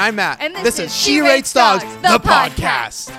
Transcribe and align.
And 0.00 0.06
I'm 0.06 0.16
Matt. 0.16 0.40
And 0.40 0.56
this, 0.64 0.78
is 0.78 0.96
She 0.96 1.20
Rates 1.20 1.52
Dogs, 1.52 1.84
the, 1.96 2.18
podcast. 2.24 3.10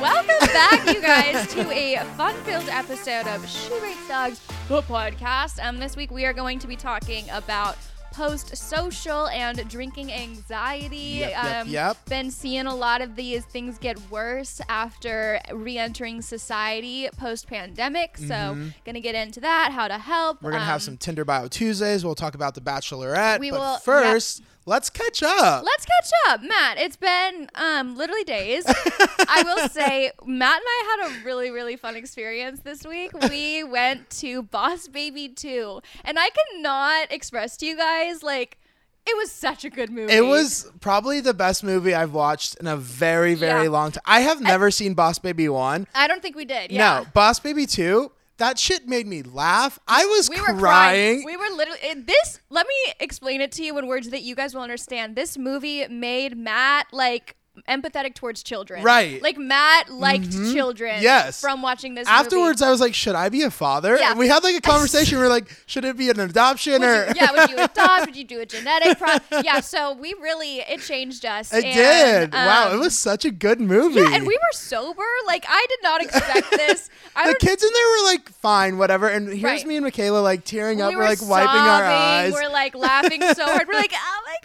Welcome 0.00 0.48
back, 0.52 0.92
you 0.92 1.00
guys, 1.00 1.46
to 1.54 1.70
a 1.70 1.98
fun-filled 2.16 2.68
episode 2.68 3.28
of 3.28 3.48
She 3.48 3.72
Rates 3.78 4.08
Dogs, 4.08 4.40
the 4.66 4.82
podcast. 4.82 5.64
Um, 5.64 5.78
this 5.78 5.94
week 5.94 6.10
we 6.10 6.24
are 6.24 6.32
going 6.32 6.58
to 6.58 6.66
be 6.66 6.74
talking 6.74 7.26
about 7.30 7.76
post-social 8.18 9.28
and 9.28 9.68
drinking 9.68 10.12
anxiety. 10.12 10.96
Yep, 11.20 11.30
yep, 11.30 11.62
um, 11.62 11.68
yep. 11.68 12.04
Been 12.06 12.32
seeing 12.32 12.66
a 12.66 12.74
lot 12.74 13.00
of 13.00 13.14
these 13.14 13.44
things 13.44 13.78
get 13.78 13.96
worse 14.10 14.60
after 14.68 15.40
re-entering 15.52 16.20
society 16.20 17.08
post-pandemic. 17.16 18.18
So, 18.18 18.56
gonna 18.84 19.00
get 19.00 19.14
into 19.14 19.38
that, 19.40 19.70
how 19.70 19.86
to 19.86 19.98
help. 19.98 20.38
Mm-hmm. 20.38 20.46
We're 20.46 20.50
to 20.52 20.66
um, 20.66 20.72
have 20.72 20.82
some 20.82 20.96
Tinder 20.96 21.24
Bio 21.24 21.46
Tuesdays. 21.46 22.04
We'll 22.04 22.16
talk 22.16 22.34
about 22.34 22.56
The 22.56 22.60
Bachelorette. 22.60 23.38
We 23.38 23.52
but 23.52 23.60
will- 23.60 23.76
first, 23.76 24.42
let's 24.68 24.90
catch 24.90 25.22
up. 25.22 25.64
Let's 25.64 25.84
catch 25.86 26.10
up, 26.28 26.42
Matt. 26.42 26.78
It's 26.78 26.96
been 26.96 27.48
um, 27.54 27.96
literally 27.96 28.24
days. 28.24 28.64
I 28.66 29.42
will 29.44 29.68
say, 29.70 30.10
Matt 30.24 30.60
and 30.60 30.64
I 30.66 30.98
had 31.00 31.10
a 31.10 31.24
really, 31.24 31.50
really 31.50 31.76
fun 31.76 31.96
experience 31.96 32.60
this 32.60 32.86
week. 32.86 33.10
We 33.30 33.64
went 33.64 34.10
to 34.10 34.42
Boss 34.42 34.86
Baby 34.86 35.28
2, 35.28 35.80
and 36.04 36.18
I 36.18 36.28
cannot 36.30 37.10
express 37.10 37.56
to 37.58 37.66
you 37.66 37.76
guys 37.76 38.22
like 38.22 38.58
it 39.06 39.16
was 39.16 39.32
such 39.32 39.64
a 39.64 39.70
good 39.70 39.90
movie. 39.90 40.12
It 40.12 40.20
was 40.26 40.70
probably 40.80 41.20
the 41.20 41.32
best 41.32 41.64
movie 41.64 41.94
I've 41.94 42.12
watched 42.12 42.56
in 42.56 42.66
a 42.66 42.76
very, 42.76 43.34
very 43.34 43.64
Yeah. 43.64 43.70
long 43.70 43.92
time. 43.92 44.02
I 44.04 44.20
have 44.20 44.42
never 44.42 44.70
seen 44.70 44.92
Boss 44.92 45.18
Baby 45.18 45.48
1. 45.48 45.86
I 45.94 46.06
don't 46.06 46.20
think 46.20 46.36
we 46.36 46.44
did. 46.44 46.70
Yeah. 46.70 47.00
No, 47.00 47.06
Boss 47.14 47.40
Baby 47.40 47.64
2, 47.64 48.12
that 48.38 48.58
shit 48.58 48.88
made 48.88 49.06
me 49.06 49.22
laugh. 49.22 49.78
I 49.86 50.04
was 50.06 50.28
We 50.30 50.40
were 50.40 50.46
crying. 50.46 50.58
crying. 50.58 51.24
We 51.24 51.36
were 51.36 51.54
literally 51.54 52.02
this. 52.02 52.40
Let 52.50 52.66
me 52.66 52.92
explain 53.00 53.40
it 53.40 53.52
to 53.52 53.62
you 53.64 53.76
in 53.78 53.86
words 53.86 54.10
that 54.10 54.22
you 54.22 54.34
guys 54.34 54.54
will 54.54 54.62
understand. 54.62 55.14
This 55.16 55.36
movie 55.38 55.86
made 55.88 56.36
Matt 56.36 56.86
like 56.92 57.36
empathetic 57.68 58.14
towards 58.14 58.42
children. 58.42 58.82
Right. 58.82 59.14
Mm-hmm. 59.16 59.24
Like 59.24 59.38
Matt 59.38 59.90
liked 59.90 60.30
children. 60.32 61.02
Yes. 61.02 61.40
From 61.40 61.62
watching 61.62 61.94
this. 61.94 62.06
movie. 62.06 62.18
Afterwards, 62.18 62.62
I 62.62 62.70
was 62.70 62.80
like, 62.80 62.94
should 62.94 63.14
I 63.14 63.28
be 63.28 63.42
a 63.42 63.50
father? 63.50 63.96
Yeah. 63.96 64.10
And 64.10 64.18
we 64.18 64.28
had 64.28 64.42
like 64.44 64.56
a 64.56 64.60
conversation. 64.72 65.18
we 65.18 65.24
are 65.24 65.28
like, 65.28 65.48
should 65.66 65.84
it 65.84 65.96
be 65.96 66.10
an 66.10 66.20
adoption 66.20 66.80
Would 66.80 66.82
or? 66.82 67.06
you, 67.08 67.12
yeah, 67.16 67.32
would 67.32 67.50
you 67.50 67.56
adopt? 67.64 68.06
Would 68.06 68.16
you 68.16 68.24
do 68.24 68.40
a 68.40 68.46
genetic? 68.46 68.98
Pro- 68.98 69.40
yeah, 69.42 69.60
so 69.60 69.94
we 69.94 70.14
really 70.20 70.58
it 70.60 70.80
changed 70.80 71.24
us. 71.24 71.52
It 71.52 71.64
and, 71.64 72.30
did. 72.30 72.32
wow, 72.34 72.68
um, 72.70 72.76
it 72.76 72.78
was 72.80 72.98
such 72.98 73.24
a 73.24 73.30
good 73.30 73.60
movie. 73.60 74.00
Yeah, 74.00 74.14
and 74.14 74.26
we 74.26 74.34
were 74.34 74.52
sober. 74.52 75.02
Like 75.26 75.44
I 75.48 75.64
did 75.68 75.78
not 75.82 76.02
expect 76.02 76.50
this. 76.50 76.90
I 77.16 77.24
the 77.24 77.30
would, 77.30 77.38
kids 77.38 77.62
in 77.62 77.70
there 77.72 77.88
were 78.02 78.04
like 78.12 78.28
fine, 78.30 78.78
whatever. 78.78 79.08
And 79.08 79.28
here's 79.28 79.42
Right. 79.42 79.66
me 79.66 79.76
and 79.76 79.84
Michaela 79.84 80.18
like 80.20 80.44
tearing 80.44 80.80
up. 80.82 80.90
we 80.90 80.96
We're 80.96 81.02
were 81.02 81.08
like 81.08 81.22
wiping 81.22 81.48
our 81.48 81.84
eyes. 81.84 82.32
We're 82.32 82.48
like 82.48 82.74
laughing 82.74 83.20
so 83.22 83.44
hard. 83.44 83.66
We're 83.66 83.74
like, 83.74 83.92
oh 83.94 84.20
my 84.26 84.36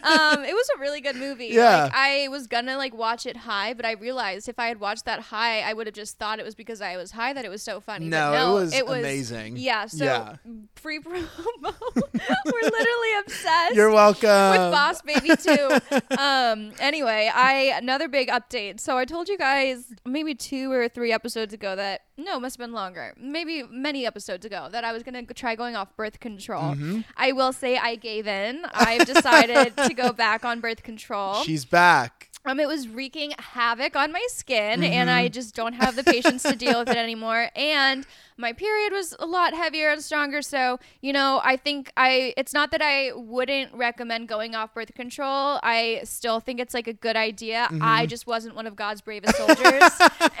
Um, 0.38 0.44
it 0.44 0.54
was 0.54 0.68
a 0.76 0.80
really 0.80 1.00
good 1.00 1.16
movie. 1.16 1.46
Yeah. 1.48 1.84
Like, 1.84 1.92
I 1.94 2.28
was 2.30 2.46
gonna 2.46 2.76
like 2.76 2.94
watch 2.94 3.26
it 3.26 3.36
high, 3.38 3.74
but 3.74 3.84
I 3.84 3.92
realized 3.92 4.48
if 4.48 4.58
I 4.58 4.68
had 4.68 4.80
watched 4.80 5.04
that 5.04 5.20
high, 5.20 5.60
I 5.60 5.72
would 5.72 5.86
have 5.86 5.94
just 5.94 6.18
thought 6.18 6.38
it 6.38 6.44
was 6.44 6.54
because 6.54 6.80
I 6.80 6.96
was 6.96 7.10
high 7.10 7.32
that 7.32 7.44
it 7.44 7.48
was 7.48 7.62
so 7.62 7.80
funny. 7.80 8.08
But 8.08 8.16
No, 8.16 8.32
it 8.32 8.36
no, 8.38 8.54
was 8.54 8.72
amazing. 8.80 9.56
Yeah. 9.56 9.86
So 9.86 10.04
Yeah. 10.04 10.36
free 10.76 10.98
promo. 11.00 11.24
we're 11.64 12.62
literally 12.62 13.18
obsessed. 13.26 13.74
You're 13.74 13.90
welcome. 13.90 14.28
with 14.50 14.72
Boss 14.72 15.02
Baby 15.02 15.30
too. 15.36 15.78
um. 16.18 16.72
Anyway, 16.78 17.30
I 17.34 17.72
another 17.76 18.08
big 18.08 18.28
update. 18.28 18.80
So 18.80 18.96
I 18.96 19.04
told 19.04 19.28
you 19.28 19.36
guys 19.38 19.84
maybe 20.06 20.34
two 20.34 20.70
or 20.72 20.88
three 20.88 21.12
episodes 21.12 21.52
ago 21.52 21.76
that 21.76 22.02
no, 22.24 22.36
it 22.36 22.40
must 22.40 22.56
have 22.56 22.66
been 22.66 22.72
longer. 22.74 23.14
Maybe 23.18 23.62
many 23.62 24.06
episodes 24.06 24.44
ago 24.44 24.68
that 24.70 24.84
I 24.84 24.92
was 24.92 25.02
gonna 25.02 25.24
try 25.24 25.54
going 25.54 25.76
off 25.76 25.94
birth 25.96 26.20
control. 26.20 26.74
Mm-hmm. 26.74 27.00
I 27.16 27.32
will 27.32 27.52
say 27.52 27.76
I 27.76 27.96
gave 27.96 28.26
in. 28.26 28.62
I've 28.72 29.06
decided 29.06 29.76
to 29.76 29.94
go 29.94 30.12
back 30.24 30.44
on 30.44 30.60
birth 30.60 30.82
control. 30.82 31.42
She's 31.42 31.64
back. 31.64 32.29
Um, 32.46 32.58
it 32.58 32.66
was 32.66 32.88
wreaking 32.88 33.32
havoc 33.38 33.94
on 33.96 34.12
my 34.12 34.24
skin, 34.28 34.80
Mm-hmm. 34.80 34.92
and 34.92 35.10
I 35.10 35.28
just 35.28 35.54
don't 35.54 35.74
have 35.74 35.94
the 35.94 36.02
patience 36.02 36.42
to 36.44 36.56
deal 36.56 36.78
with 36.80 36.88
it 36.88 36.96
anymore. 36.96 37.50
And 37.56 38.06
my 38.38 38.54
period 38.54 38.92
was 38.94 39.14
a 39.18 39.26
lot 39.26 39.52
heavier 39.52 39.90
and 39.90 40.02
stronger. 40.02 40.40
So, 40.40 40.78
you 41.02 41.12
know, 41.12 41.42
I 41.44 41.56
think 41.58 41.92
I, 41.98 42.32
it's 42.38 42.54
not 42.54 42.70
that 42.70 42.80
I 42.80 43.10
wouldn't 43.14 43.74
recommend 43.74 44.28
going 44.28 44.54
off 44.54 44.72
birth 44.72 44.94
control. 44.94 45.60
I 45.62 46.00
still 46.04 46.40
think 46.40 46.58
it's 46.58 46.72
like 46.72 46.86
a 46.88 46.94
good 46.94 47.16
idea. 47.16 47.68
Mm-hmm. 47.70 47.80
I 47.82 48.06
just 48.06 48.26
wasn't 48.26 48.54
one 48.56 48.66
of 48.66 48.74
God's 48.76 49.02
bravest 49.02 49.36
soldiers. 49.36 49.82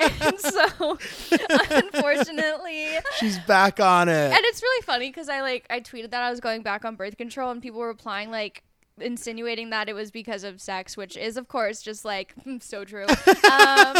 and 0.00 0.40
so, 0.40 0.96
unfortunately, 1.70 2.88
She's 3.18 3.38
back 3.40 3.80
on 3.80 4.08
it. 4.08 4.32
and 4.32 4.40
it's 4.44 4.62
really 4.62 4.82
funny 4.82 5.08
because 5.10 5.28
I 5.28 5.42
like 5.42 5.66
I 5.70 5.80
tweeted 5.80 6.10
that 6.10 6.22
I 6.22 6.30
was 6.30 6.40
going 6.40 6.62
back 6.62 6.84
on 6.84 6.96
birth 6.96 7.16
control, 7.16 7.50
and 7.50 7.60
people 7.62 7.80
were 7.80 7.88
replying 7.88 8.30
like 8.30 8.62
insinuating 9.02 9.70
that 9.70 9.88
it 9.88 9.94
was 9.94 10.10
because 10.10 10.44
of 10.44 10.60
sex, 10.60 10.96
which 10.96 11.16
is 11.16 11.36
of 11.36 11.48
course 11.48 11.82
just 11.82 12.04
like 12.04 12.34
so 12.60 12.84
true. 12.84 13.06
Um, 13.50 13.96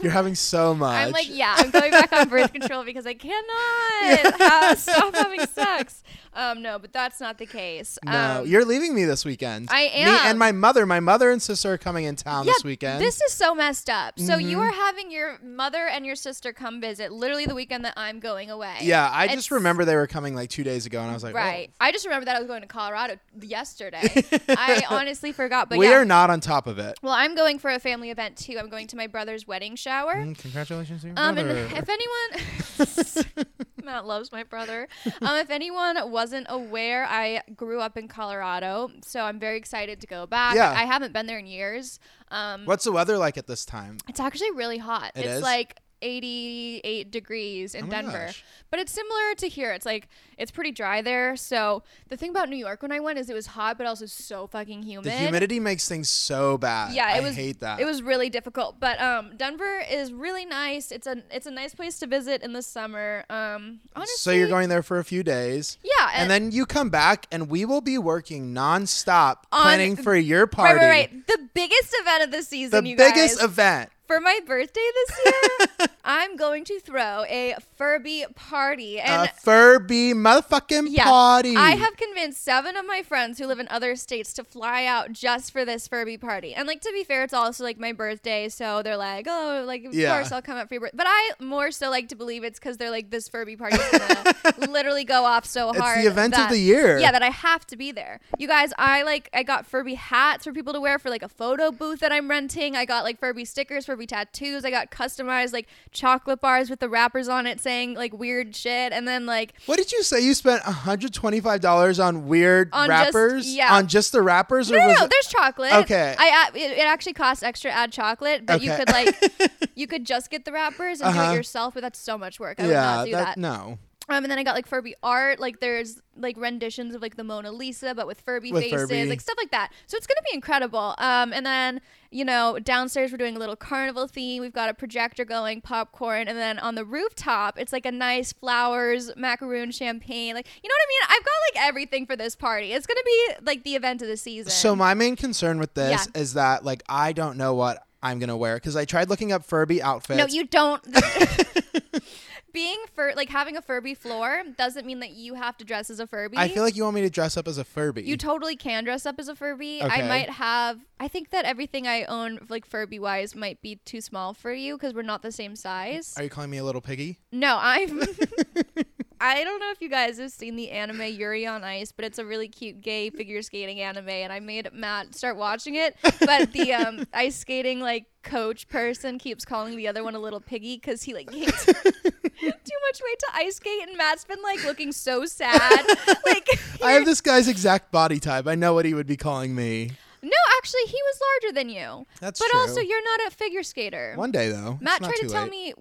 You're 0.00 0.12
having 0.12 0.34
so 0.34 0.74
much. 0.74 0.94
I'm 1.06 1.10
like, 1.12 1.28
yeah, 1.28 1.54
I'm 1.56 1.70
going 1.70 1.90
back 1.90 2.12
on 2.12 2.28
birth 2.28 2.52
control 2.52 2.84
because 2.84 3.06
I 3.06 3.14
cannot 3.14 4.34
ha- 4.34 4.74
stop 4.76 5.14
having 5.14 5.46
sex. 5.46 6.02
Um, 6.34 6.62
no, 6.62 6.78
but 6.78 6.92
that's 6.92 7.20
not 7.20 7.38
the 7.38 7.46
case. 7.46 7.98
No, 8.04 8.40
um, 8.40 8.46
you're 8.46 8.64
leaving 8.64 8.94
me 8.94 9.04
this 9.04 9.24
weekend. 9.24 9.68
I 9.70 9.82
Me 9.84 9.90
am. 10.02 10.26
and 10.26 10.38
my 10.38 10.52
mother. 10.52 10.84
My 10.86 11.00
mother 11.00 11.30
and 11.30 11.40
sister 11.40 11.72
are 11.74 11.78
coming 11.78 12.04
in 12.04 12.16
town 12.16 12.44
this 12.46 12.64
weekend. 12.64 13.00
This 13.00 13.20
is 13.22 13.32
so 13.32 13.54
messed 13.54 13.88
up. 13.88 14.18
So 14.18 14.36
you 14.36 14.56
Mm-hmm. 14.58 14.60
are 14.60 14.72
having 14.72 15.10
your 15.10 15.38
mother 15.42 15.86
and 15.86 16.04
your 16.06 16.16
sister 16.16 16.52
come 16.52 16.80
visit 16.80 17.12
literally 17.12 17.46
the 17.46 17.54
weekend 17.54 17.84
that 17.84 17.94
I'm 17.96 18.20
going 18.20 18.50
away. 18.50 18.76
yeah, 18.82 19.08
I 19.10 19.24
It's- 19.24 19.36
just 19.38 19.50
remember 19.50 19.84
they 19.84 19.96
were 19.96 20.06
coming 20.06 20.34
like 20.34 20.50
two 20.50 20.64
days 20.64 20.86
ago, 20.86 21.00
and 21.00 21.10
I 21.10 21.14
was 21.14 21.22
like, 21.24 21.34
Right. 21.34 21.70
I 21.80 21.92
just 21.92 22.04
remember 22.04 22.24
that 22.26 22.36
I 22.36 22.38
was 22.38 22.48
going 22.48 22.62
to 22.62 22.68
Colorado 22.68 23.16
yesterday. 23.40 24.02
I 24.48 24.82
honestly 24.90 25.32
forgot, 25.32 25.68
but 25.68 25.78
we 25.78 25.88
yeah. 25.88 25.94
are 25.98 26.04
not 26.04 26.30
on 26.30 26.40
top 26.40 26.66
of 26.66 26.78
it. 26.78 26.98
well, 27.02 27.14
I'm 27.14 27.34
going 27.34 27.58
for 27.58 27.70
a 27.70 27.78
family 27.78 28.10
event 28.10 28.36
too. 28.36 28.58
I'm 28.58 28.68
going 28.68 28.86
to 28.88 28.96
my 28.96 29.06
brother's 29.06 29.46
wedding 29.46 29.76
shower. 29.76 30.14
Mm, 30.16 30.38
congratulations 30.38 31.02
to 31.02 31.08
your 31.08 31.14
Um, 31.18 31.38
and 31.38 31.50
if 31.50 31.88
anyone, 31.88 33.46
Matt 33.84 34.06
loves 34.06 34.32
my 34.32 34.42
brother. 34.42 34.88
Um, 35.22 35.36
if 35.36 35.50
anyone 35.50 36.10
wasn't 36.10 36.46
aware, 36.50 37.06
I 37.08 37.42
grew 37.54 37.80
up 37.80 37.96
in 37.96 38.08
Colorado, 38.08 38.90
so 39.02 39.20
I'm 39.20 39.38
very 39.38 39.56
excited 39.56 40.00
to 40.00 40.06
go 40.06 40.26
back. 40.26 40.54
Yeah. 40.54 40.70
I 40.70 40.84
haven't 40.84 41.12
been 41.12 41.26
there 41.26 41.38
in 41.38 41.46
years. 41.46 41.98
Um, 42.28 42.64
What's 42.64 42.84
the 42.84 42.92
weather 42.92 43.16
like 43.18 43.36
at 43.38 43.46
this 43.46 43.64
time? 43.64 43.98
it's 44.08 44.20
actually 44.20 44.50
really 44.52 44.78
hot. 44.78 45.12
It 45.14 45.20
it's 45.24 45.36
is? 45.36 45.42
like 45.42 45.80
88 46.04 47.10
degrees 47.10 47.74
in 47.74 47.86
Oh 47.86 47.88
Denver. 47.88 48.26
gosh. 48.26 48.44
But 48.70 48.80
it's 48.80 48.92
similar 48.92 49.34
to 49.38 49.48
here. 49.48 49.72
It's 49.72 49.86
like 49.86 50.08
it's 50.36 50.50
pretty 50.50 50.72
dry 50.72 51.00
there. 51.02 51.36
So 51.36 51.82
the 52.08 52.16
thing 52.16 52.30
about 52.30 52.48
New 52.48 52.56
York 52.56 52.82
when 52.82 52.92
I 52.92 53.00
went 53.00 53.18
is 53.18 53.30
it 53.30 53.34
was 53.34 53.46
hot 53.46 53.78
but 53.78 53.86
also 53.86 54.06
so 54.06 54.46
fucking 54.46 54.82
humid. 54.82 55.04
The 55.06 55.12
humidity 55.12 55.60
makes 55.60 55.88
things 55.88 56.08
so 56.08 56.58
bad. 56.58 56.92
Yeah, 56.94 57.14
it 57.14 57.18
I 57.18 57.20
was 57.20 57.36
hate 57.36 57.60
that. 57.60 57.80
It 57.80 57.84
was 57.84 58.02
really 58.02 58.30
difficult. 58.30 58.80
But 58.80 59.00
um 59.00 59.32
Denver 59.36 59.80
is 59.90 60.12
really 60.12 60.44
nice. 60.44 60.90
It's 60.92 61.06
a 61.06 61.22
it's 61.30 61.46
a 61.46 61.50
nice 61.52 61.74
place 61.74 61.98
to 62.00 62.06
visit 62.06 62.42
in 62.42 62.52
the 62.52 62.62
summer. 62.62 63.24
Um 63.30 63.80
honestly 63.94 64.16
so 64.18 64.30
you're 64.32 64.48
going 64.48 64.68
there 64.68 64.82
for 64.82 64.98
a 64.98 65.04
few 65.04 65.22
days. 65.22 65.78
Yeah, 65.82 66.10
And 66.14 66.30
then 66.30 66.50
you 66.50 66.66
come 66.66 66.90
back, 66.90 67.26
and 67.32 67.48
we 67.48 67.64
will 67.64 67.80
be 67.80 67.98
working 67.98 68.52
nonstop 68.54 69.36
On- 69.52 69.62
planning 69.62 69.96
for 69.96 70.14
your 70.16 70.46
party. 70.46 70.78
right, 70.78 70.88
right. 70.88 71.26
The 71.26 71.48
biggest 71.54 71.94
event 72.00 72.24
of 72.24 72.30
the 72.32 72.42
season, 72.42 72.84
The 72.84 72.94
biggest 72.94 73.38
guys. 73.38 73.44
event. 73.44 73.90
For 74.06 74.20
my 74.20 74.40
birthday 74.46 74.88
this 74.94 75.18
year, 75.24 75.88
I'm 76.04 76.36
going 76.36 76.64
to 76.64 76.78
throw 76.80 77.24
a 77.28 77.56
Furby 77.76 78.26
party. 78.34 79.00
And 79.00 79.28
a 79.28 79.32
Furby 79.32 80.12
motherfucking 80.12 80.88
Yeah, 80.90 81.04
party. 81.04 81.56
I 81.56 81.72
have 81.72 81.96
convinced 81.96 82.42
seven 82.44 82.76
of 82.76 82.86
my 82.86 83.02
friends 83.02 83.38
who 83.38 83.46
live 83.46 83.58
in 83.58 83.66
other 83.68 83.96
states 83.96 84.32
to 84.34 84.44
fly 84.44 84.84
out 84.84 85.12
just 85.12 85.50
for 85.52 85.64
this 85.64 85.88
Furby 85.88 86.18
party. 86.18 86.54
And 86.54 86.66
like 86.68 86.80
to 86.82 86.92
be 86.92 87.04
fair, 87.04 87.24
it's 87.24 87.32
also 87.34 87.64
like 87.64 87.78
my 87.78 87.92
birthday, 87.92 88.48
so 88.48 88.82
they're 88.82 88.96
like, 88.96 89.26
oh, 89.28 89.64
like 89.66 89.84
of 89.84 89.94
Yeah. 89.94 90.14
course 90.14 90.30
I'll 90.30 90.42
come 90.42 90.56
out 90.58 90.68
for 90.68 90.74
your 90.74 90.82
birthday. 90.82 90.96
But 90.98 91.06
I 91.08 91.30
more 91.40 91.70
so 91.70 91.88
like 91.90 92.08
to 92.10 92.16
believe 92.16 92.44
it's 92.44 92.58
because 92.58 92.76
they're 92.76 92.90
like 92.90 93.10
this 93.10 93.28
Furby 93.28 93.56
party 93.56 93.76
is 93.76 93.98
gonna 93.98 94.34
literally 94.70 95.04
go 95.04 95.24
off 95.24 95.46
so 95.46 95.72
hard. 95.72 95.98
It's 95.98 96.04
the 96.06 96.10
event 96.10 96.38
of 96.38 96.50
the 96.50 96.58
year. 96.58 96.98
Yeah, 96.98 97.12
that 97.12 97.22
I 97.22 97.30
have 97.30 97.66
to 97.68 97.76
be 97.76 97.92
there. 97.92 98.20
You 98.38 98.46
guys, 98.46 98.72
I 98.78 99.02
like 99.04 99.30
I 99.32 99.42
got 99.42 99.66
Furby 99.66 99.94
hats 99.94 100.44
for 100.44 100.52
people 100.52 100.72
to 100.74 100.80
wear 100.80 100.98
for 100.98 101.08
like 101.08 101.22
a 101.22 101.28
photo 101.28 101.70
booth 101.72 102.00
that 102.00 102.12
I'm 102.12 102.28
renting. 102.28 102.76
I 102.76 102.84
got 102.84 103.04
like 103.04 103.18
Furby 103.18 103.44
stickers, 103.46 103.86
Furby 103.86 104.06
tattoos. 104.06 104.64
I 104.64 104.70
got 104.70 104.90
customized 104.90 105.52
like 105.52 105.66
chocolate 105.94 106.40
bars 106.40 106.68
with 106.68 106.80
the 106.80 106.88
wrappers 106.88 107.28
on 107.28 107.46
it 107.46 107.60
saying 107.60 107.94
like 107.94 108.12
weird 108.12 108.54
shit, 108.54 108.92
and 108.92 109.08
then 109.08 109.24
like 109.24 109.54
What 109.66 109.78
did 109.78 109.92
you 109.92 110.02
say? 110.02 110.20
You 110.20 110.34
spent 110.34 110.62
$125 110.64 112.04
on 112.04 112.26
weird 112.26 112.68
On 112.72 112.88
just- 112.88 113.04
wrappers? 113.14 113.54
yeah. 113.54 113.74
On 113.76 113.86
just 113.86 114.12
the 114.12 114.20
wrappers? 114.22 114.70
No, 114.70 114.76
or 114.76 114.80
no, 114.80 114.86
no, 114.92 115.00
there's 115.06 115.26
chocolate. 115.28 115.72
Okay. 115.72 116.14
I 116.18 116.50
it, 116.54 116.58
it 116.78 116.86
actually 116.86 117.14
costs 117.14 117.42
extra 117.42 117.70
to 117.70 117.76
add 117.76 117.92
chocolate, 117.92 118.44
but 118.44 118.60
you 118.62 118.74
could 118.76 118.88
like 118.90 119.16
you 119.74 119.86
could 119.86 120.04
just 120.04 120.30
get 120.30 120.44
the 120.44 120.52
wrappers 120.52 121.00
and 121.00 121.14
do 121.14 121.20
Uh-huh. 121.20 121.32
it 121.32 121.36
yourself, 121.36 121.74
but 121.74 121.80
that's 121.82 121.98
so 121.98 122.18
much 122.18 122.38
work. 122.38 122.58
I 122.60 122.64
would 122.64 122.70
yeah, 122.72 122.80
not 122.96 123.04
do 123.06 123.12
that. 123.12 123.36
no. 123.38 123.78
Um, 124.08 124.22
and 124.24 124.30
then 124.30 124.38
I 124.38 124.42
got 124.44 124.54
like 124.54 124.66
Furby 124.66 124.94
art. 125.02 125.40
Like 125.40 125.60
there's 125.60 125.98
like 126.16 126.36
renditions 126.36 126.94
of 126.94 127.00
like 127.00 127.16
the 127.16 127.24
Mona 127.24 127.50
Lisa, 127.50 127.94
but 127.94 128.06
with 128.06 128.20
Furby 128.20 128.52
With 128.52 128.62
faces, 128.64 128.82
Furby. 128.82 129.06
like 129.06 129.20
stuff 129.22 129.36
like 129.38 129.50
that. 129.52 129.72
So 129.86 129.96
it's 129.96 130.06
gonna 130.06 130.20
be 130.30 130.34
incredible. 130.34 130.94
Um, 130.98 131.32
and 131.32 131.44
then 131.46 131.80
you 132.10 132.24
know 132.24 132.58
downstairs 132.62 133.10
we're 133.10 133.16
doing 133.18 133.34
a 133.34 133.38
little 133.38 133.56
carnival 133.56 134.06
theme. 134.06 134.42
We've 134.42 134.52
got 134.52 134.68
a 134.68 134.74
projector 134.74 135.24
going, 135.24 135.62
popcorn, 135.62 136.28
and 136.28 136.36
then 136.36 136.58
on 136.58 136.74
the 136.74 136.84
rooftop 136.84 137.58
it's 137.58 137.72
like 137.72 137.86
a 137.86 137.92
nice 137.92 138.32
flowers, 138.32 139.10
macaroon, 139.16 139.70
champagne. 139.70 140.34
Like 140.34 140.48
you 140.62 140.68
know 140.68 140.74
what 140.74 140.86
I 140.86 140.88
mean? 140.90 141.18
I've 141.18 141.24
got 141.24 141.32
like 141.62 141.68
everything 141.68 142.06
for 142.06 142.14
this 142.14 142.36
party. 142.36 142.72
It's 142.72 142.86
gonna 142.86 143.00
be 143.06 143.28
like 143.42 143.64
the 143.64 143.74
event 143.74 144.02
of 144.02 144.08
the 144.08 144.18
season. 144.18 144.50
So 144.50 144.76
my 144.76 144.92
main 144.92 145.16
concern 145.16 145.58
with 145.58 145.72
this 145.72 146.06
Yeah. 146.14 146.20
is 146.20 146.34
that 146.34 146.62
like 146.62 146.82
I 146.90 147.12
don't 147.14 147.38
know 147.38 147.54
what 147.54 147.82
I'm 148.02 148.18
gonna 148.18 148.36
wear 148.36 148.56
because 148.56 148.76
I 148.76 148.84
tried 148.84 149.08
looking 149.08 149.32
up 149.32 149.46
Furby 149.46 149.80
outfits. 149.82 150.18
No, 150.18 150.26
you 150.26 150.44
don't. 150.46 150.82
Being 152.54 152.78
fur 152.94 153.12
like 153.16 153.30
having 153.30 153.56
a 153.56 153.60
Furby 153.60 153.94
floor 153.94 154.44
doesn't 154.56 154.86
mean 154.86 155.00
that 155.00 155.10
you 155.10 155.34
have 155.34 155.56
to 155.56 155.64
dress 155.64 155.90
as 155.90 155.98
a 155.98 156.06
Furby. 156.06 156.38
I 156.38 156.46
feel 156.46 156.62
like 156.62 156.76
you 156.76 156.84
want 156.84 156.94
me 156.94 157.00
to 157.00 157.10
dress 157.10 157.36
up 157.36 157.48
as 157.48 157.58
a 157.58 157.64
Furby. 157.64 158.04
You 158.04 158.16
totally 158.16 158.54
can 158.54 158.84
dress 158.84 159.04
up 159.04 159.16
as 159.18 159.26
a 159.26 159.34
Furby. 159.34 159.80
Okay. 159.82 160.02
I 160.02 160.08
might 160.08 160.30
have. 160.30 160.78
I 161.00 161.08
think 161.08 161.30
that 161.30 161.44
everything 161.44 161.88
I 161.88 162.04
own, 162.04 162.38
like 162.48 162.64
Furby 162.64 163.00
wise, 163.00 163.34
might 163.34 163.60
be 163.60 163.80
too 163.84 164.00
small 164.00 164.34
for 164.34 164.52
you 164.52 164.76
because 164.76 164.94
we're 164.94 165.02
not 165.02 165.22
the 165.22 165.32
same 165.32 165.56
size. 165.56 166.14
Are 166.16 166.22
you 166.22 166.30
calling 166.30 166.50
me 166.50 166.58
a 166.58 166.64
little 166.64 166.80
piggy? 166.80 167.18
No, 167.32 167.58
I'm. 167.60 168.00
I 169.24 169.42
don't 169.42 169.58
know 169.58 169.70
if 169.70 169.80
you 169.80 169.88
guys 169.88 170.18
have 170.18 170.32
seen 170.32 170.54
the 170.54 170.70
anime 170.70 171.00
Yuri 171.00 171.46
on 171.46 171.64
Ice, 171.64 171.92
but 171.92 172.04
it's 172.04 172.18
a 172.18 172.26
really 172.26 172.46
cute 172.46 172.82
gay 172.82 173.08
figure 173.08 173.40
skating 173.40 173.80
anime, 173.80 174.10
and 174.10 174.30
I 174.30 174.38
made 174.38 174.68
Matt 174.74 175.14
start 175.14 175.38
watching 175.38 175.76
it. 175.76 175.96
But 176.20 176.52
the 176.52 176.72
um, 176.74 177.06
ice 177.14 177.36
skating 177.36 177.80
like 177.80 178.04
coach 178.22 178.68
person 178.68 179.18
keeps 179.18 179.46
calling 179.46 179.76
the 179.76 179.88
other 179.88 180.04
one 180.04 180.14
a 180.14 180.18
little 180.18 180.40
piggy 180.40 180.76
because 180.76 181.02
he 181.02 181.14
like 181.14 181.30
gained 181.30 181.46
too 181.66 181.72
much 181.72 183.00
weight 183.02 183.18
to 183.18 183.26
ice 183.32 183.56
skate, 183.56 183.88
and 183.88 183.96
Matt's 183.96 184.26
been 184.26 184.42
like 184.42 184.62
looking 184.64 184.92
so 184.92 185.24
sad. 185.24 185.86
Like 186.26 186.48
I 186.82 186.92
have 186.92 187.04
this 187.06 187.20
guy's 187.20 187.48
exact 187.48 187.90
body 187.92 188.18
type. 188.18 188.46
I 188.46 188.54
know 188.54 188.74
what 188.74 188.84
he 188.84 188.92
would 188.92 189.06
be 189.06 189.16
calling 189.16 189.54
me. 189.54 189.90
No, 190.22 190.30
actually, 190.58 190.82
he 190.86 190.98
was 191.02 191.20
larger 191.42 191.54
than 191.54 191.68
you. 191.68 192.06
That's 192.20 192.40
but 192.40 192.48
true. 192.50 192.60
also, 192.60 192.80
you're 192.80 193.04
not 193.04 193.28
a 193.28 193.30
figure 193.34 193.62
skater. 193.62 194.14
One 194.16 194.32
day 194.32 194.50
though. 194.50 194.78
Matt 194.80 195.02
tried 195.02 195.16
to 195.16 195.22
too 195.22 195.28
tell 195.28 195.44
late. 195.44 195.50
me, 195.50 195.74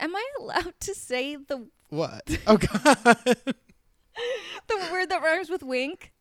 am 0.00 0.14
I 0.14 0.24
allowed 0.40 0.74
to 0.80 0.94
say 0.94 1.36
the 1.36 1.66
what. 1.94 2.22
Oh 2.46 2.56
god. 2.56 3.16
the 4.68 4.88
word 4.92 5.10
that 5.10 5.22
rhymes 5.22 5.50
with 5.50 5.62
wink? 5.62 6.12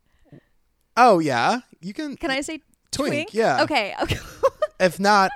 oh 0.97 1.19
yeah. 1.19 1.61
You 1.81 1.93
can. 1.93 2.15
Can 2.15 2.31
I 2.31 2.41
say 2.41 2.61
Twink, 2.91 3.33
yeah. 3.33 3.63
Okay. 3.63 3.93
Okay. 4.01 4.19
If 4.79 4.99
not, 4.99 5.31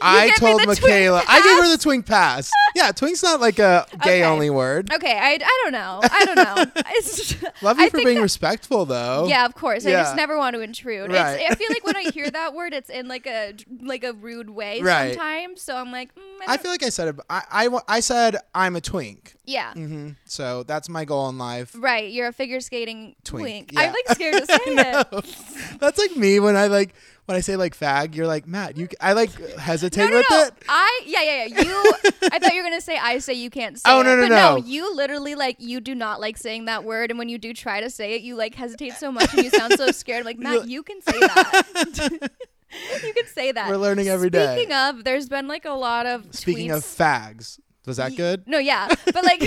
I 0.00 0.30
told 0.36 0.64
Michaela. 0.66 1.22
I 1.26 1.40
gave 1.42 1.64
her 1.64 1.70
the 1.76 1.82
twink 1.82 2.06
pass. 2.06 2.50
Yeah, 2.74 2.92
twink's 2.92 3.22
not 3.22 3.40
like 3.40 3.58
a 3.58 3.86
gay 4.02 4.20
Okay. 4.20 4.24
only 4.24 4.50
word. 4.50 4.92
okay. 4.92 5.18
I, 5.18 5.32
I 5.42 5.60
don't 5.64 5.72
know. 5.72 6.00
I 6.02 6.24
don't 6.24 6.36
know. 6.36 6.82
It's, 6.94 7.34
Love 7.62 7.78
you 7.78 7.86
I 7.86 7.88
for 7.88 7.98
being 7.98 8.16
that- 8.16 8.22
respectful 8.22 8.84
though. 8.84 9.26
Yeah, 9.28 9.44
of 9.46 9.54
course. 9.54 9.86
I 9.86 9.90
just 9.92 10.14
never 10.16 10.36
want 10.38 10.54
to 10.54 10.60
intrude. 10.60 11.10
Right. 11.10 11.40
It's, 11.40 11.50
I 11.52 11.54
feel 11.54 11.68
like 11.70 11.84
when 11.84 11.96
I 11.96 12.10
hear 12.10 12.30
that 12.30 12.54
word, 12.54 12.74
it's 12.74 12.90
in 12.90 13.08
like 13.08 13.26
a 13.26 13.54
like 13.82 14.04
a 14.04 14.12
rude 14.12 14.50
way 14.50 14.82
Right. 14.82 15.14
sometimes. 15.14 15.62
So 15.62 15.74
I'm 15.76 15.90
like, 15.90 16.14
mm, 16.14 16.20
I, 16.46 16.54
I 16.54 16.56
feel 16.58 16.70
like 16.70 16.82
I 16.82 16.90
said 16.90 17.08
it. 17.08 17.16
I, 17.30 17.42
I, 17.50 17.78
I 17.88 18.00
said 18.00 18.36
I'm 18.54 18.76
a 18.76 18.80
twink. 18.80 19.34
yeah. 19.46 19.72
hmm 19.72 20.10
So 20.26 20.62
that's 20.64 20.88
my 20.88 21.04
goal 21.04 21.28
in 21.30 21.38
life. 21.38 21.74
Right, 21.78 22.10
you're 22.12 22.28
a 22.28 22.32
figure 22.32 22.60
skating 22.60 23.16
Twink, 23.24 23.42
twink. 23.68 23.72
yeah. 23.72 23.80
I'm 23.80 23.92
like 23.92 24.08
scared 24.10 24.34
to 24.34 24.46
say 24.46 24.58
it. 24.66 25.78
That's 25.80 25.98
like 25.98 26.16
me 26.16 26.40
when 26.40 26.56
I 26.56 26.66
like 26.66 26.94
when 27.32 27.38
I 27.38 27.40
say 27.40 27.56
like 27.56 27.76
fag. 27.78 28.14
You're 28.14 28.26
like 28.26 28.46
Matt. 28.46 28.76
You. 28.76 28.88
I 29.00 29.14
like 29.14 29.30
hesitate 29.58 30.04
No, 30.04 30.08
no, 30.10 30.16
with 30.18 30.26
no. 30.30 30.42
it. 30.44 30.54
I 30.68 31.00
yeah, 31.06 31.22
yeah, 31.22 31.44
yeah. 31.46 31.62
You. 31.62 31.92
I 32.30 32.38
thought 32.38 32.52
you 32.54 32.62
were 32.62 32.68
gonna 32.68 32.80
say 32.80 32.98
I 32.98 33.18
say 33.18 33.32
you 33.34 33.50
can't 33.50 33.78
say. 33.78 33.82
Oh, 33.86 34.00
it. 34.00 34.04
no, 34.04 34.16
no, 34.16 34.22
but 34.22 34.28
no. 34.28 34.56
You 34.56 34.94
literally 34.94 35.34
like 35.34 35.56
you 35.58 35.80
do 35.80 35.94
not 35.94 36.20
like 36.20 36.36
saying 36.36 36.66
that 36.66 36.84
word, 36.84 37.10
and 37.10 37.18
when 37.18 37.28
you 37.28 37.38
do 37.38 37.52
try 37.54 37.80
to 37.80 37.90
say 37.90 38.14
it, 38.14 38.22
you 38.22 38.36
like 38.36 38.54
hesitate 38.54 38.92
so 38.94 39.10
much, 39.10 39.32
and 39.34 39.44
you 39.44 39.50
sound 39.50 39.72
so 39.74 39.90
scared. 39.90 40.20
I'm 40.20 40.24
like 40.26 40.38
Matt, 40.38 40.68
you 40.68 40.82
can 40.82 41.00
say 41.00 41.18
that. 41.18 41.62
you 43.04 43.12
can 43.14 43.26
say 43.34 43.52
that. 43.52 43.68
We're 43.68 43.76
learning 43.76 44.08
every 44.08 44.30
day. 44.30 44.54
Speaking 44.54 44.74
of, 44.74 45.04
there's 45.04 45.28
been 45.28 45.48
like 45.48 45.64
a 45.64 45.70
lot 45.72 46.06
of 46.06 46.34
Speaking 46.34 46.68
tweets. 46.68 46.76
of 46.76 46.82
fags, 46.84 47.58
was 47.86 47.96
that 47.96 48.14
good? 48.16 48.46
No, 48.46 48.58
yeah, 48.58 48.88
but 49.06 49.24
like 49.24 49.42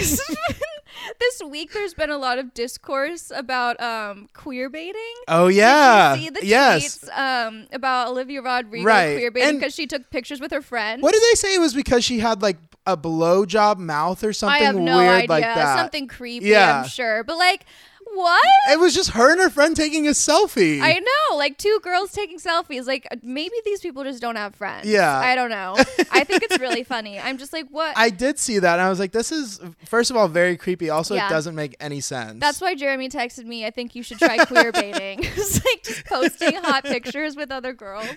this 1.19 1.42
week, 1.44 1.74
there's 1.74 1.94
been 1.94 2.10
a 2.10 2.18
lot 2.18 2.38
of 2.40 2.54
discourse 2.54 3.31
about 3.34 3.80
um 3.81 4.28
queer 4.34 4.69
baiting. 4.69 5.02
Oh 5.28 5.48
yeah. 5.48 6.16
See 6.16 6.30
the 6.30 6.46
yes. 6.46 7.00
tweets 7.00 7.18
um, 7.18 7.68
about 7.72 8.10
Olivia 8.10 8.42
Rodrigo 8.42 8.86
Right. 8.86 9.16
queer 9.18 9.31
baiting 9.31 9.60
because 9.60 9.74
she 9.75 9.88
took 9.88 10.10
pictures 10.10 10.40
with 10.40 10.52
her 10.52 10.62
friend? 10.62 11.02
What 11.02 11.13
did 11.13 11.22
they 11.24 11.36
say? 11.36 11.56
It 11.56 11.60
was 11.60 11.74
because 11.74 12.04
she 12.04 12.19
had 12.19 12.42
like 12.42 12.57
a 12.88 12.96
blowjob 12.96 13.78
mouth 13.78 14.24
or 14.24 14.31
something 14.31 14.62
I 14.62 14.66
have 14.66 14.75
no 14.75 14.98
weird 14.98 15.10
idea. 15.24 15.30
like 15.30 15.44
that. 15.44 15.78
Something 15.80 16.07
creepy, 16.07 16.48
Yeah. 16.48 16.81
I'm 16.81 16.88
sure. 16.88 17.24
But 17.24 17.38
like, 17.38 17.66
what? 18.15 18.41
It 18.71 18.79
was 18.79 18.94
just 18.95 19.12
her 19.12 19.31
and 19.31 19.39
her 19.41 19.50
friend 19.50 19.75
taking 19.75 20.07
a 20.07 20.12
selfie. 20.12 20.81
I 20.81 20.94
know, 21.00 21.38
like 21.38 21.57
two 21.57 21.79
girls 21.83 22.12
taking 22.12 22.39
selfies. 22.39 22.85
Like 22.88 23.07
maybe 23.21 23.53
these 23.65 23.81
people 23.81 24.03
just 24.03 24.21
don't 24.21 24.35
have 24.35 24.56
friends. 24.56 24.88
Yeah. 24.88 25.17
I 25.17 25.35
don't 25.35 25.50
know. 25.50 25.75
I 26.12 26.23
think 26.23 26.44
it's 26.44 26.59
really 26.59 26.83
funny. 26.95 27.19
I'm 27.19 27.38
just 27.38 27.53
like, 27.53 27.67
what? 27.69 27.97
I 27.97 28.09
did 28.09 28.39
see 28.39 28.59
that, 28.59 28.73
and 28.73 28.81
I 28.81 28.89
was 28.89 29.00
like, 29.00 29.12
"This 29.12 29.31
is 29.31 29.59
first 29.85 30.12
of 30.12 30.17
all 30.17 30.27
very 30.27 30.57
creepy. 30.57 30.89
Also, 30.89 31.15
Yeah. 31.15 31.27
it 31.27 31.29
doesn't 31.29 31.56
make 31.56 31.75
any 31.79 32.01
sense." 32.01 32.39
That's 32.39 32.62
why 32.62 32.75
Jeremy 32.75 33.09
texted 33.09 33.45
me. 33.45 33.65
I 33.65 33.71
think 33.71 33.95
you 33.95 34.03
should 34.03 34.19
try 34.19 34.38
queer 34.45 34.71
baiting. 34.71 35.19
it's 35.23 35.63
like 35.65 35.83
just 35.83 36.06
posting 36.06 36.56
hot 36.56 36.83
pictures 36.95 37.35
with 37.35 37.51
other 37.51 37.73
girls. 37.73 38.07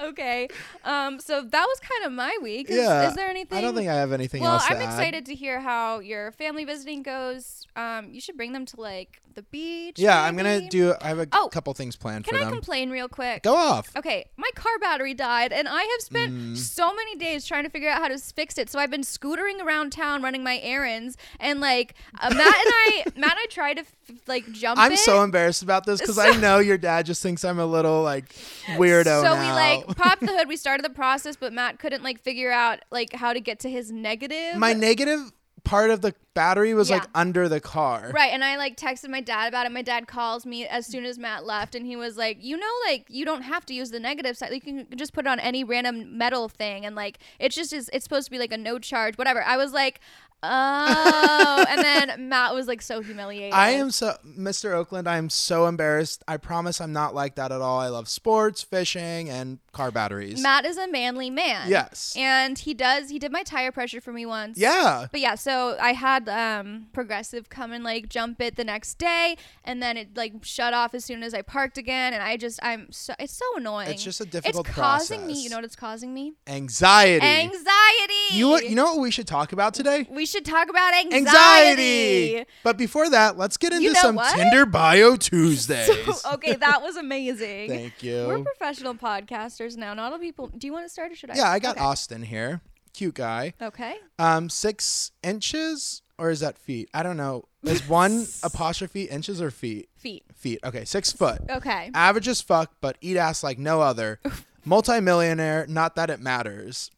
Okay. 0.00 0.48
Um. 0.84 1.20
So 1.20 1.42
that 1.42 1.66
was 1.66 1.80
kind 1.80 2.04
of 2.04 2.12
my 2.12 2.36
week. 2.42 2.70
Is, 2.70 2.76
yeah. 2.76 3.08
Is 3.08 3.14
there 3.14 3.28
anything? 3.28 3.58
I 3.58 3.60
don't 3.60 3.74
think 3.74 3.88
I 3.88 3.94
have 3.94 4.12
anything 4.12 4.42
Well, 4.42 4.52
else. 4.54 4.66
to 4.66 4.74
I'm 4.74 4.80
add. 4.80 4.84
excited 4.88 5.26
to 5.26 5.34
hear 5.34 5.60
how 5.60 5.98
your 6.00 6.32
family 6.32 6.64
visiting 6.64 7.02
goes. 7.02 7.66
Um, 7.76 8.10
you 8.12 8.20
should 8.20 8.36
bring 8.36 8.52
them 8.52 8.66
to 8.66 8.80
like 8.80 9.20
the 9.34 9.42
beach. 9.42 9.98
Yeah, 9.98 10.22
I'm 10.22 10.36
gonna 10.36 10.68
do. 10.68 10.94
I 11.00 11.08
have 11.08 11.18
a 11.18 11.26
Oh, 11.32 11.48
couple 11.52 11.74
things 11.74 11.96
planned 11.96 12.24
Can 12.24 12.36
I 12.36 12.44
them. 12.44 12.52
complain 12.52 12.90
real 12.90 13.08
quick? 13.08 13.42
Go 13.42 13.56
off. 13.56 13.88
Okay, 13.96 14.26
my 14.36 14.48
car 14.54 14.78
battery 14.80 15.12
died, 15.14 15.52
and 15.52 15.66
I 15.68 15.82
have 15.82 16.00
spent 16.00 16.32
Mm. 16.32 16.56
so 16.56 16.94
many 16.94 17.16
days 17.16 17.44
trying 17.44 17.64
to 17.64 17.70
figure 17.70 17.88
out 17.90 18.00
how 18.00 18.08
to 18.08 18.18
fix 18.18 18.58
it. 18.58 18.70
So 18.70 18.78
I've 18.78 18.90
been 18.92 19.00
scootering 19.02 19.60
around 19.60 19.90
town 19.90 20.22
running 20.22 20.44
my 20.44 20.58
errands, 20.58 21.16
and 21.40 21.60
like 21.60 21.94
uh, 22.20 22.30
Matt 22.30 22.38
and 22.46 22.46
I, 22.46 23.04
Matt 23.16 23.32
and 23.32 23.40
I 23.40 23.46
tried 23.50 23.74
to 23.74 23.80
f- 23.80 23.92
like 24.28 24.50
jump. 24.52 24.78
I'm 24.78 24.92
it. 24.92 24.98
so 25.00 25.24
embarrassed 25.24 25.62
about 25.64 25.84
this 25.84 26.00
because 26.00 26.14
So- 26.16 26.22
I 26.22 26.36
know 26.36 26.58
your 26.60 26.78
dad 26.78 27.04
just 27.06 27.20
thinks 27.20 27.44
I'm 27.44 27.58
a 27.58 27.66
little 27.66 28.02
like 28.04 28.32
weirdo 28.76 29.04
So 29.04 29.34
now. 29.34 29.40
we 29.40 29.52
like 29.52 29.83
popped 29.96 30.20
the 30.20 30.28
hood. 30.28 30.48
We 30.48 30.56
started 30.56 30.84
the 30.84 30.90
process, 30.90 31.36
but 31.36 31.52
Matt 31.52 31.78
couldn't 31.78 32.02
like 32.02 32.20
figure 32.20 32.50
out 32.50 32.80
like 32.90 33.12
how 33.12 33.32
to 33.32 33.40
get 33.40 33.60
to 33.60 33.70
his 33.70 33.90
negative. 33.90 34.56
My 34.56 34.72
negative 34.72 35.32
part 35.64 35.90
of 35.90 36.00
the 36.00 36.14
battery 36.34 36.74
was 36.74 36.90
Yeah. 36.90 36.96
like 36.96 37.08
under 37.14 37.48
the 37.48 37.60
car. 37.60 38.10
Right, 38.14 38.32
and 38.32 38.44
I 38.44 38.56
like 38.56 38.76
texted 38.76 39.08
my 39.08 39.20
dad 39.20 39.48
about 39.48 39.66
it. 39.66 39.72
My 39.72 39.82
dad 39.82 40.06
calls 40.08 40.44
me 40.44 40.66
as 40.66 40.86
soon 40.86 41.04
as 41.04 41.18
Matt 41.18 41.44
left, 41.46 41.74
and 41.74 41.86
he 41.86 41.96
was 41.96 42.16
like, 42.16 42.38
"You 42.40 42.56
know, 42.56 42.70
like 42.86 43.06
you 43.08 43.24
don't 43.24 43.42
have 43.42 43.64
to 43.66 43.74
use 43.74 43.90
the 43.90 44.00
negative 44.00 44.36
side. 44.36 44.52
You 44.52 44.60
can 44.60 44.86
just 44.96 45.12
put 45.12 45.26
it 45.26 45.28
on 45.28 45.40
any 45.40 45.64
random 45.64 46.18
metal 46.18 46.48
thing, 46.48 46.84
and 46.84 46.94
like 46.96 47.18
it's 47.38 47.54
just 47.54 47.72
is 47.72 47.88
it's 47.92 48.04
supposed 48.04 48.26
to 48.26 48.30
be 48.30 48.38
like 48.38 48.52
a 48.52 48.56
no 48.58 48.78
charge, 48.78 49.16
whatever." 49.16 49.42
I 49.42 49.56
was 49.56 49.72
like, 49.72 50.00
"Oh," 50.42 51.64
and 51.68 51.80
then 51.80 52.28
Matt 52.28 52.54
was 52.54 52.66
like 52.66 52.82
so 52.82 53.00
humiliated. 53.00 53.52
I 53.54 53.70
am 53.70 53.90
so 53.90 54.16
Mr. 54.26 54.72
Oakland, 54.72 55.08
I 55.08 55.16
am 55.16 55.30
so 55.30 55.66
embarrassed. 55.66 56.22
I 56.28 56.36
promise 56.36 56.80
I'm 56.80 56.92
not 56.92 57.14
like 57.14 57.36
that 57.36 57.52
at 57.52 57.60
all. 57.60 57.78
I 57.80 57.88
love 57.88 58.08
sports, 58.08 58.62
fishing, 58.62 59.28
and 59.30 59.58
car 59.72 59.90
batteries. 59.90 60.40
Matt 60.42 60.64
is 60.64 60.76
a 60.76 60.86
manly 60.88 61.30
man. 61.30 61.68
Yes. 61.68 62.14
and 62.16 62.58
he 62.58 62.74
does. 62.74 63.10
He 63.10 63.18
did 63.18 63.32
my 63.32 63.42
tire 63.42 63.72
pressure 63.72 64.00
for 64.00 64.12
me 64.12 64.26
once. 64.26 64.58
yeah. 64.58 65.06
But 65.10 65.20
yeah, 65.20 65.34
so 65.34 65.76
I 65.80 65.92
had 65.92 66.23
um 66.28 66.86
progressive 66.92 67.48
come 67.48 67.72
and 67.72 67.82
like 67.84 68.08
jump 68.08 68.40
it 68.40 68.56
the 68.56 68.64
next 68.64 68.94
day 68.98 69.36
and 69.64 69.82
then 69.82 69.96
it 69.96 70.16
like 70.16 70.32
shut 70.42 70.74
off 70.74 70.94
as 70.94 71.04
soon 71.04 71.22
as 71.22 71.34
I 71.34 71.42
parked 71.42 71.78
again 71.78 72.12
and 72.12 72.22
I 72.22 72.36
just 72.36 72.58
I'm 72.62 72.90
so 72.92 73.14
it's 73.18 73.36
so 73.36 73.44
annoying. 73.56 73.88
It's 73.90 74.02
just 74.04 74.20
a 74.20 74.24
difficult 74.26 74.66
It's 74.68 74.74
causing 74.76 75.26
me, 75.26 75.34
you 75.42 75.50
know 75.50 75.56
what 75.56 75.64
it's 75.64 75.76
causing 75.76 76.12
me? 76.14 76.34
Anxiety. 76.46 77.24
Anxiety. 77.24 78.14
You 78.36 78.48
what- 78.48 78.68
you 78.68 78.74
know 78.74 78.94
what 78.94 79.00
we 79.00 79.10
should 79.10 79.26
talk 79.26 79.52
about 79.52 79.74
today? 79.74 80.06
we 80.10 80.26
should 80.26 80.44
talk 80.44 80.68
about 80.68 80.94
anxiety. 80.94 81.28
Anxiety. 81.28 82.44
But 82.62 82.76
before 82.76 83.08
that, 83.10 83.36
let's 83.36 83.56
get 83.56 83.72
into 83.72 83.84
You 83.84 83.92
know 83.92 84.00
some 84.00 84.16
what? 84.16 84.34
Tinder 84.34 84.66
bio 84.66 85.16
Tuesdays. 85.28 85.86
So, 86.20 86.34
okay, 86.34 86.54
that 86.54 86.82
was 86.82 86.96
amazing. 86.96 87.68
Thank 87.68 88.02
you. 88.02 88.26
We're 88.26 88.42
professional 88.42 88.94
podcasters 88.94 89.76
now. 89.76 89.94
Not 89.94 90.12
all 90.12 90.18
people. 90.18 90.48
Do 90.48 90.66
you 90.66 90.72
want 90.72 90.84
to 90.86 90.88
start 90.88 91.12
or 91.12 91.14
should 91.14 91.30
I? 91.30 91.36
Yeah, 91.36 91.50
I 91.50 91.58
got 91.58 91.76
okay. 91.76 91.84
Austin 91.84 92.22
here. 92.22 92.60
Cute 92.92 93.14
guy. 93.14 93.54
Okay. 93.60 93.96
Um, 94.18 94.48
six 94.48 95.10
inches 95.22 96.02
or 96.18 96.30
is 96.30 96.40
that 96.40 96.58
feet? 96.58 96.88
I 96.94 97.02
don't 97.02 97.16
know. 97.16 97.44
Is 97.62 97.88
one 97.88 98.26
apostrophe 98.42 99.04
inches 99.04 99.40
or 99.40 99.50
feet? 99.50 99.88
Feet. 99.96 100.24
Feet. 100.34 100.60
Okay, 100.64 100.84
six 100.84 101.12
foot. 101.12 101.40
Okay. 101.50 101.90
Average 101.94 102.28
as 102.28 102.40
fuck, 102.40 102.72
but 102.80 102.96
eat 103.00 103.16
ass 103.16 103.42
like 103.42 103.58
no 103.58 103.80
other. 103.80 104.20
Multi-millionaire. 104.64 105.66
Not 105.68 105.96
that 105.96 106.10
it 106.10 106.20
matters. 106.20 106.90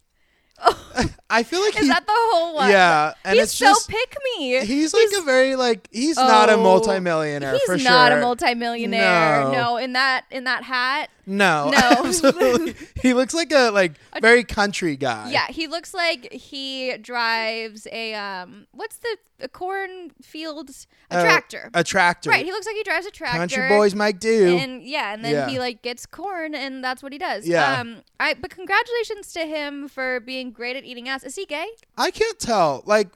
Oh. 0.59 1.07
I 1.29 1.43
feel 1.43 1.61
like 1.61 1.75
Is 1.75 1.83
he, 1.83 1.89
that 1.89 2.07
the 2.07 2.13
whole 2.15 2.55
one? 2.55 2.71
yeah, 2.71 3.13
and 3.25 3.35
he's 3.35 3.45
it's 3.45 3.55
so 3.55 3.67
just 3.67 3.89
pick 3.89 4.17
me. 4.37 4.65
he's 4.65 4.95
like 4.95 5.09
a 5.19 5.23
very 5.23 5.57
like 5.57 5.89
he's 5.91 6.17
not 6.17 6.49
a 6.49 6.53
Oh, 6.55 6.63
multimillionaire 6.63 7.53
He's 7.53 7.63
for 7.63 7.77
not 7.79 8.11
sure. 8.11 8.19
a 8.19 8.21
multimillionaire. 8.21 9.41
No. 9.45 9.51
No. 9.53 9.77
in 9.77 9.95
that 9.95 10.25
in 10.31 10.45
that 10.45 10.63
hat. 10.63 11.11
no, 11.27 11.71
No. 11.71 11.79
absolutely. 12.05 12.75
he 13.03 13.13
looks 13.13 13.35
like 13.35 13.51
a 13.53 13.71
like 13.71 13.95
very 14.21 14.45
country 14.45 14.97
guy. 14.97 15.31
Yeah, 15.31 15.47
he 15.49 15.67
looks 15.67 15.93
like 15.95 16.33
he 16.33 16.97
drives 16.99 17.89
a 17.91 18.15
um 18.15 18.67
what's 18.73 18.99
the 18.99 19.17
a 19.39 19.49
cornfields 19.49 20.87
a 21.11 21.17
Uh, 21.19 21.23
tractor. 21.23 21.71
a 21.75 21.85
tractor. 21.85 22.31
right, 22.31 22.45
he 22.45 22.53
looks 22.53 22.67
like 22.67 22.75
he 22.77 22.83
drives 22.83 23.05
a 23.07 23.11
tractor. 23.11 23.39
Country 23.39 23.69
boys 23.69 23.95
might 23.95 24.19
do. 24.19 24.57
And 24.57 24.83
yeah, 24.83 25.13
and 25.13 25.25
then 25.25 25.33
Yeah. 25.33 25.49
he 25.49 25.59
like 25.59 25.83
gets 25.83 26.07
corn 26.07 26.55
and 26.55 26.83
that's 26.83 27.03
what 27.03 27.13
he 27.13 27.19
does. 27.19 27.47
Yeah. 27.47 27.81
Um 27.81 28.03
I 28.19 28.35
but 28.35 28.51
congratulations 28.51 29.33
to 29.35 29.41
him 29.41 29.89
for 29.89 30.21
being 30.21 30.51
great 30.53 30.77
at 30.77 30.85
eating 30.85 31.09
ass. 31.17 31.25
Is 31.25 31.37
he 31.37 31.47
gay? 31.47 31.67
I 31.97 32.11
can't 32.11 32.39
tell. 32.39 32.83
Like, 32.87 33.09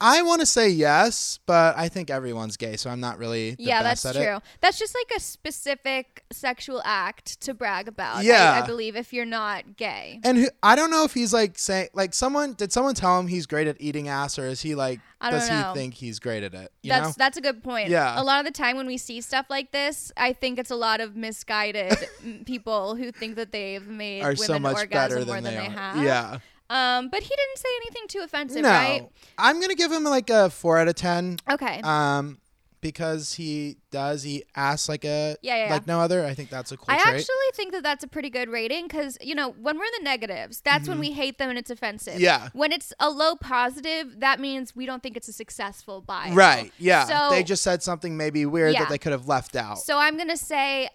I 0.00 0.22
want 0.22 0.40
to 0.40 0.46
say 0.46 0.68
yes, 0.68 1.40
but 1.44 1.76
I 1.76 1.88
think 1.88 2.08
everyone's 2.08 2.56
gay, 2.56 2.76
so 2.76 2.88
I'm 2.88 3.00
not 3.00 3.18
really. 3.18 3.56
The 3.56 3.64
yeah, 3.64 3.82
best 3.82 4.04
that's 4.04 4.16
at 4.16 4.22
it. 4.22 4.26
true. 4.26 4.38
That's 4.60 4.78
just 4.78 4.94
like 4.94 5.16
a 5.16 5.20
specific 5.20 6.22
sexual 6.30 6.80
act 6.84 7.40
to 7.40 7.54
brag 7.54 7.88
about. 7.88 8.22
Yeah. 8.22 8.60
I, 8.62 8.66
believe 8.66 8.94
if 8.94 9.12
you're 9.12 9.24
not 9.24 9.76
gay. 9.76 10.20
And 10.22 10.38
who, 10.38 10.48
I 10.62 10.76
don't 10.76 10.92
know 10.92 11.02
if 11.02 11.14
he's 11.14 11.32
like 11.32 11.58
saying 11.58 11.88
like 11.94 12.14
someone 12.14 12.52
did 12.52 12.72
someone 12.72 12.94
tell 12.94 13.18
him 13.18 13.26
he's 13.26 13.46
great 13.46 13.66
at 13.66 13.76
eating 13.80 14.06
ass, 14.06 14.38
or 14.38 14.46
is 14.46 14.60
he 14.60 14.76
like 14.76 15.00
I 15.20 15.32
does 15.32 15.50
know. 15.50 15.72
he 15.72 15.74
think 15.74 15.94
he's 15.94 16.20
great 16.20 16.44
at 16.44 16.54
it? 16.54 16.70
You 16.82 16.90
That's 16.90 17.08
know? 17.08 17.14
that's 17.18 17.36
a 17.36 17.40
good 17.40 17.64
point. 17.64 17.88
Yeah. 17.88 18.20
A 18.20 18.22
lot 18.22 18.38
of 18.38 18.46
the 18.46 18.56
time 18.56 18.76
when 18.76 18.86
we 18.86 18.98
see 18.98 19.20
stuff 19.20 19.46
like 19.50 19.72
this, 19.72 20.12
I 20.16 20.32
think 20.32 20.60
it's 20.60 20.70
a 20.70 20.76
lot 20.76 21.00
of 21.00 21.16
misguided 21.16 21.96
people 22.46 22.94
who 22.94 23.10
think 23.10 23.34
that 23.34 23.50
they've 23.50 23.86
made 23.86 24.22
Are 24.22 24.26
women 24.28 24.36
so 24.36 24.58
much 24.60 24.76
orgasm 24.76 24.90
better 24.90 25.26
more 25.26 25.34
than 25.34 25.44
than 25.44 25.54
they, 25.54 25.60
they, 25.60 25.74
have. 25.74 26.04
Yeah. 26.04 26.38
Um, 26.70 27.08
but 27.08 27.22
he 27.22 27.28
didn't 27.28 27.56
say 27.58 27.68
anything 27.82 28.08
too 28.08 28.20
offensive, 28.24 28.62
no, 28.62 28.68
right? 28.68 29.08
I'm 29.38 29.60
gonna 29.60 29.74
give 29.74 29.90
him 29.92 30.04
like 30.04 30.30
a 30.30 30.50
four 30.50 30.78
out 30.78 30.88
of 30.88 30.94
ten. 30.94 31.38
Okay. 31.50 31.80
Um, 31.82 32.38
because 32.80 33.32
he 33.34 33.76
does 33.90 34.22
he 34.22 34.44
asks 34.54 34.88
like 34.88 35.04
a 35.04 35.36
Yeah, 35.42 35.64
yeah, 35.64 35.70
like 35.72 35.86
no 35.88 36.00
other. 36.00 36.24
I 36.24 36.34
think 36.34 36.48
that's 36.48 36.70
a 36.70 36.76
cool 36.76 36.86
I 36.88 37.02
trait. 37.02 37.16
actually 37.16 37.34
think 37.54 37.72
that 37.72 37.82
that's 37.82 38.04
a 38.04 38.06
pretty 38.06 38.30
good 38.30 38.48
rating 38.48 38.86
because 38.86 39.18
you 39.20 39.34
know 39.34 39.50
when 39.50 39.78
we're 39.78 39.84
in 39.84 39.90
the 39.98 40.04
negatives, 40.04 40.60
that's 40.60 40.88
when 40.88 41.00
we 41.00 41.10
hate 41.10 41.38
them 41.38 41.48
and 41.50 41.58
it's 41.58 41.70
offensive. 41.70 42.14
Mm-hmm. 42.14 42.22
Yeah. 42.22 42.50
When 42.52 42.70
it's 42.70 42.92
a 43.00 43.10
low 43.10 43.34
positive, 43.34 44.20
that 44.20 44.38
means 44.38 44.76
we 44.76 44.86
don't 44.86 45.02
think 45.02 45.16
it's 45.16 45.26
a 45.28 45.32
successful 45.32 46.02
buy. 46.02 46.30
Right. 46.32 46.72
Yeah. 46.78 47.04
So- 47.04 47.34
they 47.34 47.42
just 47.42 47.62
said 47.64 47.82
something 47.82 48.16
maybe 48.16 48.46
weird 48.46 48.74
Yeah. 48.74 48.80
that 48.80 48.90
they 48.90 48.98
could 48.98 49.12
have 49.12 49.26
left 49.26 49.56
out. 49.56 49.78
So 49.78 49.98
I'm 49.98 50.16
gonna 50.16 50.36
say, 50.36 50.88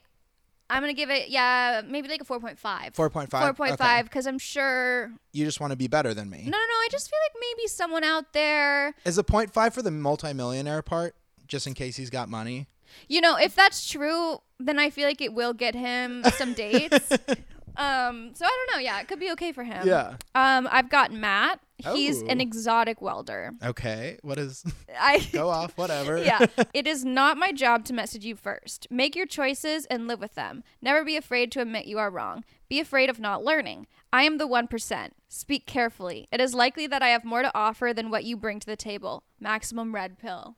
I'm 0.70 0.82
gonna 0.82 0.94
give 0.94 1.10
it 1.10 1.30
yeah 1.30 1.82
maybe 1.88 2.08
like 2.08 2.22
a 2.22 2.26
four 2.26 2.40
point 2.40 2.58
five. 2.60 2.96
Four 2.96 3.10
point 3.10 3.30
five. 3.30 3.44
Four 3.44 3.54
point 3.54 3.78
five 3.78 4.06
because 4.06 4.26
I'm 4.26 4.40
sure. 4.40 5.12
You 5.32 5.46
just 5.46 5.60
want 5.60 5.72
to 5.72 5.78
be 5.78 5.88
better 5.88 6.14
than 6.14 6.30
me. 6.30 6.44
No, 6.46 6.52
no, 6.52 6.58
no. 6.58 6.58
I 6.58 6.88
just 6.92 7.10
feel 7.10 7.20
like 7.30 7.42
maybe 7.42 7.68
someone 7.68 8.04
out 8.04 8.34
there. 8.34 8.96
Is 9.06 9.18
a 9.18 9.24
point 9.24 9.52
five 9.54 9.74
for 9.74 9.82
the 9.82 9.92
multimillionaire 9.92 10.82
part, 10.82 11.16
just 11.48 11.68
in 11.68 11.74
case 11.74 11.96
he's 11.98 12.10
got 12.10 12.30
money? 12.30 12.68
You 13.08 13.22
know, 13.22 13.38
if 13.38 13.56
that's 13.56 13.90
true, 13.90 14.40
then 14.60 14.80
I 14.80 14.90
feel 14.90 15.08
like 15.08 15.22
it 15.22 15.34
will 15.34 15.54
get 15.54 15.76
him 15.76 16.24
some 16.36 16.54
dates. 16.54 17.12
Um, 17.76 18.32
so 18.36 18.46
I 18.46 18.50
don't 18.68 18.76
know. 18.76 18.80
Yeah, 18.82 19.00
it 19.02 19.08
could 19.08 19.20
be 19.20 19.32
okay 19.32 19.52
for 19.52 19.64
him. 19.64 19.88
Yeah. 19.88 20.16
Um, 20.36 20.68
I've 20.72 20.90
got 20.90 21.12
Matt. 21.12 21.60
He's 21.94 22.22
an 22.22 22.40
Oh. 22.40 22.44
exotic 22.44 23.02
welder. 23.02 23.52
Okay. 23.64 24.18
What 24.22 24.38
is? 24.38 24.64
I 25.00 25.20
Go 25.34 25.50
off. 25.50 25.78
Whatever. 25.78 26.18
yeah. 26.18 26.46
It 26.74 26.88
is 26.88 27.04
not 27.04 27.38
my 27.38 27.52
job 27.52 27.84
to 27.86 27.94
message 27.94 28.24
you 28.24 28.36
first. 28.36 28.88
Make 28.90 29.16
your 29.16 29.26
choices 29.26 29.86
and 29.88 30.08
live 30.08 30.20
with 30.22 30.36
them. 30.36 30.64
Never 30.82 31.04
be 31.04 31.18
afraid 31.18 31.52
to 31.54 31.62
admit 31.62 31.86
you 31.88 31.98
are 32.00 32.10
wrong. 32.12 32.44
Be 32.70 32.80
afraid 32.80 33.10
of 33.10 33.20
not 33.20 33.44
learning. 33.44 33.88
I 34.14 34.24
am 34.24 34.38
the 34.38 34.48
1%. 34.48 35.10
Speak 35.28 35.66
carefully. 35.66 36.28
It 36.32 36.40
is 36.40 36.54
likely 36.54 36.88
that 36.88 37.02
I 37.02 37.10
have 37.10 37.26
more 37.26 37.42
to 37.42 37.52
offer 37.56 37.92
than 37.94 38.10
what 38.12 38.24
you 38.24 38.38
bring 38.38 38.60
to 38.60 38.68
the 38.68 38.76
table. 38.78 39.24
Maximum 39.40 39.94
red 39.94 40.18
pill. 40.20 40.56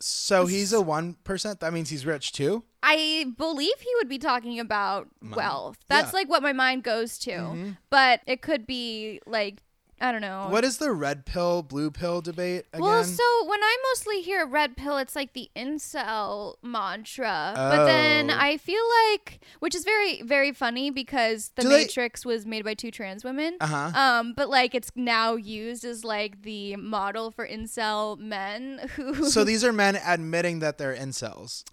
So 0.00 0.46
he's 0.46 0.72
a 0.72 0.80
one 0.80 1.14
percent. 1.24 1.60
That 1.60 1.72
means 1.72 1.90
he's 1.90 2.04
rich 2.06 2.32
too. 2.32 2.64
I 2.82 3.32
believe 3.36 3.74
he 3.80 3.90
would 3.96 4.08
be 4.08 4.18
talking 4.18 4.60
about 4.60 5.08
wealth. 5.34 5.78
That's 5.88 6.04
Yeah. 6.04 6.06
Mm-hmm. 6.08 6.16
like 6.16 6.28
what 6.28 6.42
my 6.42 6.52
mind 6.52 6.84
goes 6.84 7.18
to. 7.20 7.74
But 7.90 8.20
it 8.26 8.42
could 8.42 8.66
be 8.66 9.20
like 9.26 9.62
I 9.98 10.12
don't 10.12 10.20
know. 10.20 10.48
What 10.50 10.62
is 10.62 10.76
the 10.76 10.92
red 10.92 11.24
pill, 11.24 11.62
blue 11.62 11.90
pill 11.90 12.20
debate 12.20 12.66
again? 12.72 12.82
Well, 12.82 13.02
so 13.02 13.22
when 13.46 13.62
I 13.62 13.76
mostly 13.92 14.20
hear 14.20 14.44
red 14.46 14.76
pill, 14.76 14.98
it's 14.98 15.16
like 15.16 15.32
the 15.32 15.48
incel 15.56 16.56
mantra. 16.62 17.52
But 17.56 17.86
then 17.86 18.30
Oh. 18.30 18.36
I 18.38 18.58
feel 18.58 18.82
like, 19.08 19.40
which 19.60 19.74
is 19.74 19.84
very, 19.84 20.20
very 20.22 20.52
funny 20.52 20.90
because 20.90 21.50
The 21.56 21.62
Do 21.62 21.68
they- 21.70 21.82
Matrix 21.84 22.26
was 22.26 22.44
made 22.44 22.64
by 22.64 22.74
two 22.74 22.90
trans 22.90 23.24
women. 23.24 23.56
uh 23.60 23.66
huh. 23.66 23.98
Um, 23.98 24.34
but 24.34 24.50
like 24.50 24.74
it's 24.74 24.90
now 24.94 25.34
used 25.36 25.84
as 25.84 26.04
like 26.04 26.42
the 26.42 26.76
model 26.76 27.30
for 27.30 27.46
incel 27.48 28.18
men 28.18 28.78
who 28.96 29.28
so 29.30 29.44
these 29.44 29.64
are 29.64 29.72
men 29.72 29.96
admitting 29.96 30.58
that 30.60 30.76
they're 30.78 30.94
incels. 30.94 31.64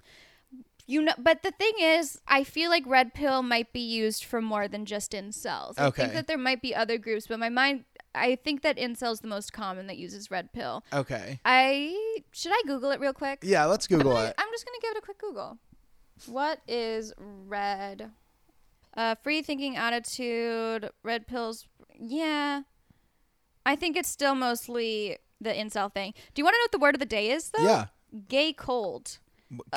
you 0.86 1.02
know 1.02 1.14
but 1.18 1.44
the 1.44 1.52
thing 1.52 1.72
is 1.80 2.20
i 2.28 2.44
feel 2.44 2.70
like 2.70 2.84
red 2.86 3.14
pill 3.14 3.42
might 3.42 3.72
be 3.72 3.80
used 3.80 4.24
for 4.26 4.42
more 4.42 4.68
than 4.68 4.86
just 4.86 5.14
incels 5.14 5.78
okay. 5.80 5.86
i 5.86 5.90
think 5.92 6.14
that 6.14 6.28
there 6.28 6.38
might 6.38 6.62
be 6.62 6.76
other 6.76 6.98
groups 6.98 7.26
but 7.28 7.40
my 7.40 7.48
mind 7.50 7.86
i 8.16 8.36
think 8.36 8.62
that 8.62 8.78
incel 8.78 9.12
is 9.12 9.20
the 9.22 9.28
most 9.28 9.52
common 9.54 9.88
that 9.88 9.98
uses 9.98 10.30
red 10.32 10.52
pill 10.54 10.84
Okay. 10.94 11.40
i 11.46 12.22
should 12.32 12.52
i 12.52 12.62
google 12.68 12.92
it 12.92 13.00
real 13.00 13.14
quick 13.14 13.40
Yeah. 13.44 13.66
Let's 13.66 13.88
Google 13.88 14.16
I'm, 14.16 14.28
it. 14.28 14.36
I'm 14.38 14.48
just 14.52 14.66
gonna 14.66 14.78
give 14.82 14.92
it 14.92 14.98
a 14.98 15.02
quick 15.02 15.20
google 15.20 15.58
what 16.28 16.60
is 16.68 17.14
red 17.18 18.12
uh, 18.96 19.16
free 19.24 19.42
thinking 19.42 19.76
attitude 19.76 20.90
red 21.04 21.26
pills 21.28 21.68
yeah 22.00 22.62
i 23.66 23.76
think 23.76 23.98
it's 23.98 24.10
still 24.10 24.36
mostly 24.36 25.18
the 25.42 25.50
incel 25.52 25.92
thing 25.92 26.14
do 26.34 26.40
you 26.40 26.44
want 26.46 26.54
to 26.54 26.58
know 26.60 26.64
what 26.64 26.72
the 26.72 26.80
word 26.80 26.96
of 26.96 27.00
the 27.00 27.06
day 27.06 27.32
is 27.32 27.50
though 27.50 27.64
Yeah. 27.64 27.86
gay 28.30 28.54
cold 28.54 29.18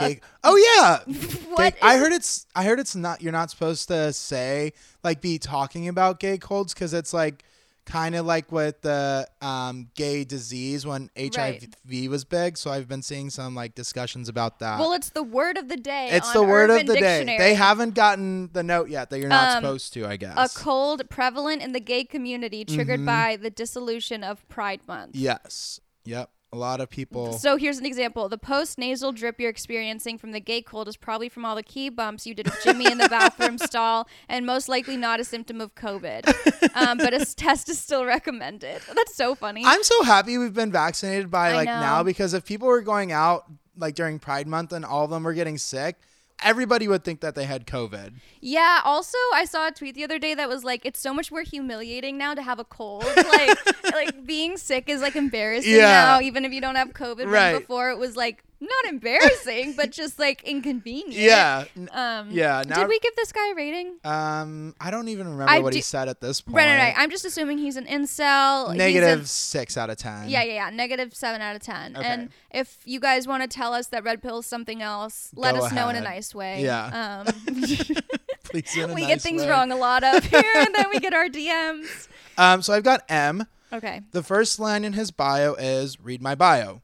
Gay- 0.00 0.20
oh 0.42 0.56
yeah. 0.56 1.14
what 1.50 1.74
Gay- 1.74 1.80
I 1.82 1.98
heard 1.98 2.10
it's. 2.12 2.46
I 2.54 2.64
heard 2.64 2.80
it's 2.80 2.96
not. 2.96 3.20
You're 3.20 3.30
not 3.32 3.50
supposed 3.50 3.88
to 3.88 4.10
say 4.14 4.72
like 5.04 5.20
be 5.20 5.38
talking 5.38 5.86
about 5.86 6.18
gay 6.18 6.38
colds 6.38 6.72
because 6.72 6.94
it's 6.94 7.12
like 7.12 7.44
kind 7.86 8.14
of 8.16 8.26
like 8.26 8.50
with 8.52 8.82
the 8.82 9.26
um, 9.40 9.88
gay 9.94 10.24
disease 10.24 10.84
when 10.84 11.08
HIV 11.16 12.10
was 12.10 12.24
big. 12.24 12.58
So 12.58 12.70
I've 12.70 12.88
been 12.88 13.00
seeing 13.02 13.30
some 13.30 13.54
like 13.54 13.74
discussions 13.74 14.28
about 14.28 14.58
that. 14.58 14.78
Well, 14.80 14.92
it's 14.92 15.10
the 15.10 15.22
word 15.22 15.56
of 15.56 15.68
the 15.68 15.76
day. 15.76 16.08
it's 16.10 16.28
on 16.28 16.34
the 16.34 16.42
word 16.42 16.70
Urban 16.70 16.80
of 16.82 16.86
the 16.88 16.92
Dictionary. 16.94 17.24
day. 17.24 17.38
They 17.38 17.54
haven't 17.54 17.94
gotten 17.94 18.50
the 18.52 18.62
note 18.64 18.88
yet 18.90 19.10
that 19.10 19.20
you're 19.20 19.28
not 19.28 19.56
Um, 19.58 19.62
supposed 19.62 19.92
to. 19.94 20.04
I 20.06 20.16
guess. 20.16 20.36
A 20.36 20.58
cold 20.58 21.08
prevalent 21.08 21.62
in 21.62 21.72
the 21.72 21.80
gay 21.80 22.04
community, 22.04 22.64
triggered 22.64 23.00
Mhm. 23.00 23.06
by 23.06 23.36
the 23.36 23.50
dissolution 23.50 24.22
of 24.24 24.46
Pride 24.48 24.80
Month. 24.88 25.14
yes. 25.14 25.80
Yep. 26.04 26.30
A 26.56 26.58
lot 26.58 26.80
of 26.80 26.88
people. 26.88 27.34
So 27.34 27.58
here's 27.58 27.76
an 27.78 27.84
example: 27.84 28.30
the 28.30 28.38
post-nasal 28.38 29.12
drip 29.12 29.38
you're 29.38 29.50
experiencing 29.50 30.16
from 30.16 30.32
the 30.32 30.40
gay 30.40 30.62
cold 30.62 30.88
is 30.88 30.96
probably 30.96 31.28
from 31.28 31.44
all 31.44 31.54
the 31.54 31.62
key 31.62 31.90
bumps 31.90 32.26
you 32.26 32.34
did 32.34 32.46
with 32.46 32.58
Jimmy 32.64 32.90
in 32.90 32.96
the 32.96 33.10
bathroom 33.10 33.58
stall, 33.70 34.08
and 34.26 34.46
most 34.46 34.66
likely 34.66 34.96
not 34.96 35.20
a 35.20 35.24
symptom 35.24 35.60
of 35.60 35.74
COVID. 35.74 36.32
Um, 36.76 36.98
but 36.98 37.14
a 37.14 37.24
test 37.24 37.70
is 37.70 37.78
still 37.78 38.04
recommended. 38.04 38.82
That's 38.94 39.14
so 39.14 39.34
funny. 39.34 39.62
I'm 39.64 39.82
so 39.82 40.02
happy 40.02 40.36
we've 40.36 40.52
been 40.52 40.70
vaccinated 40.70 41.30
by 41.30 41.52
I 41.52 41.54
like 41.54 41.66
know. 41.66 41.80
now 41.80 42.02
because 42.02 42.34
if 42.34 42.44
people 42.44 42.68
were 42.68 42.82
going 42.82 43.12
out 43.12 43.46
like 43.78 43.94
during 43.94 44.18
Pride 44.18 44.46
Month 44.46 44.72
and 44.72 44.84
all 44.84 45.04
of 45.04 45.10
them 45.10 45.22
were 45.22 45.32
getting 45.32 45.56
sick, 45.56 45.96
everybody 46.42 46.86
would 46.88 47.04
think 47.04 47.20
that 47.20 47.34
they 47.34 47.44
had 47.44 47.66
COVID. 47.66 48.12
Yeah. 48.40 48.80
Also, 48.84 49.18
I 49.34 49.44
saw 49.44 49.68
a 49.68 49.70
tweet 49.72 49.94
the 49.94 50.04
other 50.04 50.18
day 50.18 50.34
that 50.34 50.48
was 50.48 50.64
like, 50.64 50.84
"It's 50.84 51.00
so 51.00 51.12
much 51.14 51.30
more 51.32 51.42
humiliating 51.42 52.18
now 52.18 52.34
to 52.34 52.42
have 52.42 52.58
a 52.58 52.64
cold. 52.64 53.04
Like, 53.16 53.92
like 53.92 54.26
being 54.26 54.56
sick 54.56 54.88
is 54.88 55.00
like 55.00 55.16
embarrassing 55.16 55.72
Yeah. 55.72 55.80
now, 56.04 56.20
even 56.20 56.44
if 56.44 56.52
you 56.52 56.60
don't 56.60 56.76
have 56.76 56.90
COVID. 56.92 57.30
Right. 57.30 57.58
before 57.58 57.90
it 57.90 57.98
was 57.98 58.16
like 58.16 58.42
not 58.60 58.84
embarrassing, 58.88 59.74
but 59.76 59.90
just 59.92 60.18
like 60.18 60.42
inconvenient. 60.44 61.12
Yeah. 61.12 61.64
Um. 61.92 62.30
Yeah, 62.30 62.62
now- 62.66 62.76
did 62.80 62.88
we 62.88 62.98
give 63.00 63.14
this 63.16 63.32
guy 63.32 63.50
a 63.50 63.54
rating? 63.54 63.96
Um, 64.04 64.74
I 64.80 64.90
don't 64.90 65.08
even 65.08 65.28
remember 65.28 65.50
I 65.52 65.58
what 65.60 65.74
he 65.74 65.80
said 65.80 66.08
at 66.08 66.20
this 66.20 66.40
point. 66.40 66.56
Right, 66.56 66.66
right, 66.66 66.78
right. 66.78 66.94
I'm 66.96 67.10
just 67.10 67.24
assuming 67.24 67.58
he's 67.58 67.76
an 67.76 67.86
incel. 67.86 68.74
Negative 68.74 69.22
a- 69.22 69.26
six 69.26 69.76
out 69.76 69.90
of 69.90 69.96
ten. 69.98 70.28
yeah, 70.28 70.42
yeah, 70.42 70.54
yeah. 70.54 70.70
Negative 70.70 71.14
seven 71.14 71.40
out 71.42 71.54
of 71.56 71.62
ten. 71.62 71.96
Okay. 71.96 72.06
And 72.06 72.30
if 72.50 72.78
you 72.84 73.00
guys 73.00 73.26
want 73.28 73.42
to 73.42 73.48
tell 73.48 73.74
us 73.74 73.88
that 73.88 74.04
red 74.04 74.22
pill 74.22 74.38
is 74.38 74.46
something 74.46 74.80
else, 74.82 75.30
let 75.34 75.54
Go 75.54 75.64
us 75.64 75.72
know 75.72 75.88
in 75.88 75.96
a 75.96 76.00
nice 76.00 76.34
way. 76.34 76.62
Yeah. 76.62 77.24
Um, 77.26 77.34
Please 78.44 78.76
in 78.76 78.90
a 78.90 78.94
we 78.94 79.02
nice 79.02 79.08
get 79.08 79.22
things 79.22 79.42
way. 79.42 79.50
wrong 79.50 79.70
a 79.72 79.76
lot 79.76 80.04
up 80.04 80.22
here, 80.24 80.42
and 80.56 80.74
then 80.74 80.86
we 80.90 81.00
get 81.00 81.12
our 81.12 81.28
DMs. 81.28 82.08
Um, 82.38 82.62
so 82.62 82.72
I've 82.72 82.84
got 82.84 83.02
M. 83.08 83.46
Okay. 83.72 84.02
The 84.12 84.22
first 84.22 84.60
line 84.60 84.84
in 84.84 84.92
his 84.92 85.10
bio 85.10 85.54
is 85.54 86.00
"Read 86.00 86.22
my 86.22 86.34
bio." 86.34 86.80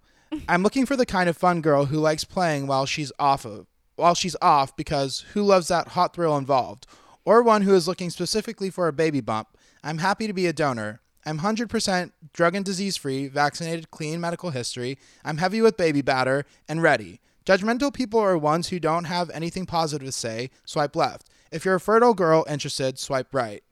I'm 0.48 0.62
looking 0.62 0.86
for 0.86 0.96
the 0.96 1.06
kind 1.06 1.28
of 1.28 1.36
fun 1.36 1.60
girl 1.60 1.86
who 1.86 1.98
likes 1.98 2.24
playing 2.24 2.66
while 2.66 2.86
she's 2.86 3.12
off 3.18 3.44
of 3.44 3.66
while 3.96 4.14
she's 4.14 4.36
off 4.42 4.76
because 4.76 5.24
who 5.32 5.42
loves 5.42 5.68
that 5.68 5.88
hot 5.88 6.14
thrill 6.14 6.36
involved, 6.36 6.86
or 7.24 7.42
one 7.42 7.62
who 7.62 7.74
is 7.74 7.86
looking 7.86 8.10
specifically 8.10 8.70
for 8.70 8.88
a 8.88 8.92
baby 8.92 9.20
bump. 9.20 9.56
I'm 9.84 9.98
happy 9.98 10.26
to 10.26 10.32
be 10.32 10.46
a 10.46 10.52
donor. 10.52 11.00
I'm 11.24 11.38
100% 11.38 12.10
drug 12.32 12.54
and 12.54 12.64
disease 12.64 12.96
free, 12.96 13.28
vaccinated, 13.28 13.90
clean 13.90 14.20
medical 14.20 14.50
history. 14.50 14.98
I'm 15.24 15.38
heavy 15.38 15.60
with 15.60 15.76
baby 15.76 16.02
batter 16.02 16.44
and 16.68 16.82
ready. 16.82 17.20
Judgmental 17.46 17.92
people 17.92 18.18
are 18.18 18.36
ones 18.36 18.68
who 18.68 18.80
don't 18.80 19.04
have 19.04 19.30
anything 19.30 19.66
positive 19.66 20.06
to 20.06 20.12
say. 20.12 20.50
Swipe 20.64 20.96
left. 20.96 21.28
If 21.52 21.64
you're 21.64 21.76
a 21.76 21.80
fertile 21.80 22.14
girl 22.14 22.44
interested, 22.48 22.98
swipe 22.98 23.32
right. 23.32 23.62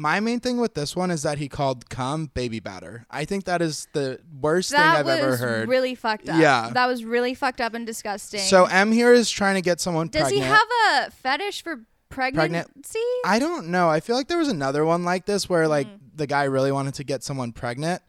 My 0.00 0.18
main 0.20 0.40
thing 0.40 0.56
with 0.56 0.72
this 0.72 0.96
one 0.96 1.10
is 1.10 1.24
that 1.24 1.36
he 1.36 1.46
called 1.48 1.90
cum 1.90 2.30
baby 2.32 2.58
batter. 2.58 3.04
I 3.10 3.26
think 3.26 3.44
that 3.44 3.60
is 3.60 3.86
the 3.92 4.18
worst 4.40 4.70
thing 4.70 4.80
That 4.80 5.00
I've 5.00 5.04
was 5.04 5.18
ever 5.18 5.36
heard. 5.36 5.68
really 5.68 5.94
fucked 5.94 6.28
up. 6.30 6.40
Yeah. 6.40 6.70
That 6.72 6.86
was 6.86 7.04
really 7.04 7.34
fucked 7.34 7.60
up 7.60 7.74
and 7.74 7.86
disgusting. 7.86 8.40
so 8.40 8.64
M 8.64 8.92
here 8.92 9.12
is 9.12 9.30
trying 9.30 9.56
to 9.56 9.60
get 9.62 9.78
someone 9.78 10.08
pregnant. 10.08 10.30
Does 10.32 10.38
pregnant. 10.40 10.60
he 10.86 10.96
have 10.96 11.08
a 11.08 11.10
fetish 11.10 11.62
for 11.62 11.80
pregnancy? 12.08 12.98
I 13.26 13.38
don't 13.38 13.68
know. 13.68 13.88
I 13.90 14.00
feel 14.00 14.16
like 14.16 14.28
there 14.28 14.38
was 14.38 14.48
another 14.48 14.84
one 14.86 15.04
like 15.04 15.26
this 15.26 15.48
where 15.48 15.68
like 15.68 15.86
Mm. 15.86 15.98
the 16.16 16.26
guy 16.26 16.44
really 16.44 16.72
wanted 16.72 16.94
to 16.94 17.04
get 17.04 17.22
someone 17.22 17.52
pregnant, 17.52 18.02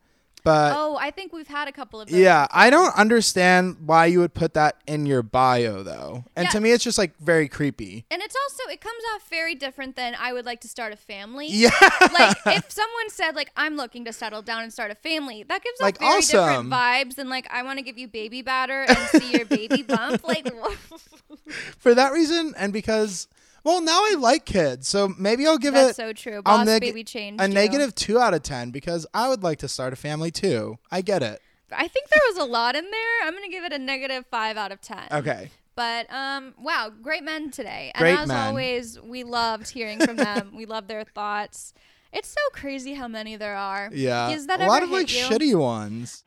but 0.43 0.73
oh, 0.75 0.97
I 0.99 1.11
think 1.11 1.33
we've 1.33 1.47
had 1.47 1.67
a 1.67 1.71
couple 1.71 2.01
of 2.01 2.09
those. 2.09 2.17
yeah, 2.19 2.47
I 2.51 2.69
don't 2.69 2.95
understand 2.95 3.77
why 3.85 4.07
you 4.07 4.19
would 4.19 4.33
put 4.33 4.53
that 4.55 4.77
in 4.87 5.05
your 5.05 5.21
bio 5.23 5.83
though. 5.83 6.23
And 6.35 6.45
Yeah. 6.45 6.49
to 6.51 6.59
me, 6.61 6.71
it's 6.71 6.83
just 6.83 6.97
like 6.97 7.15
very 7.17 7.47
creepy. 7.47 8.05
And 8.11 8.21
it's 8.21 8.35
also 8.35 8.71
it 8.71 8.81
comes 8.81 9.03
off 9.15 9.29
very 9.29 9.55
different 9.55 9.95
than 9.95 10.15
I 10.19 10.33
would 10.33 10.45
like 10.45 10.61
to 10.61 10.67
start 10.67 10.93
a 10.93 10.97
family. 10.97 11.47
Yeah, 11.49 11.69
like 12.13 12.37
if 12.45 12.71
someone 12.71 13.09
said 13.09 13.35
like 13.35 13.51
I'm 13.55 13.75
looking 13.75 14.05
to 14.05 14.13
settle 14.13 14.41
down 14.41 14.63
and 14.63 14.71
start 14.73 14.91
a 14.91 14.95
family, 14.95 15.43
that 15.43 15.63
gives 15.63 15.79
Like, 15.79 15.95
off 15.95 15.99
very 16.01 16.17
awesome. 16.17 16.37
different 16.37 16.69
vibes 16.69 17.15
than 17.15 17.29
like 17.29 17.47
I 17.51 17.63
want 17.63 17.79
to 17.79 17.83
give 17.83 17.97
you 17.97 18.07
baby 18.07 18.41
batter 18.41 18.83
and 18.87 18.97
see 19.09 19.31
your 19.31 19.45
baby 19.45 19.81
bump. 19.87 20.23
Like 20.27 20.47
for 21.77 21.93
that 21.95 22.11
reason, 22.13 22.53
and 22.57 22.71
because 22.73 23.27
well, 23.63 23.81
now 23.81 23.99
I 24.01 24.15
like 24.17 24.45
kids, 24.45 24.87
so 24.87 25.13
maybe 25.17 25.45
I'll 25.45 25.57
give 25.57 25.73
that's 25.73 25.91
it 25.91 25.95
so 25.95 26.13
true. 26.13 26.41
Boss 26.41 26.65
neg- 26.65 26.81
baby 26.81 27.03
changed 27.03 27.41
a 27.41 27.47
you. 27.47 27.53
negative 27.53 27.93
two 27.95 28.19
out 28.19 28.33
of 28.33 28.43
ten 28.43 28.71
because 28.71 29.05
I 29.13 29.29
would 29.29 29.43
like 29.43 29.59
to 29.59 29.67
start 29.67 29.93
a 29.93 29.95
family 29.95 30.31
too. 30.31 30.77
I 30.91 31.01
get 31.01 31.21
it. 31.23 31.41
I 31.71 31.87
think 31.87 32.09
there 32.09 32.21
was 32.29 32.37
a 32.37 32.43
lot 32.45 32.75
in 32.75 32.89
there. 32.89 33.21
I'm 33.23 33.33
gonna 33.33 33.49
give 33.49 33.63
it 33.63 33.71
a 33.73 33.79
negative 33.79 34.25
five 34.29 34.57
out 34.57 34.71
of 34.71 34.81
ten. 34.81 35.03
Okay. 35.11 35.51
But 35.75 36.11
um, 36.11 36.53
wow, 36.61 36.91
great 37.01 37.23
men 37.23 37.49
today. 37.49 37.91
Great 37.97 38.11
and 38.11 38.19
as 38.21 38.27
men. 38.27 38.47
always, 38.47 38.99
we 39.01 39.23
loved 39.23 39.69
hearing 39.69 39.99
from 39.99 40.15
them. 40.17 40.51
we 40.55 40.65
love 40.65 40.87
their 40.87 41.03
thoughts. 41.03 41.73
It's 42.11 42.27
so 42.27 42.41
crazy 42.51 42.93
how 42.95 43.07
many 43.07 43.37
there 43.37 43.55
are. 43.55 43.89
Yeah. 43.93 44.33
Does 44.33 44.47
that 44.47 44.59
a 44.59 44.65
lot 44.67 44.83
of 44.83 44.89
like 44.89 45.13
you? 45.13 45.23
shitty 45.23 45.57
ones. 45.57 46.25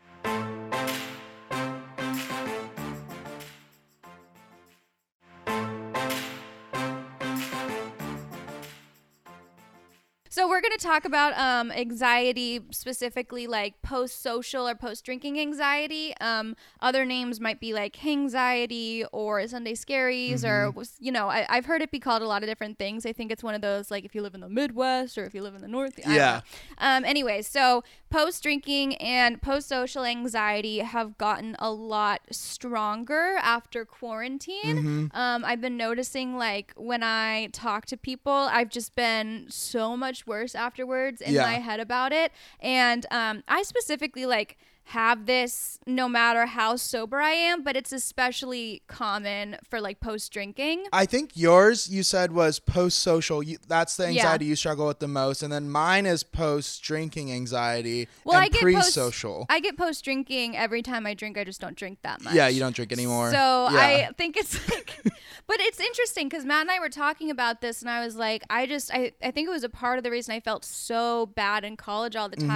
So 10.34 10.48
we're 10.48 10.60
going 10.60 10.76
to 10.76 10.84
talk 10.84 11.04
about 11.04 11.32
um, 11.38 11.70
anxiety, 11.70 12.58
specifically 12.72 13.46
like 13.46 13.80
post-social 13.82 14.66
or 14.68 14.74
post-drinking 14.74 15.38
anxiety. 15.38 16.12
Um, 16.20 16.56
other 16.80 17.04
names 17.04 17.38
might 17.38 17.60
be 17.60 17.72
like 17.72 18.04
anxiety 18.04 19.04
or 19.12 19.46
Sunday 19.46 19.74
scaries, 19.74 20.44
or 20.44 20.74
you 20.98 21.12
know, 21.12 21.28
I, 21.28 21.46
I've 21.48 21.66
heard 21.66 21.82
it 21.82 21.92
be 21.92 22.00
called 22.00 22.20
a 22.20 22.26
lot 22.26 22.42
of 22.42 22.48
different 22.48 22.80
things. 22.80 23.06
I 23.06 23.12
think 23.12 23.30
it's 23.30 23.44
one 23.44 23.54
of 23.54 23.60
those 23.60 23.92
like 23.92 24.04
if 24.04 24.12
you 24.12 24.22
live 24.22 24.34
in 24.34 24.40
the 24.40 24.48
Midwest 24.48 25.16
or 25.18 25.24
if 25.24 25.34
you 25.34 25.42
live 25.42 25.54
in 25.54 25.60
the 25.60 25.68
North. 25.68 26.00
Yeah. 26.04 26.40
Um, 26.78 27.04
anyway, 27.04 27.40
so 27.40 27.84
post 28.10 28.42
drinking 28.42 28.96
and 28.96 29.40
post 29.40 29.68
social 29.68 30.02
anxiety 30.02 30.78
have 30.78 31.16
gotten 31.16 31.54
a 31.60 31.70
lot 31.70 32.22
stronger 32.32 33.36
after 33.40 33.84
quarantine. 33.84 35.10
Um, 35.14 35.44
I've 35.44 35.60
been 35.60 35.76
noticing 35.76 36.36
like 36.36 36.72
when 36.76 37.04
I 37.04 37.50
talk 37.52 37.86
to 37.86 37.96
people, 37.96 38.32
I've 38.32 38.70
just 38.70 38.96
been 38.96 39.46
so 39.48 39.96
much 39.96 40.23
worse 40.26 40.54
afterwards 40.54 41.20
in 41.20 41.34
Yeah. 41.34 41.42
my 41.42 41.54
head 41.54 41.80
about 41.80 42.12
it. 42.12 42.32
And 42.60 43.06
um, 43.10 43.42
I 43.48 43.62
specifically 43.62 44.26
like 44.26 44.56
have 44.88 45.24
this 45.26 45.78
no 45.86 46.08
matter 46.08 46.44
how 46.46 46.76
sober 46.76 47.18
I 47.20 47.30
am, 47.30 47.62
but 47.62 47.74
it's 47.74 47.90
especially 47.92 48.82
common 48.86 49.56
for 49.68 49.80
like 49.80 49.98
post 50.00 50.30
drinking. 50.32 50.84
I 50.92 51.06
think 51.06 51.32
yours 51.34 51.88
you 51.88 52.02
said 52.02 52.32
was 52.32 52.58
post 52.58 52.98
social. 52.98 53.42
That's 53.66 53.96
the 53.96 54.04
Yeah. 54.04 54.08
anxiety 54.22 54.44
you 54.44 54.56
struggle 54.56 54.86
with 54.86 54.98
the 54.98 55.08
most, 55.08 55.42
and 55.42 55.52
then 55.52 55.70
mine 55.70 56.04
is 56.06 56.22
post 56.22 56.82
drinking 56.82 57.32
anxiety 57.32 58.08
Well, 58.24 58.38
I 58.38 58.48
get 58.48 58.60
pre 58.60 58.80
social. 58.82 59.46
I 59.48 59.60
get 59.60 59.76
post 59.78 60.04
drinking 60.04 60.56
every 60.56 60.82
time 60.82 61.06
I 61.06 61.14
drink. 61.14 61.38
I 61.38 61.44
just 61.44 61.60
don't 61.60 61.76
drink 61.76 61.98
that 62.02 62.22
much. 62.22 62.34
Yeah, 62.34 62.48
you 62.48 62.60
don't 62.60 62.76
drink 62.76 62.92
anymore. 62.92 63.30
So 63.30 63.36
Yeah. 63.72 63.78
I 63.78 64.08
think 64.18 64.36
it's 64.36 64.54
like, 64.70 64.98
but 65.46 65.56
it's 65.60 65.80
interesting 65.80 66.28
because 66.28 66.44
Matt 66.44 66.62
and 66.62 66.70
I 66.70 66.78
were 66.78 66.90
talking 66.90 67.30
about 67.30 67.62
this, 67.62 67.80
and 67.80 67.90
I 67.90 68.04
was 68.04 68.16
like, 68.16 68.44
I 68.50 68.66
just, 68.66 68.92
I, 68.92 69.12
I 69.22 69.30
think 69.30 69.48
it 69.48 69.50
was 69.52 69.64
a 69.64 69.68
part 69.70 69.96
of 69.98 70.04
the 70.04 70.10
reason 70.10 70.34
I 70.34 70.40
felt 70.40 70.64
so 70.64 71.26
bad 71.26 71.64
in 71.64 71.76
college 71.78 72.16
all 72.16 72.28
the 72.28 72.34
Mm-hmm. 72.36 72.48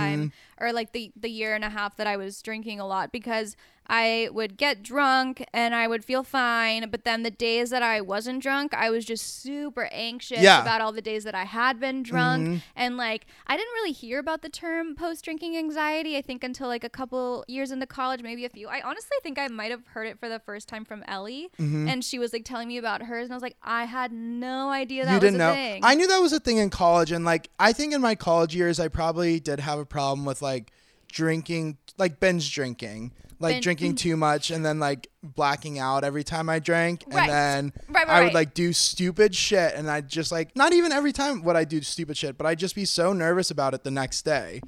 Or 0.61 0.73
like 0.73 0.93
the 0.93 1.13
the 1.17 1.31
year 1.31 1.55
and 1.55 1.65
a 1.65 1.71
half 1.71 1.97
that 1.97 2.07
I 2.07 2.17
was 2.17 2.41
drinking 2.43 2.81
a 2.81 2.87
lot 2.87 3.13
because 3.13 3.57
I 3.89 4.29
would 4.33 4.57
get 4.59 4.83
drunk 4.83 5.45
and 5.55 5.75
I 5.75 5.89
would 5.89 6.05
feel 6.05 6.23
fine, 6.23 6.91
but 6.91 7.05
then 7.05 7.23
the 7.23 7.31
days 7.31 7.71
that 7.71 7.83
I 7.83 8.01
wasn't 8.03 8.43
drunk, 8.43 8.75
I 8.75 8.91
was 8.91 9.05
just 9.05 9.41
super 9.43 9.89
anxious 9.93 10.41
Yeah. 10.41 10.61
about 10.61 10.81
all 10.83 10.93
the 10.93 11.01
days 11.01 11.25
that 11.25 11.35
I 11.35 11.45
had 11.45 11.81
been 11.81 12.03
drunk, 12.03 12.47
Mm-hmm. 12.47 12.57
and 12.77 12.97
like 12.99 13.27
I 13.47 13.57
didn't 13.57 13.73
really 13.75 13.93
hear 13.93 14.19
about 14.19 14.43
the 14.43 14.51
term 14.51 14.95
post 14.95 15.25
drinking 15.25 15.57
anxiety. 15.57 16.17
I 16.17 16.23
think 16.23 16.45
until 16.45 16.69
like 16.69 16.85
a 16.85 16.91
couple 16.91 17.45
years 17.49 17.71
into 17.71 17.87
college, 17.87 18.23
maybe 18.23 18.45
a 18.45 18.49
few. 18.51 18.69
I 18.69 18.83
honestly 18.83 19.17
think 19.23 19.39
I 19.39 19.49
might 19.49 19.71
have 19.71 19.87
heard 19.87 20.07
it 20.07 20.19
for 20.19 20.29
the 20.29 20.39
first 20.39 20.69
time 20.69 20.85
from 20.85 21.03
Ellie, 21.09 21.49
Mm-hmm. 21.59 21.89
and 21.89 22.05
she 22.05 22.19
was 22.19 22.33
like 22.33 22.45
telling 22.45 22.69
me 22.69 22.77
about 22.79 23.03
hers, 23.03 23.25
and 23.25 23.33
I 23.33 23.37
was 23.37 23.43
like, 23.43 23.57
I 23.63 23.85
had 23.87 24.13
no 24.13 24.69
idea 24.71 25.05
that 25.07 25.15
you 25.15 25.21
didn't 25.21 25.37
a 25.37 25.39
know. 25.49 25.53
thing. 25.55 25.81
I 25.85 25.95
knew 25.95 26.07
that 26.09 26.21
was 26.21 26.33
a 26.33 26.41
thing 26.41 26.59
in 26.59 26.69
college, 26.71 27.11
and 27.11 27.25
like 27.25 27.49
I 27.59 27.73
think 27.73 27.95
in 27.95 28.01
my 28.03 28.15
college 28.15 28.55
years, 28.55 28.79
I 28.79 28.89
probably 28.89 29.41
did 29.41 29.61
have 29.61 29.79
a 29.79 29.87
problem 29.87 30.27
with 30.27 30.43
like 30.43 30.73
drinking, 31.09 31.79
like 31.97 32.21
binge 32.21 32.53
drinking, 32.55 33.13
like 33.41 33.57
Bin- 33.57 33.63
drinking 33.63 33.95
too 33.97 34.17
much, 34.17 34.51
and 34.51 34.65
then 34.65 34.79
like 34.81 35.09
blacking 35.23 35.79
out 35.79 36.05
every 36.05 36.25
time 36.25 36.49
I 36.49 36.59
drank, 36.59 37.05
Right. 37.07 37.29
and 37.29 37.31
then 37.31 37.73
Right, 37.89 38.07
right, 38.07 38.17
I 38.17 38.25
would 38.25 38.35
like 38.35 38.55
do 38.55 38.73
stupid 38.73 39.35
shit, 39.35 39.75
and 39.75 39.91
I'd 39.91 40.09
just 40.09 40.33
like 40.33 40.55
not 40.57 40.73
even 40.73 40.93
every 40.93 41.13
time 41.13 41.43
would 41.45 41.57
I 41.57 41.65
do 41.65 41.81
stupid 41.83 42.17
shit, 42.17 42.37
but 42.39 42.47
I'd 42.47 42.59
just 42.59 42.75
be 42.75 42.85
so 42.85 43.13
nervous 43.13 43.51
about 43.51 43.75
it 43.75 43.85
the 43.85 43.91
next 43.91 44.23
day. 44.23 44.61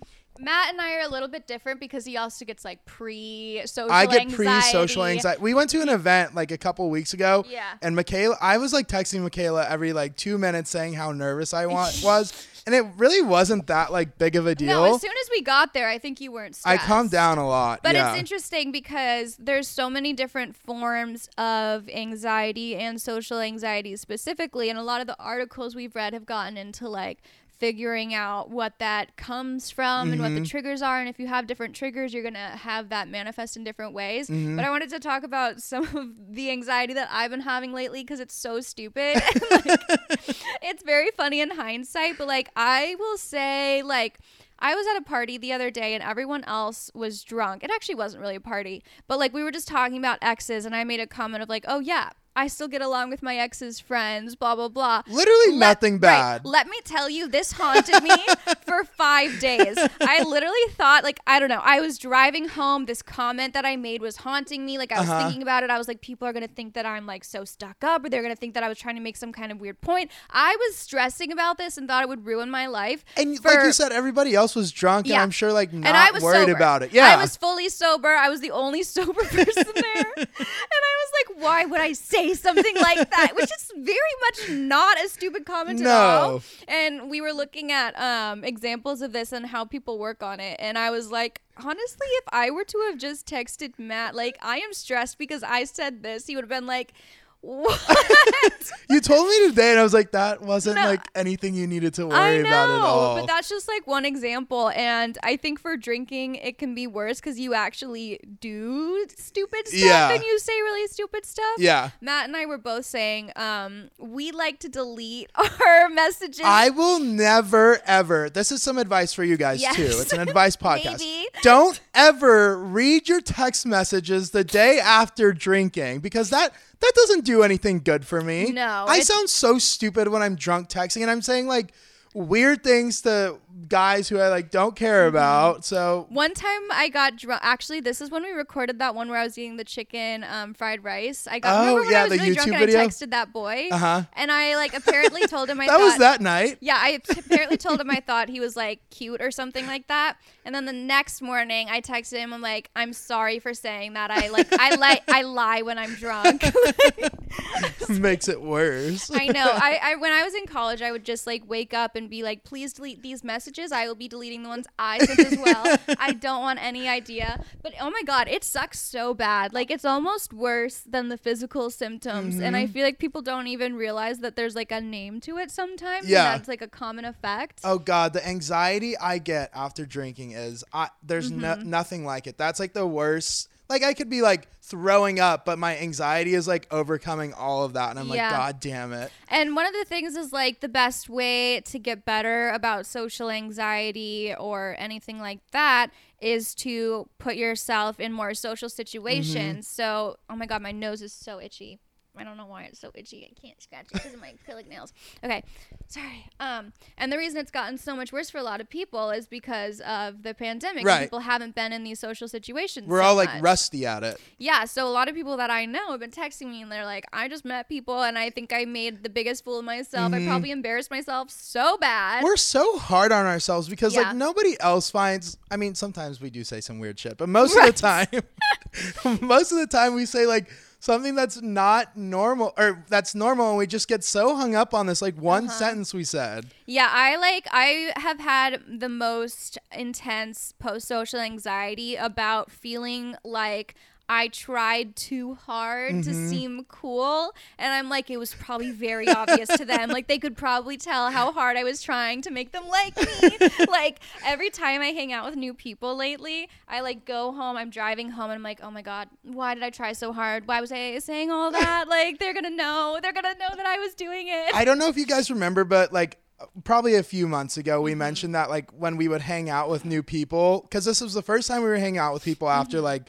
Matt 0.43 0.71
and 0.71 0.81
I 0.81 0.95
are 0.95 1.01
a 1.07 1.09
little 1.09 1.29
bit 1.29 1.47
different 1.47 1.81
because 1.81 2.07
he 2.07 2.17
also 2.17 2.47
gets 2.47 2.65
like 2.65 2.87
pre 2.87 3.61
social. 3.67 3.93
I 3.93 4.07
get 4.07 4.31
pre-social 4.31 5.05
anxiety. 5.05 5.43
We 5.43 5.53
went 5.53 5.69
to 5.71 5.83
an 5.83 5.91
event 5.91 6.35
like 6.35 6.51
a 6.51 6.57
couple 6.57 6.89
weeks 6.89 7.13
ago. 7.13 7.45
Yeah. 7.47 7.75
And 7.83 7.95
Michaela, 7.95 8.39
I 8.41 8.57
was 8.57 8.73
like 8.73 8.89
texting 8.89 9.21
Michaela 9.21 9.67
every 9.69 9.93
like 9.93 10.17
two 10.17 10.39
minutes 10.39 10.71
saying 10.71 10.95
how 10.95 11.13
nervous 11.13 11.53
I 11.53 11.67
wa- 11.67 11.91
was, 12.03 12.33
and 12.67 12.75
it 12.75 12.85
really 12.97 13.23
wasn't 13.23 13.67
that 13.69 13.93
like 13.93 14.19
big 14.19 14.37
of 14.37 14.47
a 14.47 14.55
deal. 14.55 14.83
No, 14.83 14.95
as 14.95 15.01
soon 15.01 15.11
as 15.11 15.31
we 15.31 15.43
got 15.43 15.75
there, 15.75 15.89
I 15.89 15.99
think 15.99 16.21
you 16.21 16.33
weren't. 16.33 16.57
I 16.65 16.75
Stressed. 16.75 16.87
calmed 16.87 17.11
down 17.11 17.39
a 17.39 17.47
lot. 17.47 17.81
But 17.83 17.95
yeah. 17.95 18.11
it's 18.11 18.19
interesting 18.19 18.73
because 18.73 19.37
there's 19.37 19.69
so 19.69 19.89
many 19.91 20.13
different 20.13 20.57
forms 20.57 21.29
of 21.39 21.89
anxiety 21.89 22.77
and 22.77 23.01
social 23.01 23.41
anxiety 23.41 23.97
specifically, 23.97 24.71
and 24.71 24.79
a 24.79 24.83
lot 24.83 25.01
of 25.01 25.07
the 25.07 25.17
articles 25.19 25.75
we've 25.75 25.95
read 25.95 26.13
have 26.13 26.27
gotten 26.27 26.57
into 26.57 26.89
like 26.89 27.19
figuring 27.61 28.13
out 28.15 28.51
what 28.51 28.79
that 28.81 29.17
comes 29.17 29.71
from 29.71 30.11
and 30.11 30.21
what 30.21 30.31
Mm-hmm. 30.33 30.43
the 30.43 30.49
triggers 30.49 30.81
are 30.83 30.99
and 30.99 31.09
if 31.09 31.19
you 31.21 31.27
have 31.29 31.47
different 31.47 31.77
triggers 31.77 32.13
you're 32.13 32.23
going 32.23 32.35
to 32.35 32.41
have 32.41 32.89
that 32.89 33.07
manifest 33.09 33.57
in 33.57 33.63
different 33.65 33.93
ways 33.93 34.29
Mm-hmm. 34.29 34.57
but 34.57 34.65
i 34.65 34.71
wanted 34.71 34.89
to 34.91 34.99
talk 34.99 35.23
about 35.23 35.61
some 35.71 35.85
of 35.97 36.09
the 36.35 36.51
anxiety 36.51 36.95
that 36.95 37.09
i've 37.13 37.31
been 37.31 37.43
having 37.43 37.73
lately 37.73 38.03
because 38.03 38.19
it's 38.19 38.35
so 38.35 38.61
stupid 38.61 39.17
like, 39.51 39.67
it's 40.63 40.83
very 40.83 41.11
funny 41.13 41.41
in 41.41 41.51
hindsight 41.51 42.17
but 42.19 42.27
like 42.27 42.49
i 42.57 42.97
will 42.99 43.17
say 43.19 43.83
like 43.83 44.19
I 44.63 44.75
was 44.75 44.87
at 44.89 44.99
a 44.99 45.03
party 45.03 45.39
the 45.39 45.55
other 45.55 45.71
day 45.71 45.95
and 45.95 46.03
everyone 46.05 46.45
else 46.45 46.91
was 46.95 47.25
drunk. 47.25 47.65
It 47.65 47.71
actually 47.71 47.95
wasn't 47.95 48.21
really 48.21 48.35
a 48.37 48.41
party, 48.41 48.85
but 49.09 49.19
like 49.19 49.33
we 49.33 49.43
were 49.43 49.51
just 49.51 49.67
talking 49.67 49.97
about 49.97 50.19
exes 50.21 50.67
and 50.67 50.77
I 50.77 50.85
made 50.85 51.01
a 51.01 51.07
comment 51.07 51.43
of 51.43 51.49
like, 51.49 51.65
"Oh 51.67 51.79
yeah, 51.81 52.11
I 52.41 52.47
still 52.49 52.69
get 52.69 52.83
along 52.83 53.11
with 53.11 53.23
my 53.23 53.37
ex's 53.37 53.81
friends, 53.81 54.35
blah 54.37 54.55
blah 54.55 54.69
blah." 54.69 55.03
Literally 55.07 55.53
Let- 55.53 55.59
nothing 55.69 55.95
right, 55.95 56.01
bad. 56.01 56.45
let 56.45 56.67
me 56.69 56.79
tell 56.85 57.09
you, 57.11 57.29
this 57.29 57.53
haunted 57.53 58.03
me 58.03 58.17
for 58.67 58.85
five 58.85 59.39
days. 59.41 59.77
I 60.01 60.23
literally 60.23 60.67
thought, 60.71 61.05
like, 61.05 61.21
I 61.27 61.39
don't 61.41 61.49
know. 61.49 61.61
I 61.63 61.81
was 61.81 61.99
driving 61.99 62.49
home. 62.49 62.87
This 62.87 63.03
comment 63.03 63.55
that 63.55 63.65
I 63.65 63.77
made 63.77 64.01
was 64.03 64.17
haunting 64.17 64.65
me. 64.67 64.79
Like, 64.79 64.93
I 64.93 65.01
was 65.01 65.09
Uh-huh. 65.09 65.23
thinking 65.23 65.43
about 65.43 65.63
it. 65.65 65.71
I 65.71 65.79
was 65.79 65.89
like, 65.89 66.01
people 66.01 66.27
are 66.29 66.33
going 66.33 66.47
to 66.47 66.55
think 66.55 66.75
that 66.75 66.87
I'm 66.87 67.07
like 67.07 67.25
so 67.25 67.45
stuck 67.45 67.83
up, 67.85 68.05
or 68.05 68.09
they're 68.09 68.23
going 68.23 68.35
to 68.35 68.41
think 68.41 68.55
that 68.55 68.63
I 68.63 68.69
was 68.69 68.79
trying 68.79 68.95
to 68.97 69.01
make 69.03 69.17
some 69.17 69.33
kind 69.33 69.51
of 69.53 69.61
weird 69.61 69.81
point. 69.81 70.11
I 70.31 70.57
was 70.57 70.77
stressing 70.77 71.33
about 71.33 71.59
this 71.59 71.77
and 71.79 71.87
thought 71.89 72.03
it 72.03 72.09
would 72.09 72.25
ruin 72.27 72.51
my 72.51 72.67
life. 72.67 73.05
and 73.17 73.39
for- 73.39 73.51
like 73.51 73.65
you 73.65 73.73
said, 73.73 73.93
everybody 73.93 74.35
else 74.35 74.55
was 74.57 74.71
drunk, 74.73 75.07
and 75.07 75.13
Yeah. 75.15 75.23
I'm 75.23 75.31
sure 75.31 75.53
like 75.53 75.73
not 75.73 75.87
and 75.89 75.97
I 75.97 76.11
was 76.11 76.23
worried 76.23 76.41
sober. 76.47 76.53
about 76.57 76.83
it. 76.83 76.93
Yeah. 76.93 77.09
I 77.09 77.17
was 77.17 77.37
fully 77.37 77.69
sober. 77.69 78.09
I 78.09 78.29
was 78.29 78.41
the 78.41 78.51
only 78.51 78.83
sober 78.97 79.23
person 79.25 79.65
there. 79.75 80.13
and 80.17 80.27
I 80.37 80.95
was 81.03 81.11
like, 81.19 81.43
why 81.43 81.65
would 81.65 81.81
I 81.81 81.93
say 81.93 82.30
something 82.35 82.77
like 82.77 83.11
that? 83.11 83.33
Which 83.35 83.51
is 83.51 83.73
very 83.77 83.97
much 84.21 84.51
not 84.51 85.03
a 85.05 85.09
stupid 85.09 85.45
comment 85.45 85.81
at 85.81 85.87
all. 85.87 86.43
And 86.69 87.11
we 87.11 87.21
were 87.21 87.33
looking 87.33 87.73
at 87.73 87.99
um, 87.99 88.45
examples 88.45 89.03
of 89.03 89.13
this 89.13 89.33
and 89.33 89.47
how 89.47 89.65
people 89.65 89.99
work 89.99 90.23
on 90.23 90.41
it. 90.41 90.57
And 90.59 90.79
I 90.79 90.91
was 90.91 91.11
like, 91.11 91.41
honestly, 91.57 92.07
if 92.07 92.25
I 92.33 92.51
were 92.51 92.65
to 92.65 92.79
have 92.91 92.99
just 92.99 93.27
texted 93.27 93.79
Matt, 93.79 94.15
like, 94.15 94.39
I 94.43 94.59
am 94.59 94.73
stressed 94.73 95.19
because 95.19 95.43
I 95.43 95.65
said 95.65 96.03
this, 96.03 96.27
he 96.27 96.35
would 96.35 96.45
have 96.45 96.49
been 96.51 96.67
like, 96.67 96.93
what? 97.41 97.81
You 98.89 99.01
told 99.01 99.29
me 99.29 99.49
today, 99.49 99.71
and 99.71 99.79
I 99.79 99.85
was 99.85 99.95
like, 99.95 100.11
that 100.13 100.43
wasn't 100.43 100.75
No. 100.75 100.83
like 100.85 101.07
anything 101.15 101.55
you 101.55 101.69
needed 101.69 101.95
to 101.95 102.09
worry 102.09 102.41
about 102.41 102.71
at 102.71 102.81
know, 102.81 102.85
all. 102.85 103.17
but 103.21 103.27
that's 103.29 103.49
just 103.49 103.69
like 103.69 103.87
one 103.87 104.05
example. 104.05 104.69
And 104.71 105.17
I 105.23 105.37
think 105.37 105.61
for 105.61 105.77
drinking, 105.77 106.35
it 106.35 106.59
can 106.59 106.75
be 106.75 106.89
worse 106.89 107.21
because 107.21 107.39
you 107.39 107.55
actually 107.55 108.19
do 108.41 109.07
stupid 109.17 109.69
stuff 109.69 109.79
Yeah. 109.81 110.11
and 110.13 110.25
you 110.25 110.39
say 110.41 110.53
really 110.63 110.89
stupid 110.89 111.25
stuff. 111.25 111.45
yeah. 111.59 111.91
Matt 112.01 112.27
and 112.27 112.37
I 112.37 112.47
were 112.47 112.59
both 112.59 112.85
saying 112.85 113.31
um, 113.37 113.91
we 114.01 114.33
like 114.33 114.59
to 114.61 114.69
delete 114.69 115.31
our 115.65 115.89
messages. 115.89 116.41
I 116.45 116.71
will 116.71 116.99
never 116.99 117.79
ever. 117.87 118.29
This 118.29 118.51
is 118.51 118.61
some 118.61 118.77
advice 118.77 119.13
for 119.15 119.23
you 119.23 119.37
guys 119.37 119.63
Yes. 119.63 119.77
too. 119.77 119.85
It's 119.85 120.13
an 120.13 120.19
advice 120.21 120.57
podcast. 120.57 120.99
Maybe. 120.99 121.29
Don't 121.43 121.81
ever 121.95 122.59
read 122.59 123.09
your 123.09 123.21
text 123.21 123.67
messages 123.67 124.31
the 124.33 124.43
day 124.43 124.81
after 124.81 125.33
drinking 125.33 126.01
because 126.01 126.31
that 126.31 126.53
that 126.81 126.93
doesn't 126.95 127.25
do 127.25 127.43
anything 127.43 127.81
good 127.81 128.07
for 128.07 128.21
me. 128.21 128.53
No, 128.53 128.85
I 128.89 129.01
sound 129.01 129.31
so 129.31 129.59
stupid 129.59 130.09
when 130.09 130.23
I'm 130.23 130.35
drunk 130.35 130.69
texting 130.69 131.03
and 131.03 131.11
I'm 131.11 131.23
saying 131.23 131.47
like 131.47 131.73
weird 132.15 132.65
things 132.65 133.03
to 133.03 133.39
guys 133.69 134.09
who 134.09 134.19
I 134.19 134.29
like 134.29 134.51
don't 134.51 134.75
care 134.77 135.01
Mm-hmm. 135.07 135.17
about. 135.17 135.65
So 135.65 136.07
One 136.09 136.35
time 136.35 136.61
I 136.73 136.89
got 136.89 137.17
drunk. 137.17 137.41
Actually, 137.45 137.81
this 137.81 138.01
is 138.01 138.11
when 138.11 138.23
we 138.23 138.31
recorded 138.31 138.79
that 138.81 138.95
one 138.95 139.09
where 139.09 139.19
I 139.19 139.25
was 139.25 139.37
eating 139.39 139.57
the 139.57 139.65
chicken 139.65 140.25
um, 140.25 140.55
fried 140.55 140.83
rice. 140.85 141.27
I 141.31 141.39
got 141.39 141.69
Oh, 141.69 141.83
yeah, 141.83 142.01
I 142.01 142.03
was 142.05 142.13
the 142.13 142.19
really 142.19 142.35
drunk 142.35 142.51
YouTube 142.51 142.55
and 142.55 142.61
video? 142.67 142.81
I 142.81 142.87
texted 142.87 143.11
that 143.11 143.33
boy, 143.33 143.69
Uh-huh. 143.71 144.03
and 144.15 144.31
I 144.33 144.57
like 144.57 144.75
apparently 144.75 145.27
told 145.27 145.49
him 145.51 145.61
I 145.61 145.67
that 145.67 145.73
thought 145.79 145.85
was 145.85 145.99
that 145.99 146.21
night. 146.21 146.59
Yeah, 146.61 146.77
I 146.79 147.01
apparently 147.11 147.57
told 147.57 147.81
him 147.81 147.91
I 147.91 148.01
thought 148.01 148.29
he 148.29 148.41
was 148.41 148.57
like 148.57 148.81
cute 148.91 149.21
or 149.23 149.31
something 149.31 149.67
like 149.67 149.87
that. 149.89 150.17
And 150.45 150.55
then 150.55 150.65
the 150.65 150.73
next 150.73 151.21
morning, 151.23 151.69
I 151.71 151.81
texted 151.81 152.19
him. 152.19 152.33
I'm 152.33 152.41
like, 152.41 152.71
I'm 152.75 152.93
sorry 152.93 153.39
for 153.39 153.53
saying 153.55 153.93
that. 153.95 154.11
I 154.11 154.29
like, 154.29 154.49
I 154.59 154.75
like, 154.77 155.03
I 155.09 155.23
lie 155.23 155.63
when 155.63 155.79
I'm 155.79 155.95
drunk. 155.95 156.45
Makes 157.89 158.29
it 158.29 158.41
worse. 158.41 159.11
I 159.13 159.27
know. 159.27 159.45
I, 159.53 159.79
I 159.83 159.97
when 159.97 160.13
I 160.13 160.23
was 160.23 160.35
in 160.35 160.47
college, 160.47 160.81
I 160.83 160.93
would 160.93 161.05
just 161.05 161.27
like 161.27 161.43
wake 161.49 161.75
up 161.75 161.97
and 161.97 162.09
be 162.09 162.23
like, 162.23 162.45
please 162.45 162.73
delete 162.73 163.03
these 163.03 163.23
messages. 163.25 163.40
I 163.73 163.87
will 163.87 163.95
be 163.95 164.09
deleting 164.09 164.43
the 164.43 164.49
ones 164.49 164.67
I 164.79 164.99
sent 164.99 165.19
as 165.21 165.39
well. 165.39 165.79
I 165.99 166.13
don't 166.27 166.41
want 166.43 166.63
any 166.63 166.89
idea. 166.89 167.43
But 167.63 167.75
oh 167.81 167.91
my 167.91 168.03
god, 168.05 168.29
it 168.29 168.45
sucks 168.45 168.79
so 168.81 169.15
bad. 169.15 169.53
Like 169.53 169.71
it's 169.71 169.85
almost 169.85 170.33
worse 170.33 170.79
than 170.89 171.09
the 171.09 171.19
physical 171.19 171.71
symptoms. 171.71 172.39
And 172.41 172.57
I 172.57 172.65
Mm-hmm. 172.65 172.73
feel 172.73 172.85
like 172.85 172.99
people 172.99 173.23
don't 173.23 173.47
even 173.47 173.75
realize 173.75 174.19
that 174.21 174.37
there's 174.37 174.55
like 174.57 174.73
a 174.73 174.81
name 174.81 175.21
to 175.23 175.39
it 175.39 175.51
sometimes. 175.51 176.05
and 176.05 176.11
Yeah. 176.11 176.25
that's 176.37 176.49
like 176.49 176.63
a 176.63 176.69
common 176.69 177.05
effect. 177.05 177.61
Oh 177.65 177.79
god, 177.79 178.13
the 178.13 178.27
anxiety 178.27 178.97
I 178.99 179.19
get 179.19 179.51
after 179.55 179.85
drinking 179.87 180.33
is 180.33 180.65
I 180.73 180.89
there's 181.03 181.31
Mm-hmm. 181.31 181.69
nothing 181.69 182.05
like 182.05 182.27
it. 182.27 182.39
That's 182.39 182.59
like 182.61 182.73
the 182.73 182.87
worst. 182.87 183.49
Like 183.71 183.85
I 183.85 183.95
could 183.95 184.11
be 184.11 184.21
like 184.21 184.49
throwing 184.63 185.21
up, 185.21 185.45
but 185.45 185.59
my 185.59 185.79
anxiety 185.79 186.35
is 186.35 186.49
like 186.49 186.67
overcoming 186.73 187.33
all 187.33 187.65
of 187.65 187.75
that 187.75 187.91
and 187.91 188.01
I'm 188.01 188.09
Yeah. 188.09 188.29
like 188.29 188.37
god 188.37 188.61
damn 188.61 188.93
it. 188.93 189.13
And 189.29 189.55
one 189.55 189.65
of 189.65 189.73
the 189.73 189.85
things 189.85 190.17
is 190.17 190.33
like 190.33 190.59
the 190.59 190.69
best 190.69 191.09
way 191.09 191.61
to 191.61 191.79
get 191.79 192.05
better 192.05 192.51
about 192.51 192.85
social 192.85 193.31
anxiety 193.31 194.35
or 194.37 194.75
anything 194.77 195.21
like 195.21 195.39
that 195.53 195.93
is 196.21 196.53
to 196.57 197.09
put 197.19 197.37
yourself 197.37 198.01
in 198.01 198.13
more 198.13 198.35
social 198.35 198.69
mm-hmm. 198.69 198.75
situations. 198.75 199.69
So, 199.69 200.17
oh 200.29 200.35
my 200.35 200.47
god, 200.47 200.63
my 200.63 200.73
nose 200.73 201.01
is 201.01 201.13
so 201.13 201.41
itchy. 201.41 201.79
I 202.19 202.25
don't 202.25 202.37
know 202.37 202.47
why 202.47 202.65
it's 202.65 202.79
so 202.81 202.91
itchy. 202.95 203.27
I 203.31 203.41
can't 203.47 203.61
scratch 203.63 203.87
it 203.87 203.93
because 203.95 204.13
of 204.15 204.21
my 204.21 204.35
acrylic 204.35 204.67
nails. 204.69 204.93
Okay, 205.25 205.43
sorry. 205.87 206.27
Um, 206.41 206.73
and 206.99 207.13
the 207.13 207.17
reason 207.19 207.39
it's 207.39 207.51
gotten 207.51 207.79
so 207.79 207.95
much 207.97 208.13
worse 208.13 208.29
for 208.31 208.39
a 208.39 208.43
lot 208.43 208.61
of 208.61 208.69
people 208.69 209.11
is 209.11 209.27
because 209.27 209.81
of 209.81 210.23
the 210.23 210.35
pandemic. 210.35 210.85
Right. 210.85 211.03
People 211.03 211.21
haven't 211.21 211.55
been 211.55 211.73
in 211.73 211.85
these 211.85 211.99
social 212.01 212.29
situations. 212.29 212.89
We're 212.89 213.01
so 213.01 213.07
all 213.09 213.15
like 213.15 213.33
much. 213.35 213.43
rusty 213.43 213.87
at 213.87 214.03
it. 214.03 214.21
Yeah, 214.39 214.65
so 214.65 214.87
a 214.87 214.91
lot 214.91 215.09
of 215.09 215.15
people 215.15 215.37
that 215.37 215.51
I 215.51 215.67
know 215.67 215.91
have 215.93 216.01
been 216.01 216.11
texting 216.11 216.51
me 216.51 216.63
and 216.63 216.71
they're 216.71 216.85
like, 216.85 217.07
I 217.13 217.29
just 217.29 217.45
met 217.45 217.69
people 217.69 218.03
and 218.03 218.19
I 218.19 218.31
think 218.31 218.53
I 218.53 218.65
made 218.65 219.03
the 219.03 219.09
biggest 219.11 219.45
fool 219.45 219.61
of 219.61 219.65
myself. 219.65 220.13
I 220.13 220.25
probably 220.27 220.51
embarrassed 220.51 220.91
myself 220.91 221.31
so 221.31 221.77
bad. 221.79 222.17
Mm-hmm. 222.19 222.25
We're 222.25 222.37
so 222.37 222.79
hard 222.79 223.13
on 223.13 223.25
ourselves 223.27 223.69
because 223.69 223.95
Yeah. 223.95 224.03
like 224.03 224.17
nobody 224.17 224.57
else 224.61 224.91
finds 224.91 225.37
I 225.51 225.57
mean 225.57 225.75
sometimes 225.75 226.21
we 226.21 226.31
do 226.31 226.45
say 226.45 226.61
some 226.61 226.79
weird 226.81 226.99
shit, 226.99 227.17
but 227.19 227.29
most 227.29 227.57
of 227.57 227.65
the 227.65 227.73
time 227.73 228.09
most 229.23 229.53
of 229.53 229.59
the 229.59 229.67
time 229.67 229.95
we 229.95 230.07
say 230.07 230.27
like 230.27 230.49
something 230.81 231.15
that's 231.15 231.41
not 231.43 231.97
normal 231.97 232.53
or 232.59 232.85
that's 232.89 233.15
normal 233.15 233.51
and 233.51 233.59
we 233.59 233.67
just 233.67 233.87
get 233.87 234.03
so 234.03 234.35
hung 234.35 234.55
up 234.55 234.75
on 234.75 234.87
this 234.87 235.01
like 235.03 235.15
one 235.17 235.45
Uh-huh. 235.45 235.53
sentence 235.59 235.95
we 235.95 236.03
said. 236.05 236.47
yeah, 236.67 236.89
I 236.91 237.17
like, 237.17 237.47
I 237.53 237.93
have 237.97 238.19
had 238.19 238.63
the 238.67 238.89
most 238.89 239.59
intense 239.71 240.53
post 240.59 240.89
social 240.89 241.21
anxiety 241.21 241.95
about 241.97 242.51
feeling 242.51 243.15
like. 243.25 243.75
I 244.13 244.27
tried 244.27 244.97
too 244.97 245.35
hard 245.35 246.03
to 246.03 246.13
seem 246.29 246.65
cool. 246.69 247.33
And 247.61 247.73
I'm 247.73 247.89
like, 247.89 248.11
it 248.11 248.17
was 248.17 248.35
probably 248.35 248.73
very 248.73 249.09
obvious 249.09 249.49
to 249.57 249.65
them. 249.65 249.89
Like, 249.91 250.09
they 250.09 250.19
could 250.19 250.37
probably 250.37 250.77
tell 250.77 251.13
how 251.13 251.31
hard 251.31 251.57
I 251.57 251.63
was 251.63 251.81
trying 251.81 252.21
to 252.23 252.31
make 252.33 252.51
them 252.51 252.67
like 252.69 252.97
me. 252.97 253.49
like, 253.69 254.01
every 254.27 254.51
time 254.51 254.81
I 254.81 254.87
hang 254.89 255.13
out 255.13 255.27
with 255.27 255.37
new 255.37 255.55
people 255.55 255.95
lately, 255.97 256.49
I 256.67 256.81
like 256.81 257.05
go 257.05 257.31
home, 257.31 257.57
I'm 257.57 257.71
driving 257.71 258.11
home, 258.11 258.31
and 258.31 258.39
I'm 258.39 258.43
like, 258.43 258.59
oh 258.65 258.71
my 258.73 258.83
God, 258.83 259.09
why 259.23 259.55
did 259.55 259.63
I 259.63 259.71
try 259.71 259.93
so 259.93 260.13
hard? 260.13 260.49
Why 260.49 260.61
was 260.61 260.73
I 260.73 260.99
saying 260.99 261.31
all 261.31 261.53
that? 261.53 261.85
like, 261.89 262.19
they're 262.19 262.35
gonna 262.35 262.51
know. 262.51 262.99
They're 263.01 263.13
gonna 263.13 263.35
know 263.35 263.55
that 263.57 263.67
I 263.67 263.79
was 263.79 263.95
doing 263.95 264.27
it. 264.27 264.53
I 264.57 264.65
don't 264.65 264.79
know 264.79 264.89
if 264.89 264.97
you 264.97 265.07
guys 265.07 265.31
remember, 265.31 265.63
but 265.65 265.93
like 265.93 266.19
probably 266.65 266.97
a 266.97 267.03
few 267.05 267.29
months 267.29 267.57
ago, 267.57 267.77
Mm-hmm. 267.77 267.85
we 267.85 267.95
mentioned 267.95 268.35
that 268.35 268.51
like 268.51 268.73
when 268.73 268.97
we 268.97 269.07
would 269.07 269.21
hang 269.21 269.49
out 269.49 269.71
with 269.71 269.85
new 269.85 270.03
people, 270.03 270.63
because 270.63 270.85
this 270.85 271.01
was 271.01 271.15
the 271.15 271.23
first 271.23 271.47
time 271.47 271.63
we 271.63 271.69
were 271.69 271.77
hanging 271.77 271.99
out 271.99 272.13
with 272.13 272.25
people 272.25 272.49
after 272.51 272.81
like 272.81 273.05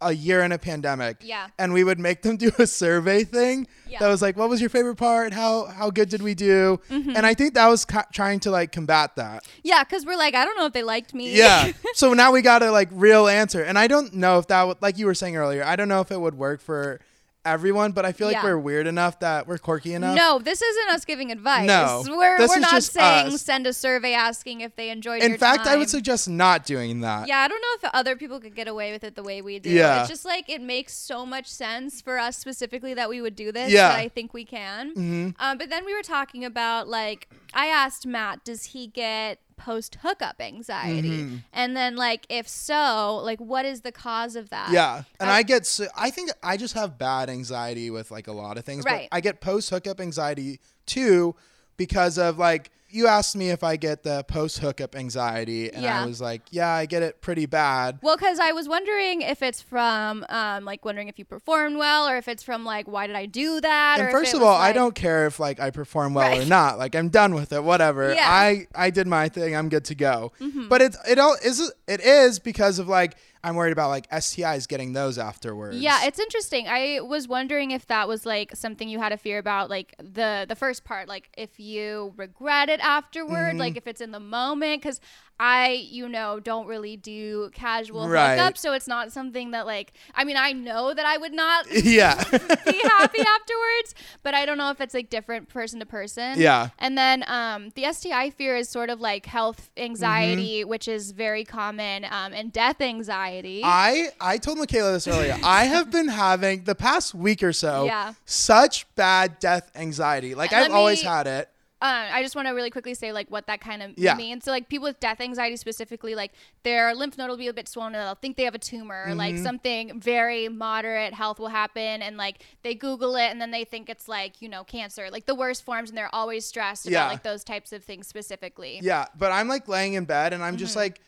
a 0.00 0.12
year 0.12 0.42
in 0.42 0.52
a 0.52 0.58
pandemic. 0.58 1.16
Yeah. 1.22 1.48
And 1.58 1.72
we 1.72 1.82
would 1.82 1.98
make 1.98 2.20
them 2.22 2.36
do 2.36 2.50
a 2.58 2.66
survey 2.66 3.24
thing 3.24 3.66
Yeah. 3.88 4.00
that 4.00 4.08
was 4.08 4.20
like, 4.20 4.36
what 4.36 4.48
was 4.50 4.60
your 4.60 4.68
favorite 4.68 4.96
part? 4.96 5.32
How 5.32 5.64
how 5.66 5.90
good 5.90 6.08
did 6.10 6.20
we 6.22 6.34
do? 6.34 6.80
Mm-hmm. 6.90 7.16
And 7.16 7.24
I 7.24 7.32
think 7.34 7.54
that 7.54 7.66
was 7.68 7.84
ca- 7.86 8.04
trying 8.12 8.40
to 8.40 8.50
like 8.50 8.72
combat 8.72 9.16
that. 9.16 9.44
yeah, 9.64 9.82
because 9.84 10.04
we're 10.04 10.18
like, 10.18 10.34
I 10.34 10.44
don't 10.44 10.56
know 10.58 10.66
if 10.66 10.72
they 10.74 10.82
liked 10.82 11.14
me. 11.14 11.34
Yeah. 11.34 11.72
so 11.94 12.12
now 12.12 12.30
we 12.32 12.42
got 12.42 12.62
a 12.62 12.70
like 12.70 12.88
real 12.92 13.26
answer. 13.26 13.62
And 13.62 13.78
I 13.78 13.86
don't 13.86 14.12
know 14.14 14.38
if 14.38 14.48
that 14.48 14.64
would, 14.66 14.82
like 14.82 14.98
you 14.98 15.06
were 15.06 15.14
saying 15.14 15.36
earlier, 15.36 15.64
I 15.64 15.76
don't 15.76 15.88
know 15.88 16.00
if 16.02 16.10
it 16.12 16.20
would 16.20 16.34
work 16.34 16.60
for 16.60 17.00
everyone, 17.46 17.92
but 17.92 18.04
I 18.04 18.12
feel 18.12 18.26
like 18.26 18.34
Yeah. 18.34 18.44
we're 18.44 18.58
weird 18.58 18.86
enough 18.86 19.20
that 19.20 19.46
we're 19.46 19.58
quirky 19.58 19.94
enough. 19.94 20.16
No, 20.16 20.38
this 20.38 20.60
isn't 20.60 20.88
us 20.90 21.04
giving 21.04 21.30
advice. 21.32 21.66
No, 21.66 22.02
we're, 22.08 22.36
this 22.38 22.48
we're 22.50 22.56
is 22.56 22.60
not 22.62 22.70
just 22.72 22.92
saying 22.92 23.26
us. 23.28 23.42
send 23.42 23.66
a 23.66 23.72
survey 23.72 24.12
asking 24.12 24.60
if 24.60 24.74
they 24.76 24.90
enjoyed 24.90 25.22
In 25.22 25.30
your 25.30 25.38
fact, 25.38 25.66
I 25.66 25.76
would 25.76 25.84
time. 25.84 25.88
suggest 25.88 26.28
not 26.28 26.64
doing 26.66 27.00
that. 27.00 27.28
Yeah, 27.28 27.38
I 27.38 27.48
don't 27.48 27.60
know 27.60 27.88
if 27.88 27.94
other 27.94 28.16
people 28.16 28.40
could 28.40 28.54
get 28.54 28.68
away 28.68 28.92
with 28.92 29.04
it 29.04 29.14
the 29.14 29.22
way 29.22 29.40
we 29.42 29.58
do. 29.58 29.70
Yeah. 29.70 30.00
It's 30.00 30.08
just 30.08 30.24
like 30.24 30.48
it 30.50 30.60
makes 30.60 30.92
so 30.92 31.24
much 31.24 31.46
sense 31.46 32.00
for 32.00 32.18
us 32.18 32.36
specifically 32.36 32.94
that 32.94 33.08
we 33.08 33.20
would 33.20 33.36
do 33.36 33.52
this. 33.52 33.70
Yeah. 33.72 33.88
That 33.88 33.98
I 33.98 34.08
think 34.08 34.34
we 34.34 34.44
can. 34.44 34.94
Mhm. 34.94 35.34
Um, 35.38 35.58
but 35.58 35.70
then 35.70 35.84
we 35.86 35.94
were 35.94 36.02
talking 36.02 36.44
about 36.44 36.88
like 36.88 37.28
I 37.54 37.66
asked 37.66 38.06
Matt, 38.06 38.44
does 38.44 38.64
he 38.64 38.86
get 38.88 39.38
post 39.56 39.98
hookup 40.02 40.36
anxiety? 40.40 41.10
Mhm. 41.24 41.42
And 41.52 41.76
then 41.76 41.96
like 41.96 42.26
if 42.28 42.48
so, 42.48 43.16
like 43.24 43.40
what 43.40 43.64
is 43.64 43.80
the 43.82 43.92
cause 43.92 44.36
of 44.36 44.50
that? 44.50 44.70
Yeah, 44.70 45.02
and 45.20 45.30
I- 45.30 45.36
I, 45.36 45.42
get. 45.42 45.66
So, 45.66 45.86
I 45.96 46.10
think 46.10 46.30
I 46.42 46.56
just 46.56 46.74
have 46.74 46.98
bad 46.98 47.28
anxiety 47.30 47.90
with 47.90 48.10
like 48.10 48.26
a 48.28 48.32
lot 48.32 48.58
of 48.58 48.64
things. 48.64 48.84
Right. 48.84 49.08
But 49.10 49.16
I 49.16 49.20
get 49.20 49.40
post 49.40 49.70
hookup 49.70 50.00
anxiety 50.00 50.60
too 50.86 51.34
because 51.76 52.18
of 52.18 52.38
like 52.38 52.70
you 52.96 53.06
asked 53.06 53.36
me 53.36 53.50
if 53.50 53.62
I 53.62 53.76
get 53.76 54.02
the 54.02 54.24
post 54.24 54.58
hookup 54.58 54.96
anxiety, 54.96 55.70
and 55.72 55.82
Yeah. 55.82 56.02
I 56.02 56.06
was 56.06 56.20
like, 56.20 56.42
yeah, 56.50 56.70
I 56.72 56.86
get 56.86 57.02
it 57.02 57.20
pretty 57.20 57.46
bad. 57.46 57.98
Well, 58.02 58.16
because 58.16 58.38
I 58.38 58.52
was 58.52 58.68
wondering 58.68 59.22
if 59.22 59.42
it's 59.42 59.60
from, 59.60 60.24
um, 60.28 60.64
like, 60.64 60.84
wondering 60.84 61.08
if 61.08 61.18
you 61.18 61.24
performed 61.24 61.76
well, 61.76 62.08
or 62.08 62.16
if 62.16 62.26
it's 62.28 62.42
from, 62.42 62.64
like, 62.64 62.88
why 62.88 63.06
did 63.06 63.16
I 63.16 63.26
do 63.26 63.60
that? 63.60 64.00
And 64.00 64.10
first 64.10 64.34
of 64.34 64.42
all, 64.42 64.56
I 64.56 64.72
don't 64.72 64.94
care 64.94 65.26
if 65.26 65.38
like 65.38 65.60
I 65.60 65.70
perform 65.70 66.14
well 66.14 66.40
or 66.40 66.44
not. 66.44 66.78
Like 66.78 66.94
I'm 66.94 67.08
done 67.08 67.34
with 67.34 67.52
it. 67.52 67.62
Whatever. 67.62 68.12
Yeah. 68.14 68.26
I 68.28 68.66
I 68.74 68.90
did 68.90 69.06
my 69.06 69.28
thing. 69.28 69.54
I'm 69.54 69.68
good 69.68 69.84
to 69.86 69.94
go. 69.94 70.32
Mm-hmm. 70.40 70.68
But 70.68 70.82
it's 70.82 70.98
it 71.08 71.18
all 71.18 71.36
is 71.44 71.72
it 71.86 72.00
is 72.00 72.38
because 72.38 72.78
of 72.78 72.88
like 72.88 73.16
I'm 73.44 73.54
worried 73.56 73.72
about 73.72 73.90
like 73.90 74.08
STIs 74.10 74.66
getting 74.66 74.92
those 74.92 75.18
afterwards. 75.18 75.76
Yeah, 75.76 76.04
it's 76.04 76.18
interesting. 76.18 76.66
I 76.68 77.00
was 77.00 77.28
wondering 77.28 77.70
if 77.70 77.86
that 77.86 78.08
was 78.08 78.26
like 78.26 78.54
something 78.56 78.88
you 78.88 78.98
had 78.98 79.12
a 79.12 79.16
fear 79.16 79.38
about, 79.38 79.70
like 79.70 79.94
the 79.98 80.46
the 80.48 80.56
first 80.56 80.84
part, 80.84 81.08
like 81.08 81.28
if 81.36 81.60
you 81.60 82.12
regret 82.16 82.68
it 82.68 82.80
afterward, 82.80 83.36
Mm-hmm. 83.36 83.58
like 83.58 83.76
if 83.76 83.86
it's 83.86 84.00
in 84.00 84.10
the 84.10 84.20
moment, 84.20 84.82
because 84.82 85.00
I, 85.38 85.86
you 85.90 86.08
know, 86.08 86.40
don't 86.40 86.66
really 86.66 86.96
do 86.96 87.50
casual 87.54 88.08
Right. 88.08 88.38
hookups, 88.38 88.58
so 88.58 88.72
it's 88.72 88.88
not 88.88 89.12
something 89.12 89.50
that 89.50 89.66
like. 89.66 89.92
I 90.14 90.24
mean, 90.24 90.36
I 90.36 90.52
know 90.52 90.94
that 90.94 91.04
I 91.04 91.16
would 91.18 91.32
not 91.34 91.66
yeah. 91.84 92.14
be 92.24 92.78
happy 92.82 93.20
afterwards, 93.20 93.94
but 94.22 94.34
I 94.34 94.46
don't 94.46 94.56
know 94.58 94.70
if 94.70 94.80
it's 94.80 94.94
like 94.94 95.10
different 95.10 95.48
person 95.48 95.80
to 95.80 95.86
person. 95.86 96.40
Yeah. 96.40 96.70
And 96.78 96.96
then 96.96 97.24
um, 97.28 97.70
the 97.74 97.92
STI 97.92 98.30
fear 98.30 98.56
is 98.56 98.68
sort 98.68 98.88
of 98.90 99.00
like 99.00 99.26
health 99.26 99.70
anxiety, 99.76 100.60
Mm-hmm. 100.60 100.68
which 100.70 100.88
is 100.88 101.12
very 101.12 101.44
common, 101.44 102.04
um, 102.06 102.32
and 102.32 102.52
death 102.52 102.80
anxiety. 102.80 103.60
I 103.64 104.08
I 104.20 104.38
told 104.38 104.58
Michaela 104.58 104.92
this 104.92 105.06
earlier. 105.06 105.36
I 105.44 105.64
have 105.64 105.90
been 105.90 106.08
having 106.08 106.64
the 106.64 106.74
past 106.74 107.14
week 107.14 107.42
or 107.42 107.52
so 107.52 107.84
Yeah. 107.84 108.14
such 108.24 108.86
bad 108.94 109.38
death 109.38 109.70
anxiety. 109.74 110.34
Like 110.34 110.52
And 110.52 110.64
I've 110.64 110.70
let 110.70 110.76
always 110.76 111.02
had 111.02 111.26
it. 111.26 111.50
Uh, 111.82 112.08
I 112.10 112.22
just 112.22 112.34
want 112.34 112.48
to 112.48 112.52
really 112.54 112.70
quickly 112.70 112.94
say 112.94 113.12
like 113.12 113.30
what 113.30 113.46
that 113.48 113.60
kind 113.60 113.82
of 113.82 113.92
Yeah. 113.98 114.14
means. 114.14 114.44
So 114.44 114.50
like 114.50 114.68
people 114.70 114.84
with 114.88 114.98
death 114.98 115.20
anxiety 115.20 115.56
specifically, 115.56 116.14
like 116.14 116.32
their 116.62 116.94
lymph 116.94 117.18
node 117.18 117.28
will 117.28 117.36
be 117.36 117.48
a 117.48 117.52
bit 117.52 117.68
swollen. 117.68 117.94
and 117.94 118.02
They'll 118.06 118.14
think 118.14 118.36
they 118.38 118.44
have 118.44 118.54
a 118.54 118.58
tumor, 118.58 119.02
or 119.04 119.08
Mm-hmm. 119.10 119.18
like 119.18 119.36
something 119.38 120.00
very 120.00 120.48
moderate 120.48 121.12
health 121.12 121.38
will 121.38 121.48
happen, 121.48 122.00
and 122.02 122.16
like 122.16 122.42
they 122.62 122.74
Google 122.74 123.14
it 123.16 123.26
and 123.30 123.40
then 123.40 123.50
they 123.50 123.64
think 123.64 123.90
it's 123.90 124.08
like 124.08 124.40
you 124.40 124.48
know 124.48 124.64
cancer, 124.64 125.08
like 125.10 125.26
the 125.26 125.34
worst 125.34 125.64
forms, 125.64 125.90
and 125.90 125.98
they're 125.98 126.14
always 126.14 126.46
stressed 126.46 126.86
Yeah. 126.86 127.00
about 127.02 127.12
like 127.12 127.22
those 127.22 127.44
types 127.44 127.72
of 127.74 127.84
things 127.84 128.06
specifically. 128.08 128.80
Yeah, 128.82 129.04
but 129.18 129.30
I'm 129.32 129.46
like 129.48 129.68
laying 129.68 129.92
in 129.94 130.06
bed 130.06 130.32
and 130.32 130.42
I'm 130.42 130.56
just 130.56 130.72
Mm-hmm. 130.72 130.80
like, 130.80 131.00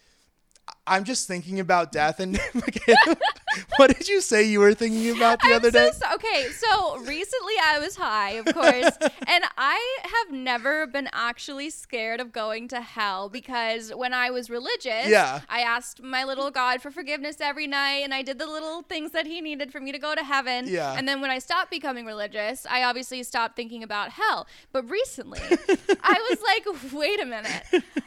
I'm 0.86 1.04
just 1.04 1.26
thinking 1.26 1.60
about 1.60 1.92
death. 1.92 2.20
And 2.20 2.38
what 3.76 3.96
did 3.96 4.08
you 4.08 4.20
say 4.20 4.42
you 4.44 4.60
were 4.60 4.74
thinking 4.74 5.16
about 5.16 5.40
the 5.40 5.48
I'm 5.48 5.54
other 5.56 5.70
so 5.70 5.78
day? 5.78 5.90
so- 5.92 6.14
okay, 6.14 6.48
so 6.52 6.96
recently 6.98 7.54
I 7.64 7.78
was 7.78 7.96
high, 7.96 8.30
of 8.32 8.46
course, 8.46 8.96
and 9.26 9.44
I 9.56 9.98
have 10.04 10.34
never 10.36 10.86
been 10.86 11.08
actually 11.12 11.70
scared 11.70 12.20
of 12.20 12.32
going 12.32 12.68
to 12.68 12.80
hell 12.80 13.28
because 13.28 13.92
when 13.94 14.12
I 14.12 14.30
was 14.30 14.50
religious, 14.50 15.08
Yeah. 15.08 15.40
I 15.48 15.60
asked 15.60 16.02
my 16.02 16.24
little 16.24 16.50
God 16.50 16.80
for 16.82 16.90
forgiveness 16.90 17.36
every 17.40 17.66
night, 17.66 18.02
and 18.04 18.12
I 18.14 18.22
did 18.22 18.38
the 18.38 18.46
little 18.46 18.82
things 18.82 19.12
that 19.12 19.26
He 19.26 19.40
needed 19.40 19.72
for 19.72 19.80
me 19.80 19.92
to 19.92 19.98
go 19.98 20.14
to 20.14 20.24
heaven. 20.24 20.66
Yeah. 20.68 20.94
And 20.96 21.06
then 21.08 21.20
when 21.20 21.30
I 21.30 21.38
stopped 21.38 21.70
becoming 21.70 22.06
religious, 22.06 22.66
I 22.68 22.82
obviously 22.84 23.22
stopped 23.22 23.56
thinking 23.56 23.82
about 23.82 24.10
hell. 24.10 24.46
But 24.72 24.88
recently, 24.90 25.40
I 26.02 26.26
was 26.30 26.38
like, 26.42 26.92
wait 26.92 27.20
a 27.20 27.24
minute, 27.26 27.62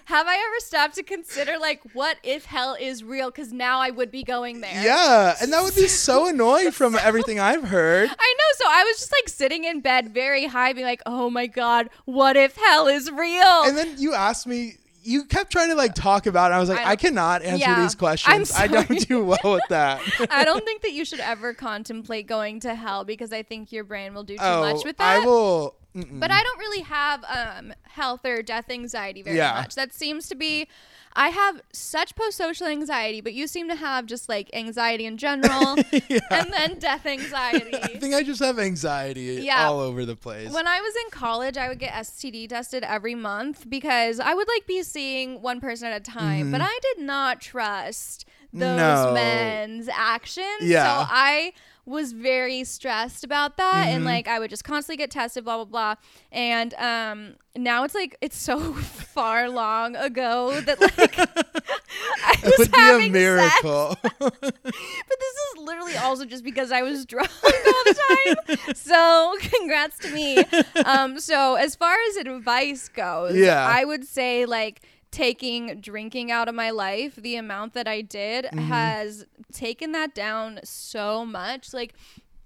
have 0.05 0.27
I 0.27 0.35
ever 0.35 0.59
stopped 0.59 0.95
to 0.95 1.03
consider 1.03 1.57
like 1.59 1.81
what 1.93 2.17
if 2.23 2.45
hell 2.45 2.75
is 2.79 3.03
real? 3.03 3.29
Because 3.31 3.51
now 3.53 3.79
I 3.79 3.89
would 3.89 4.11
be 4.11 4.23
going 4.23 4.61
there. 4.61 4.83
Yeah, 4.83 5.35
and 5.41 5.51
that 5.53 5.63
would 5.63 5.75
be 5.75 5.87
so 5.87 6.27
annoying 6.29 6.71
from 6.71 6.95
everything 6.95 7.39
I've 7.39 7.63
heard. 7.65 8.09
I 8.09 8.35
know. 8.37 8.45
So 8.57 8.65
I 8.67 8.83
was 8.83 8.97
just 8.97 9.11
like 9.11 9.29
sitting 9.29 9.63
in 9.63 9.81
bed 9.81 10.13
very 10.13 10.45
high, 10.45 10.73
being 10.73 10.85
like, 10.85 11.01
oh 11.05 11.29
my 11.29 11.47
God, 11.47 11.89
what 12.05 12.35
if 12.37 12.55
hell 12.55 12.87
is 12.87 13.11
real? 13.11 13.63
And 13.65 13.77
then 13.77 13.95
you 13.97 14.13
asked 14.13 14.45
me, 14.47 14.75
you 15.03 15.25
kept 15.25 15.51
trying 15.51 15.69
to 15.69 15.75
like 15.75 15.95
talk 15.95 16.27
about 16.27 16.51
it. 16.51 16.55
I 16.55 16.59
was 16.59 16.69
like, 16.69 16.85
I 16.85 16.91
I, 16.91 16.95
cannot 16.95 17.41
answer 17.41 17.57
Yeah, 17.57 17.81
these 17.81 17.95
questions. 17.95 18.51
I 18.55 18.67
don't 18.67 19.07
do 19.07 19.25
well 19.25 19.39
with 19.53 19.63
that. 19.69 20.01
I 20.29 20.45
don't 20.45 20.63
think 20.65 20.83
that 20.83 20.91
you 20.91 21.05
should 21.05 21.19
ever 21.19 21.53
contemplate 21.53 22.27
going 22.27 22.59
to 22.61 22.75
hell 22.75 23.03
because 23.03 23.33
I 23.33 23.43
think 23.43 23.71
your 23.71 23.83
brain 23.83 24.13
will 24.13 24.23
do 24.23 24.37
too 24.37 24.43
oh, 24.43 24.61
much 24.61 24.85
with 24.85 24.97
that. 24.97 25.21
I 25.21 25.25
will. 25.25 25.75
mm-mm. 25.95 26.19
But 26.19 26.29
I 26.31 26.43
don't 26.43 26.59
really 26.59 26.81
have 26.81 27.23
um, 27.23 27.73
health 27.83 28.25
or 28.25 28.43
death 28.43 28.69
anxiety 28.69 29.23
very 29.23 29.37
Yeah. 29.37 29.53
much. 29.53 29.75
That 29.75 29.93
seems 29.93 30.27
to 30.29 30.35
be. 30.35 30.67
I 31.13 31.29
have 31.29 31.61
such 31.73 32.15
post-social 32.15 32.67
anxiety, 32.67 33.21
but 33.21 33.33
you 33.33 33.47
seem 33.47 33.67
to 33.69 33.75
have 33.75 34.05
just 34.05 34.29
like 34.29 34.49
anxiety 34.53 35.05
in 35.05 35.17
general, 35.17 35.75
and 36.31 36.53
then 36.53 36.79
death 36.79 37.05
anxiety. 37.05 37.73
I 37.83 37.87
think 37.99 38.13
I 38.15 38.23
just 38.23 38.39
have 38.41 38.59
anxiety 38.59 39.41
Yeah. 39.43 39.67
all 39.67 39.79
over 39.79 40.05
the 40.05 40.15
place. 40.15 40.51
When 40.53 40.67
I 40.67 40.79
was 40.79 40.93
in 41.05 41.11
college, 41.11 41.57
I 41.57 41.67
would 41.69 41.79
get 41.79 41.93
STD 41.93 42.49
tested 42.49 42.83
every 42.83 43.15
month 43.15 43.69
because 43.69 44.19
I 44.19 44.33
would 44.33 44.47
like 44.47 44.65
be 44.67 44.83
seeing 44.83 45.41
one 45.41 45.59
person 45.59 45.87
at 45.89 45.97
a 46.01 46.11
time, 46.11 46.51
but 46.51 46.61
I 46.61 46.79
did 46.81 47.03
not 47.05 47.41
trust 47.41 48.25
those 48.53 48.61
Mm-hmm. 48.61 49.05
No. 49.07 49.13
men's 49.13 49.87
actions. 49.89 50.61
Yeah. 50.61 50.83
So 50.83 51.07
I 51.09 51.53
was 51.85 52.11
very 52.13 52.63
stressed 52.63 53.23
about 53.23 53.57
that 53.57 53.85
Mm-hmm. 53.87 53.95
and 53.95 54.05
like 54.05 54.27
I 54.27 54.37
would 54.39 54.49
just 54.49 54.63
constantly 54.63 54.97
get 54.97 55.11
tested 55.11 55.43
blah 55.45 55.57
blah 55.57 55.65
blah 55.65 55.95
and 56.31 56.73
um 56.75 57.35
now 57.55 57.83
it's 57.83 57.95
like 57.95 58.15
it's 58.21 58.37
so 58.37 58.73
far 58.73 59.49
long 59.49 59.95
ago 59.95 60.61
that 60.61 60.79
like 60.79 61.17
I 61.19 62.33
it 62.43 62.43
was 62.43 62.53
would 62.59 62.71
be 62.71 62.77
having 62.79 63.15
a 63.15 63.37
sex. 63.39 63.63
miracle. 63.63 63.97
But 64.19 65.19
this 65.19 65.35
is 65.35 65.57
literally 65.57 65.97
also 65.97 66.25
just 66.25 66.43
because 66.43 66.71
I 66.71 66.81
was 66.83 67.05
drunk 67.05 67.29
all 67.43 67.83
the 67.85 68.35
time. 68.55 68.75
so 68.75 69.35
congrats 69.41 69.97
to 69.99 70.11
me. 70.11 70.37
Um, 70.85 71.19
so 71.19 71.55
as 71.55 71.75
far 71.75 71.95
as 72.09 72.15
advice 72.17 72.87
goes, 72.89 73.35
Yeah. 73.35 73.65
I 73.67 73.83
would 73.85 74.05
say 74.05 74.45
like 74.45 74.81
taking 75.11 75.81
drinking 75.81 76.31
out 76.31 76.47
of 76.47 76.55
my 76.55 76.69
life, 76.71 77.15
the 77.15 77.35
amount 77.35 77.73
that 77.73 77.87
I 77.87 78.01
did 78.01 78.45
Mm-hmm. 78.45 78.59
has 78.69 79.25
taken 79.53 79.91
that 79.91 80.15
down 80.15 80.59
so 80.63 81.25
much. 81.25 81.73
Like 81.73 81.93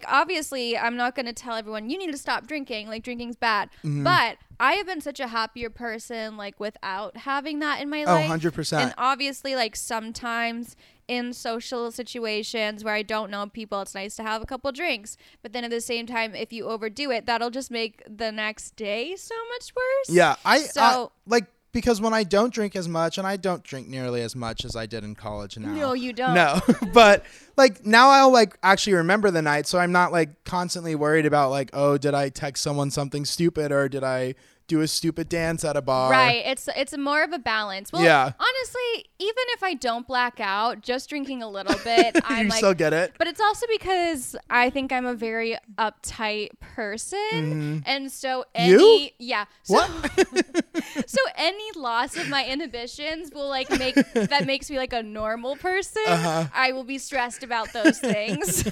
obviously 0.08 0.78
I'm 0.78 0.98
not 0.98 1.16
going 1.16 1.26
to 1.26 1.34
tell 1.34 1.56
everyone 1.56 1.90
you 1.90 1.98
need 1.98 2.12
to 2.12 2.18
stop 2.18 2.48
drinking, 2.48 2.88
like 2.88 3.04
drinking's 3.04 3.36
bad. 3.36 3.70
Mm-hmm. 3.80 4.04
But 4.04 4.38
I 4.60 4.74
have 4.74 4.86
been 4.88 5.02
such 5.02 5.20
a 5.20 5.28
happier 5.28 5.70
person 5.70 6.38
like 6.38 6.60
without 6.60 7.18
having 7.18 7.60
that 7.60 7.82
in 7.82 7.90
my 7.90 8.04
Oh, 8.04 8.14
life. 8.14 8.30
100%. 8.30 8.80
And 8.82 8.94
obviously 8.98 9.56
like 9.56 9.76
sometimes 9.76 10.76
in 11.08 11.34
social 11.34 11.92
situations 11.92 12.84
where 12.84 12.94
I 12.96 13.04
don't 13.04 13.30
know 13.30 13.46
people, 13.48 13.82
it's 13.82 13.94
nice 13.94 14.16
to 14.16 14.24
have 14.24 14.42
a 14.42 14.46
couple 14.46 14.72
drinks. 14.72 15.18
But 15.44 15.54
then 15.54 15.64
at 15.64 15.70
the 15.72 15.82
same 15.82 16.08
time, 16.08 16.34
if 16.34 16.52
you 16.52 16.66
overdo 16.66 17.12
it, 17.12 17.26
that'll 17.28 17.52
just 17.52 17.70
make 17.70 18.02
the 18.10 18.32
next 18.32 18.76
day 18.76 19.16
so 19.16 19.36
much 19.54 19.72
worse. 19.76 20.16
Yeah, 20.16 20.36
I, 20.44 20.56
I 20.56 20.60
So- 20.62 21.12
like 21.28 21.46
because 21.76 22.00
when 22.00 22.14
I 22.14 22.24
don't 22.24 22.54
drink 22.54 22.74
as 22.78 22.88
much, 22.88 23.18
and 23.18 23.28
I 23.28 23.36
don't 23.36 23.62
drink 23.62 23.90
nearly 23.90 24.22
as 24.22 24.34
much 24.34 24.64
as 24.64 24.78
I 24.78 24.86
did 24.86 25.04
in 25.04 25.14
college 25.14 25.58
now. 25.58 25.74
No, 25.74 25.94
you 25.94 26.14
don't. 26.14 26.34
No, 26.34 26.62
but 26.94 27.26
like 27.58 27.86
now 27.86 28.12
I'll 28.12 28.32
like 28.32 28.58
actually 28.64 28.94
remember 28.94 29.30
the 29.30 29.42
night, 29.42 29.68
so 29.68 29.78
I'm 29.78 29.92
not 29.92 30.14
like 30.14 30.46
constantly 30.46 30.96
worried 30.96 31.26
about 31.26 31.50
like, 31.50 31.70
oh, 31.74 31.98
did 31.98 32.14
I 32.14 32.30
text 32.30 32.64
someone 32.64 32.92
something 32.92 33.26
stupid 33.26 33.74
or 33.74 33.90
did 33.90 34.06
I 34.06 34.36
do 34.68 34.82
a 34.82 34.88
stupid 34.88 35.30
dance 35.30 35.64
at 35.64 35.78
a 35.78 35.82
bar? 35.82 36.10
Right. 36.12 36.42
It's 36.46 36.68
it's 36.76 36.98
more 36.98 37.24
of 37.24 37.32
a 37.34 37.40
balance. 37.40 37.92
Well, 37.92 38.04
Yeah. 38.04 38.24
honestly, 38.40 39.06
even 39.20 39.44
if 39.50 39.62
I 39.64 39.74
don't 39.76 40.08
black 40.08 40.40
out, 40.40 40.82
just 40.82 41.10
drinking 41.10 41.44
a 41.44 41.50
little 41.50 41.78
bit, 41.84 42.18
I'm 42.26 42.46
you 42.46 42.50
like 42.50 42.58
still 42.58 42.74
get 42.74 42.92
it. 42.94 43.14
But 43.18 43.28
it's 43.28 43.40
also 43.40 43.66
because 43.72 44.36
I 44.50 44.70
think 44.70 44.92
I'm 44.92 45.06
a 45.06 45.14
very 45.14 45.58
uptight 45.78 46.50
person. 46.60 47.84
And 47.86 48.12
so 48.12 48.46
any 48.56 48.74
Mm-hmm. 48.76 48.80
You? 48.80 49.10
yeah. 49.20 49.46
So 49.64 49.80
so 51.06 51.20
any 51.36 51.72
loss 51.76 52.18
of 52.18 52.28
my 52.30 52.46
inhibitions 52.46 53.32
will 53.34 53.48
like 53.50 53.70
make 53.78 53.96
that 54.14 54.46
makes 54.48 54.70
me 54.70 54.78
like 54.78 54.94
a 54.94 55.04
normal 55.04 55.56
person. 55.58 56.02
Uh-huh. 56.08 56.46
I 56.54 56.72
will 56.72 56.84
be 56.84 56.98
stressed 56.98 57.44
about 57.44 57.72
those 57.74 58.00
things. 58.00 58.64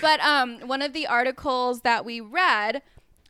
but 0.00 0.20
um 0.20 0.60
one 0.66 0.82
of 0.82 0.92
the 0.92 1.06
articles 1.06 1.82
that 1.82 2.04
we 2.04 2.20
read 2.20 2.82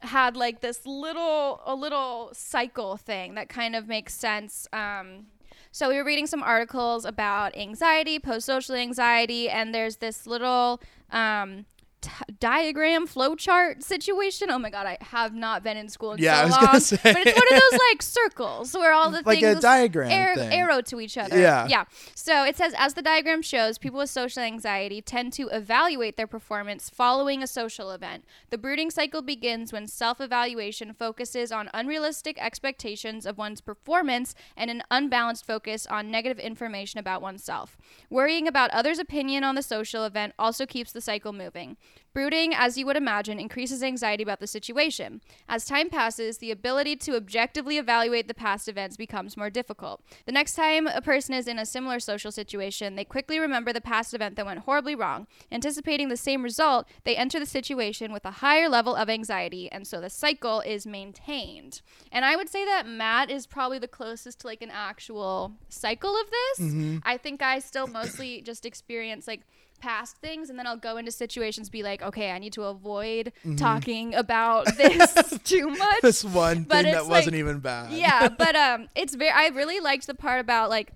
had 0.02 0.36
like 0.36 0.60
this 0.60 0.86
little 0.86 1.60
a 1.66 1.74
little 1.74 2.30
cycle 2.32 2.96
thing 2.96 3.34
that 3.34 3.48
kind 3.48 3.76
of 3.76 3.86
makes 3.86 4.14
sense 4.14 4.66
um 4.72 5.26
so 5.72 5.88
we 5.88 5.96
were 5.96 6.04
reading 6.04 6.26
some 6.26 6.42
articles 6.42 7.04
about 7.04 7.56
anxiety 7.56 8.18
post-social 8.18 8.74
anxiety 8.74 9.48
and 9.48 9.74
there's 9.74 9.96
this 9.96 10.26
little 10.26 10.80
um 11.10 11.66
t- 12.00 12.10
diagram 12.38 13.06
flowchart 13.06 13.82
situation 13.82 14.50
oh 14.50 14.58
my 14.58 14.70
god 14.70 14.86
i 14.86 14.96
have 15.00 15.34
not 15.34 15.62
been 15.62 15.76
in 15.76 15.88
school 15.88 16.12
in 16.12 16.18
Yeah, 16.18 16.34
so 16.36 16.40
I 16.40 16.44
was 16.44 16.52
long 16.52 16.64
gonna 16.66 16.80
say. 16.80 16.98
but 17.02 17.26
it's 17.26 17.38
one 17.38 17.56
of 17.56 17.62
those 17.70 17.80
like 17.90 18.02
circles 18.02 18.74
where 18.74 18.92
all 18.92 19.10
the 19.10 19.22
Like 19.24 19.38
a 19.38 19.52
things 19.52 19.60
diagram 19.60 20.10
ar- 20.10 20.34
thing. 20.36 20.52
arrow 20.52 20.80
to 20.82 21.00
each 21.00 21.16
other 21.18 21.38
Yeah. 21.38 21.66
yeah 21.68 21.84
so 22.14 22.44
it 22.44 22.56
says, 22.56 22.74
as 22.76 22.94
the 22.94 23.02
diagram 23.02 23.42
shows, 23.42 23.78
people 23.78 23.98
with 23.98 24.10
social 24.10 24.42
anxiety 24.42 25.00
tend 25.00 25.32
to 25.34 25.48
evaluate 25.48 26.16
their 26.16 26.26
performance 26.26 26.90
following 26.90 27.42
a 27.42 27.46
social 27.46 27.90
event. 27.92 28.24
The 28.50 28.58
brooding 28.58 28.90
cycle 28.90 29.22
begins 29.22 29.72
when 29.72 29.86
self 29.88 30.20
evaluation 30.20 30.92
focuses 30.92 31.50
on 31.50 31.70
unrealistic 31.72 32.36
expectations 32.38 33.24
of 33.26 33.38
one's 33.38 33.60
performance 33.60 34.34
and 34.56 34.70
an 34.70 34.82
unbalanced 34.90 35.46
focus 35.46 35.86
on 35.86 36.10
negative 36.10 36.38
information 36.38 37.00
about 37.00 37.22
oneself. 37.22 37.76
Worrying 38.10 38.46
about 38.46 38.70
others' 38.70 38.98
opinion 38.98 39.42
on 39.44 39.54
the 39.54 39.62
social 39.62 40.04
event 40.04 40.34
also 40.38 40.66
keeps 40.66 40.92
the 40.92 41.00
cycle 41.00 41.32
moving. 41.32 41.76
Brooding, 42.12 42.52
as 42.52 42.76
you 42.76 42.86
would 42.86 42.96
imagine, 42.96 43.38
increases 43.38 43.84
anxiety 43.84 44.24
about 44.24 44.40
the 44.40 44.48
situation. 44.48 45.20
As 45.48 45.64
time 45.64 45.88
passes, 45.88 46.38
the 46.38 46.50
ability 46.50 46.96
to 46.96 47.14
objectively 47.14 47.78
evaluate 47.78 48.26
the 48.26 48.34
past 48.34 48.68
events 48.68 48.96
becomes 48.96 49.36
more 49.36 49.48
difficult. 49.48 50.02
The 50.26 50.32
next 50.32 50.54
time 50.54 50.88
a 50.88 51.00
person 51.00 51.34
is 51.34 51.46
in 51.46 51.58
a 51.58 51.64
similar 51.66 52.00
social 52.00 52.32
situation, 52.32 52.96
they 52.96 53.04
quickly 53.04 53.38
remember 53.38 53.72
the 53.72 53.80
past 53.80 54.12
event 54.12 54.34
that 54.36 54.46
went 54.46 54.60
horribly 54.60 54.96
wrong. 54.96 55.28
Anticipating 55.52 56.08
the 56.08 56.16
same 56.16 56.42
result, 56.42 56.88
they 57.04 57.16
enter 57.16 57.38
the 57.38 57.46
situation 57.46 58.12
with 58.12 58.24
a 58.24 58.32
higher 58.32 58.68
level 58.68 58.96
of 58.96 59.08
anxiety, 59.08 59.70
and 59.70 59.86
so 59.86 60.00
the 60.00 60.10
cycle 60.10 60.60
is 60.60 60.86
maintained. 60.86 61.80
And 62.10 62.24
I 62.24 62.34
would 62.34 62.48
say 62.48 62.64
that 62.64 62.88
Matt 62.88 63.30
is 63.30 63.46
probably 63.46 63.78
the 63.78 63.86
closest 63.86 64.40
to 64.40 64.48
like 64.48 64.62
an 64.62 64.70
actual 64.72 65.52
cycle 65.68 66.16
of 66.20 66.28
this. 66.28 66.66
Mm-hmm. 66.66 66.98
I 67.04 67.16
think 67.18 67.40
I 67.40 67.60
still 67.60 67.86
mostly 67.86 68.42
just 68.42 68.66
experience 68.66 69.28
like 69.28 69.42
past 69.80 70.16
things 70.18 70.50
and 70.50 70.58
then 70.58 70.66
I'll 70.66 70.76
go 70.76 70.96
into 70.96 71.10
situations 71.10 71.68
be 71.70 71.82
like 71.82 72.02
okay 72.02 72.30
I 72.30 72.38
need 72.38 72.52
to 72.54 72.64
avoid 72.64 73.32
talking 73.56 74.14
about 74.14 74.66
this 74.76 75.38
too 75.44 75.68
much 75.68 76.00
This 76.02 76.22
one 76.24 76.64
But 76.64 76.82
thing 76.84 76.92
that 76.92 77.00
it's 77.00 77.08
wasn't 77.08 77.36
even 77.36 77.58
bad. 77.60 77.92
yeah 77.92 78.28
but 78.38 78.54
um 78.56 78.88
it's 78.94 79.14
very 79.14 79.30
I 79.30 79.48
really 79.48 79.80
liked 79.80 80.06
the 80.06 80.14
part 80.14 80.40
about 80.40 80.70
like 80.70 80.92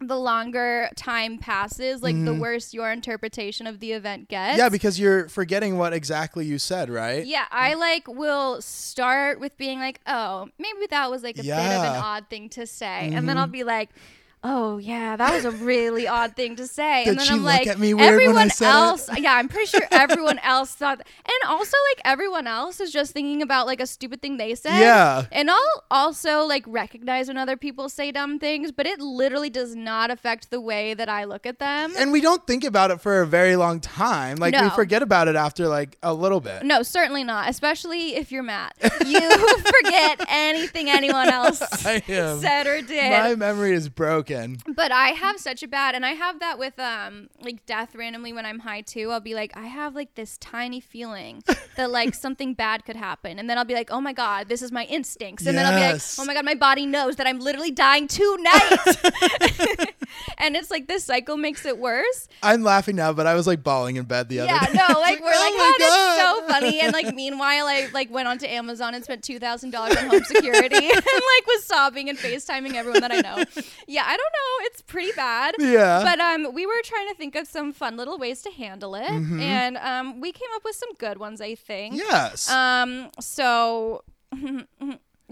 the 0.00 0.18
longer 0.18 0.88
time 0.96 1.38
passes 1.38 2.02
like 2.02 2.16
the 2.24 2.34
worse 2.34 2.74
your 2.74 2.90
interpretation 2.90 3.68
of 3.68 3.78
the 3.78 3.92
event 3.92 4.28
gets 4.28 4.50
Mm-hmm. 4.52 4.58
Yeah, 4.58 4.68
because 4.68 4.98
you're 4.98 5.28
forgetting 5.28 5.78
what 5.78 5.92
exactly 5.92 6.44
you 6.44 6.58
said, 6.58 6.90
right? 6.90 7.24
yeah, 7.24 7.44
I 7.52 7.74
like 7.74 8.08
will 8.08 8.60
start 8.60 9.38
with 9.38 9.56
being 9.56 9.78
like, 9.78 10.00
oh, 10.08 10.48
maybe 10.58 10.86
that 10.90 11.08
was 11.08 11.22
like 11.22 11.38
a 11.38 11.42
bit 11.42 11.52
of 11.52 11.84
an 11.84 12.02
odd 12.02 12.26
thing 12.28 12.48
to 12.48 12.66
say. 12.66 13.10
And 13.14 13.28
then 13.28 13.38
I'll 13.38 13.46
be 13.46 13.62
like, 13.62 13.90
oh 14.44 14.78
yeah, 14.78 15.16
that 15.16 15.32
was 15.34 15.44
a 15.44 15.50
really 15.50 16.06
odd 16.08 16.34
thing 16.36 16.56
to 16.56 16.66
say. 16.66 17.04
Did 17.04 17.10
and 17.10 17.18
then 17.18 17.26
she 17.26 17.32
I'm 17.34 17.38
look 17.38 17.46
like, 17.46 17.66
at 17.66 17.78
me 17.78 17.94
weird 17.94 18.06
when 18.06 18.08
I 18.08 18.14
everyone 18.24 18.50
said 18.50 18.68
it? 18.68 18.72
else, 18.72 19.10
yeah, 19.18 19.34
I'm 19.34 19.48
pretty 19.48 19.66
sure 19.66 19.82
everyone 19.90 20.38
else 20.42 20.74
thought, 20.74 20.98
and 21.00 21.50
also 21.50 21.76
like 21.90 22.02
everyone 22.04 22.46
else 22.46 22.80
is 22.80 22.92
just 22.92 23.12
thinking 23.12 23.42
about 23.42 23.66
like 23.66 23.80
a 23.80 23.86
stupid 23.86 24.20
thing 24.22 24.36
they 24.36 24.54
said. 24.54 24.80
Yeah. 24.80 25.26
And 25.30 25.50
I'll 25.50 25.84
also 25.90 26.44
like 26.44 26.64
recognize 26.66 27.28
when 27.28 27.36
other 27.36 27.56
people 27.56 27.88
say 27.88 28.10
dumb 28.12 28.38
things, 28.38 28.72
but 28.72 28.86
it 28.86 29.00
literally 29.00 29.50
does 29.50 29.76
not 29.76 30.10
affect 30.10 30.50
the 30.50 30.60
way 30.60 30.94
that 30.94 31.08
I 31.08 31.24
look 31.24 31.46
at 31.46 31.58
them. 31.58 31.92
And 31.96 32.10
we 32.12 32.20
don't 32.20 32.46
think 32.46 32.64
about 32.64 32.90
it 32.90 33.00
for 33.00 33.20
a 33.22 33.26
very 33.26 33.56
long 33.56 33.80
time. 33.80 34.38
Like 34.38 34.54
we 34.54 34.70
forget 34.70 35.02
about 35.02 35.28
it 35.28 35.36
after 35.36 35.68
like 35.68 35.96
a 36.02 36.12
little 36.12 36.40
bit. 36.40 36.64
No, 36.64 36.82
certainly 36.82 37.22
not. 37.24 37.48
Especially 37.48 38.16
if 38.16 38.32
you're 38.32 38.42
Matt. 38.42 38.74
You 39.04 39.48
forget 39.58 40.24
anything 40.28 40.88
anyone 40.88 41.28
else 41.28 41.60
I 41.84 42.02
am. 42.08 42.38
said 42.40 42.66
or 42.66 42.80
did. 42.80 43.10
My 43.10 43.34
memory 43.34 43.72
is 43.72 43.88
broken. 43.88 44.31
But 44.74 44.92
I 44.92 45.08
have 45.08 45.38
such 45.38 45.62
a 45.62 45.68
bad, 45.68 45.94
and 45.94 46.04
I 46.04 46.12
have 46.12 46.40
that 46.40 46.58
with 46.58 46.78
um 46.78 47.28
like 47.40 47.64
death 47.66 47.94
randomly 47.94 48.32
when 48.32 48.46
I'm 48.46 48.60
high 48.60 48.80
too. 48.82 49.10
I'll 49.10 49.20
be 49.20 49.34
like, 49.34 49.52
I 49.56 49.66
have 49.66 49.94
like 49.94 50.14
this 50.14 50.38
tiny 50.38 50.80
feeling 50.80 51.42
that 51.76 51.90
like 51.90 52.14
something 52.14 52.54
bad 52.54 52.84
could 52.84 52.96
happen, 52.96 53.38
and 53.38 53.48
then 53.48 53.58
I'll 53.58 53.64
be 53.64 53.74
like, 53.74 53.90
oh 53.90 54.00
my 54.00 54.12
god, 54.12 54.48
this 54.48 54.62
is 54.62 54.72
my 54.72 54.84
instincts, 54.84 55.46
and 55.46 55.56
then 55.56 55.66
I'll 55.66 55.74
be 55.78 55.92
like, 55.92 56.02
oh 56.18 56.24
my 56.24 56.34
god, 56.34 56.44
my 56.44 56.54
body 56.54 56.86
knows 56.86 57.16
that 57.16 57.26
I'm 57.26 57.38
literally 57.40 57.70
dying 57.70 58.08
tonight, 58.08 58.78
and 60.38 60.56
it's 60.56 60.70
like 60.70 60.86
this 60.88 61.04
cycle 61.04 61.36
makes 61.36 61.64
it 61.66 61.78
worse. 61.78 62.28
I'm 62.42 62.62
laughing 62.62 62.96
now, 62.96 63.12
but 63.12 63.26
I 63.26 63.34
was 63.34 63.46
like 63.46 63.62
bawling 63.62 63.96
in 63.96 64.04
bed 64.04 64.28
the 64.28 64.40
other 64.40 64.52
Yeah, 64.52 64.66
day. 64.66 64.72
no, 64.72 65.00
like 65.00 65.20
we're 65.20 65.32
oh 65.34 65.40
like, 65.40 65.54
oh, 65.54 65.74
so 65.78 65.86
God." 65.86 66.16
Funny. 66.52 66.80
And 66.80 66.92
like 66.92 67.14
meanwhile, 67.14 67.66
I 67.66 67.88
like 67.92 68.10
went 68.10 68.28
onto 68.28 68.46
Amazon 68.46 68.94
and 68.94 69.02
spent 69.04 69.22
two 69.24 69.38
thousand 69.38 69.70
dollars 69.70 69.96
on 69.96 70.06
home 70.08 70.22
security 70.24 70.76
and 70.90 71.04
like 71.04 71.46
was 71.46 71.64
sobbing 71.64 72.08
and 72.08 72.18
FaceTiming 72.18 72.74
everyone 72.74 73.00
that 73.00 73.12
I 73.12 73.20
know. 73.20 73.44
Yeah, 73.88 74.04
I 74.06 74.16
don't 74.16 74.32
know. 74.38 74.66
It's 74.66 74.82
pretty 74.82 75.12
bad. 75.12 75.54
Yeah. 75.58 76.02
But 76.04 76.20
um 76.20 76.52
we 76.54 76.66
were 76.66 76.80
trying 76.84 77.08
to 77.08 77.14
think 77.14 77.34
of 77.36 77.46
some 77.46 77.72
fun 77.72 77.96
little 77.96 78.18
ways 78.18 78.42
to 78.42 78.50
handle 78.50 78.94
it. 78.94 79.08
And 79.10 79.76
um 79.78 80.20
we 80.20 80.32
came 80.32 80.48
up 80.56 80.62
with 80.64 80.76
some 80.76 80.92
good 80.98 81.18
ones, 81.18 81.40
I 81.40 81.54
think. 81.54 81.96
Yes. 81.96 82.50
Um 82.50 83.10
so 83.20 84.04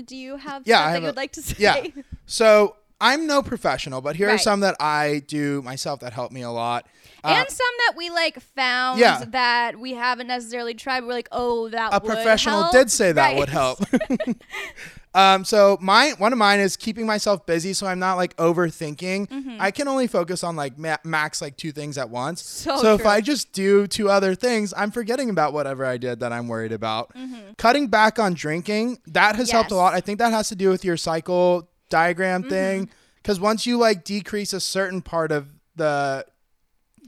do 0.05 0.17
you 0.17 0.37
have 0.37 0.63
Yeah, 0.67 0.81
I 0.85 0.91
have 0.93 1.01
you 1.03 1.07
a- 1.07 1.11
would 1.11 1.17
like 1.17 1.33
to 1.33 1.43
say? 1.43 1.55
yeah. 1.59 1.85
So 2.27 2.77
I'm 3.01 3.27
no 3.27 3.43
professional, 3.43 4.01
but 4.03 4.17
here 4.17 4.29
are 4.29 4.37
some 4.39 4.61
that 4.61 4.77
I 4.79 5.23
do 5.27 5.63
myself 5.63 6.01
that 6.01 6.13
help 6.13 6.33
me 6.33 6.43
a 6.43 6.51
lot. 6.51 6.87
Uh, 7.25 7.29
and 7.29 7.49
some 7.49 7.67
that 7.87 7.95
we 7.97 8.11
like 8.11 8.41
found 8.41 8.99
Yeah. 9.01 9.25
that 9.29 9.79
we 9.79 9.95
haven't 9.95 10.27
necessarily 10.27 10.75
tried. 10.75 11.03
We're 11.05 11.13
like, 11.13 11.29
oh, 11.33 11.69
that 11.71 11.93
a 11.93 12.01
professional 12.01 12.63
help. 12.63 12.73
did 12.73 12.91
say 12.91 13.13
that 13.13 13.29
Right. 13.31 13.39
would 13.39 13.49
help. 13.49 13.81
um, 15.15 15.45
so 15.45 15.77
my 15.81 16.15
one 16.19 16.33
of 16.33 16.39
mine 16.39 16.61
is 16.61 16.77
keeping 16.77 17.05
myself 17.07 17.45
busy, 17.47 17.73
so 17.73 17.87
I'm 17.87 17.99
not 17.99 18.15
like 18.15 18.37
overthinking. 18.37 19.29
Mm-hmm. 19.29 19.57
I 19.59 19.71
can 19.71 19.89
only 19.89 20.07
focus 20.07 20.45
on 20.45 20.55
like 20.57 20.79
ma- 20.79 20.97
max 21.05 21.43
like 21.43 21.57
two 21.57 21.73
things 21.73 21.99
at 21.99 22.09
once. 22.11 22.43
So 22.43 22.95
if. 22.95 23.05
I 23.07 23.21
just 23.21 23.53
do 23.53 23.87
two 23.89 24.09
other 24.09 24.35
things, 24.37 24.73
I'm 24.77 24.91
forgetting 24.93 25.31
about 25.31 25.53
whatever 25.53 25.85
I 25.85 25.97
did 25.97 26.21
that 26.21 26.33
I'm 26.33 26.47
worried 26.49 26.73
about. 26.73 27.13
Cutting 27.59 27.89
back 27.89 28.19
on 28.21 28.35
drinking 28.35 28.99
that 29.09 29.35
has 29.37 29.51
helped 29.51 29.71
a 29.71 29.75
Mm-hmm. 29.75 29.79
Lot. 29.83 29.95
I 29.95 30.01
think 30.01 30.19
that 30.21 30.33
has 30.33 30.49
to 30.51 30.57
do 30.57 30.69
with 30.71 30.85
your 30.85 30.97
cycle 30.97 31.69
diagram 31.89 32.43
Mm-hmm. 32.43 32.51
thing, 32.51 32.91
because 33.17 33.41
once 33.41 33.67
you 33.67 33.79
like 33.79 34.05
decrease 34.05 34.53
a 34.53 34.61
certain 34.61 35.03
part 35.03 35.33
of 35.33 35.49
the 35.77 36.25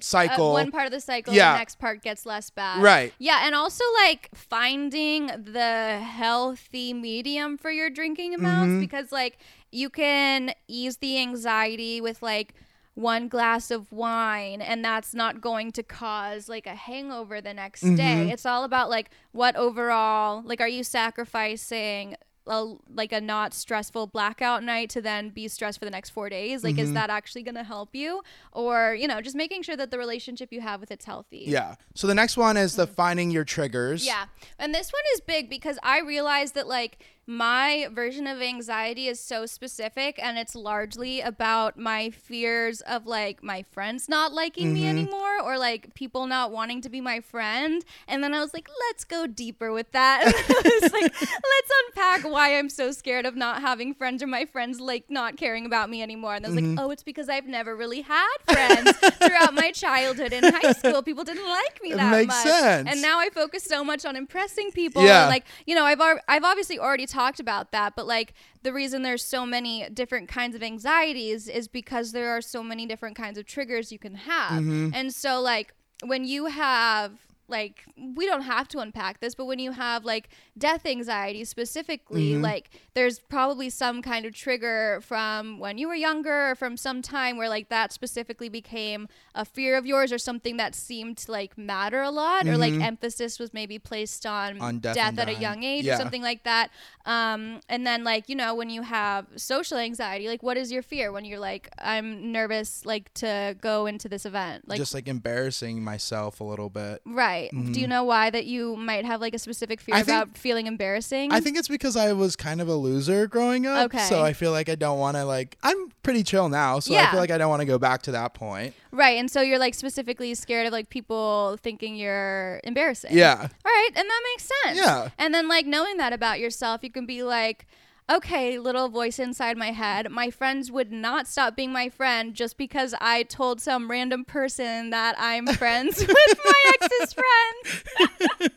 Uh, 0.02 0.04
cycle, 0.04 0.52
one 0.52 0.70
part 0.70 0.86
of 0.86 0.92
the 0.92 1.00
cycle, 1.00 1.32
Yeah. 1.32 1.52
the 1.52 1.58
next 1.58 1.78
part 1.78 2.02
gets 2.02 2.26
less 2.26 2.50
bad. 2.50 2.82
Right. 2.82 3.12
Yeah, 3.18 3.40
and 3.46 3.54
also 3.54 3.84
like 4.04 4.28
finding 4.34 5.26
the 5.26 5.98
healthy 6.02 6.92
medium 6.92 7.56
for 7.58 7.70
your 7.70 7.88
drinking 7.90 8.34
amounts 8.34 8.70
Mm-hmm. 8.72 8.80
because 8.80 9.12
like 9.12 9.38
you 9.70 9.88
can 9.90 10.52
ease 10.68 10.98
the 10.98 11.18
anxiety 11.18 12.00
with 12.00 12.22
like 12.22 12.54
one 12.94 13.26
glass 13.28 13.70
of 13.70 13.90
wine 13.90 14.60
and 14.60 14.84
that's 14.84 15.14
not 15.14 15.40
going 15.40 15.72
to 15.72 15.82
cause 15.82 16.46
like 16.48 16.66
a 16.66 16.74
hangover 16.74 17.40
the 17.40 17.54
next 17.54 17.82
Mm-hmm. 17.82 17.94
day. 17.96 18.30
It's 18.30 18.44
all 18.44 18.64
about 18.64 18.90
like 18.90 19.08
what 19.32 19.56
overall 19.56 20.42
like 20.44 20.60
are 20.60 20.68
you 20.68 20.84
sacrificing 20.84 22.16
a, 22.46 22.74
like 22.94 23.12
a 23.12 23.20
not 23.20 23.54
stressful 23.54 24.06
blackout 24.08 24.62
night 24.64 24.90
to 24.90 25.00
then 25.00 25.28
be 25.30 25.46
stressed 25.48 25.78
for 25.78 25.84
the 25.84 25.90
next 25.90 26.10
four 26.10 26.28
days 26.28 26.64
like 26.64 26.72
Mm-hmm. 26.74 26.84
is 26.84 26.92
that 26.94 27.08
actually 27.10 27.42
going 27.42 27.54
to 27.54 27.62
help 27.64 27.94
you 27.94 28.22
or 28.52 28.94
you 28.98 29.06
know 29.06 29.20
just 29.20 29.36
making 29.36 29.62
sure 29.62 29.76
that 29.76 29.90
the 29.90 29.98
relationship 29.98 30.52
you 30.52 30.60
have 30.60 30.80
with 30.80 30.90
it's 30.90 31.04
healthy 31.04 31.44
yeah. 31.46 31.76
So 31.94 32.06
the 32.06 32.14
next 32.14 32.36
one 32.36 32.56
is 32.56 32.74
the 32.76 32.86
finding 32.86 33.30
your 33.30 33.44
triggers. 33.44 34.04
yeah 34.04 34.24
and 34.58 34.74
this 34.74 34.92
one 34.92 35.02
is 35.14 35.20
big 35.20 35.48
because 35.50 35.78
i 35.82 36.00
realized 36.00 36.54
that 36.54 36.66
like 36.66 36.98
my 37.32 37.88
version 37.92 38.26
of 38.26 38.40
anxiety 38.40 39.08
is 39.08 39.18
so 39.18 39.46
specific 39.46 40.18
and 40.22 40.38
it's 40.38 40.54
largely 40.54 41.20
about 41.20 41.78
my 41.78 42.10
fears 42.10 42.80
of 42.82 43.06
like 43.06 43.42
my 43.42 43.62
friends 43.62 44.08
not 44.08 44.32
liking 44.32 44.72
me 44.74 44.80
mm-hmm. 44.80 44.98
anymore 44.98 45.40
or 45.42 45.56
like 45.58 45.94
people 45.94 46.26
not 46.26 46.52
wanting 46.52 46.80
to 46.80 46.88
be 46.88 47.00
my 47.00 47.20
friend 47.20 47.84
and 48.06 48.22
then 48.22 48.34
i 48.34 48.40
was 48.40 48.52
like 48.52 48.68
let's 48.88 49.04
go 49.04 49.26
deeper 49.26 49.72
with 49.72 49.90
that 49.92 50.22
and 50.26 50.34
I 50.34 50.80
was 50.82 50.92
like 50.92 51.12
let's 51.20 51.72
unpack 51.86 52.30
why 52.30 52.58
i'm 52.58 52.68
so 52.68 52.92
scared 52.92 53.24
of 53.24 53.34
not 53.34 53.62
having 53.62 53.94
friends 53.94 54.22
or 54.22 54.26
my 54.26 54.44
friends 54.44 54.80
like 54.80 55.10
not 55.10 55.36
caring 55.36 55.64
about 55.64 55.88
me 55.88 56.02
anymore 56.02 56.34
and 56.34 56.44
i 56.44 56.48
was 56.48 56.56
like 56.56 56.64
mm-hmm. 56.64 56.78
oh 56.78 56.90
it's 56.90 57.02
because 57.02 57.28
i've 57.28 57.46
never 57.46 57.74
really 57.74 58.02
had 58.02 58.36
friends 58.44 58.92
throughout 58.98 59.54
my 59.54 59.70
childhood 59.70 60.32
and 60.32 60.54
high 60.54 60.72
school 60.72 61.02
people 61.02 61.24
didn't 61.24 61.48
like 61.48 61.82
me 61.82 61.94
that 61.94 62.26
much 62.26 62.36
sense. 62.36 62.88
and 62.90 63.00
now 63.00 63.18
I 63.18 63.30
focus 63.30 63.64
so 63.64 63.84
much 63.84 64.04
on 64.04 64.16
impressing 64.16 64.70
people. 64.72 65.04
Yeah. 65.04 65.22
And 65.22 65.30
like, 65.30 65.44
you 65.66 65.74
know, 65.74 65.84
I've 65.84 66.00
I've 66.28 66.44
obviously 66.44 66.78
already 66.78 67.06
talked 67.06 67.21
about 67.40 67.72
that, 67.72 67.94
but 67.96 68.06
like 68.06 68.34
the 68.62 68.72
reason 68.72 69.02
there's 69.02 69.24
so 69.24 69.44
many 69.46 69.88
different 69.90 70.28
kinds 70.28 70.54
of 70.54 70.62
anxieties 70.62 71.48
is 71.48 71.68
because 71.68 72.12
there 72.12 72.30
are 72.30 72.40
so 72.40 72.62
many 72.62 72.86
different 72.86 73.16
kinds 73.16 73.38
of 73.38 73.46
triggers 73.46 73.92
you 73.92 73.98
can 73.98 74.14
have. 74.14 74.62
Mm-hmm. 74.62 74.90
And 74.94 75.14
so 75.14 75.40
like 75.40 75.74
when 76.04 76.24
you 76.24 76.46
have 76.46 77.12
like 77.48 77.84
we 78.16 78.24
don't 78.26 78.42
have 78.42 78.66
to 78.68 78.78
unpack 78.78 79.20
this 79.20 79.34
but 79.34 79.44
when 79.46 79.58
you 79.58 79.72
have 79.72 80.04
like 80.04 80.28
death 80.56 80.86
anxiety 80.86 81.44
specifically 81.44 82.32
Mm-hmm. 82.32 82.42
like 82.42 82.70
there's 82.94 83.18
probably 83.18 83.68
some 83.70 84.00
kind 84.02 84.24
of 84.26 84.34
trigger 84.34 85.00
from 85.02 85.58
when 85.58 85.76
you 85.78 85.88
were 85.88 85.94
younger 85.94 86.50
or 86.50 86.54
from 86.54 86.76
some 86.76 87.02
time 87.02 87.36
where 87.36 87.48
like 87.48 87.68
that 87.68 87.92
specifically 87.92 88.48
became 88.48 89.08
a 89.34 89.44
fear 89.44 89.76
of 89.76 89.84
yours 89.86 90.12
or 90.12 90.18
something 90.18 90.56
that 90.56 90.74
seemed 90.74 91.16
to 91.18 91.32
like 91.32 91.56
matter 91.58 92.00
a 92.02 92.10
lot 92.10 92.46
or 92.46 92.56
like 92.56 92.72
emphasis 92.74 93.38
was 93.38 93.52
maybe 93.52 93.78
placed 93.78 94.24
on, 94.26 94.54
Mm-hmm. 94.54 94.62
On 94.62 94.78
death 94.78 94.94
death 94.94 95.18
at 95.18 95.28
a 95.28 95.34
young 95.34 95.62
age 95.62 95.84
Yeah. 95.84 95.94
or 95.94 95.98
something 95.98 96.22
like 96.22 96.44
that 96.44 96.70
um 97.06 97.60
and 97.68 97.86
then 97.86 98.04
like 98.04 98.28
you 98.28 98.36
know 98.36 98.54
when 98.54 98.70
you 98.70 98.82
have 98.82 99.26
social 99.36 99.78
anxiety 99.78 100.28
like 100.28 100.42
what 100.42 100.56
is 100.56 100.70
your 100.70 100.82
fear 100.82 101.10
when 101.12 101.24
you're 101.24 101.38
like 101.40 101.68
i'm 101.78 102.30
nervous 102.32 102.84
like 102.86 103.12
to 103.14 103.56
go 103.60 103.86
into 103.86 104.08
this 104.08 104.24
event 104.24 104.68
like 104.68 104.78
just 104.78 104.94
like 104.94 105.08
embarrassing 105.08 105.82
myself 105.82 106.40
a 106.40 106.44
little 106.44 106.68
bit. 106.70 107.00
Right. 107.04 107.31
Do 107.52 107.80
you 107.80 107.86
know 107.86 108.04
why 108.04 108.30
that 108.30 108.46
you 108.46 108.76
might 108.76 109.04
have 109.04 109.20
like 109.20 109.34
a 109.34 109.38
specific 109.38 109.80
fear 109.80 109.94
Mm-hmm. 109.96 110.04
Think- 110.04 110.22
about 110.24 110.38
feeling 110.38 110.66
embarrassing? 110.66 111.32
I 111.32 111.40
think 111.40 111.56
it's 111.58 111.68
because 111.68 111.96
I 111.96 112.12
was 112.12 112.36
kind 112.36 112.60
of 112.60 112.68
a 112.68 112.74
loser 112.74 113.26
growing 113.26 113.66
up. 113.66 113.86
Okay. 113.86 114.04
So 114.06 114.22
I 114.22 114.32
feel 114.32 114.52
like 114.52 114.68
I 114.68 114.74
don't 114.74 114.98
want 114.98 115.16
to 115.16 115.24
like 115.24 115.56
I'm 115.62 115.90
pretty 116.02 116.22
chill 116.22 116.48
now, 116.48 116.78
so 116.80 116.94
I 116.94 117.10
feel 117.10 117.20
like 117.20 117.30
I 117.30 117.38
don't 117.38 117.48
want 117.50 117.60
to 117.60 117.66
go 117.66 117.78
back 117.78 118.02
to 118.02 118.12
that 118.12 118.34
point. 118.34 118.74
right. 118.90 119.18
And 119.18 119.30
so 119.30 119.40
you're 119.40 119.58
like 119.58 119.74
specifically 119.74 120.34
scared 120.34 120.66
of 120.66 120.72
like 120.72 120.88
people 120.90 121.56
thinking 121.62 121.96
you're 121.96 122.60
embarrassing. 122.64 123.16
Yeah. 123.16 123.36
All 123.40 123.46
right. 123.64 123.90
And 123.94 124.08
that 124.08 124.20
makes 124.32 124.50
sense. 124.64 124.78
Yeah. 124.78 125.08
And 125.18 125.32
then 125.34 125.48
like 125.48 125.66
knowing 125.66 125.96
that 125.98 126.12
about 126.12 126.40
yourself, 126.40 126.82
you 126.82 126.90
can 126.90 127.06
be 127.06 127.22
like, 127.22 127.66
okay, 128.10 128.58
little 128.58 128.88
voice 128.88 129.18
inside 129.18 129.56
my 129.56 129.72
head, 129.72 130.10
my 130.10 130.30
friends 130.30 130.70
would 130.70 130.92
not 130.92 131.26
stop 131.26 131.56
being 131.56 131.72
my 131.72 131.88
friend 131.88 132.34
just 132.34 132.56
because 132.56 132.94
I 133.00 133.22
told 133.24 133.60
some 133.60 133.90
random 133.90 134.24
person 134.24 134.90
that 134.90 135.14
I'm 135.18 135.46
friends 135.46 135.98
with 136.06 136.40
my 136.44 136.72
ex's 136.80 137.14
friends. 137.14 138.50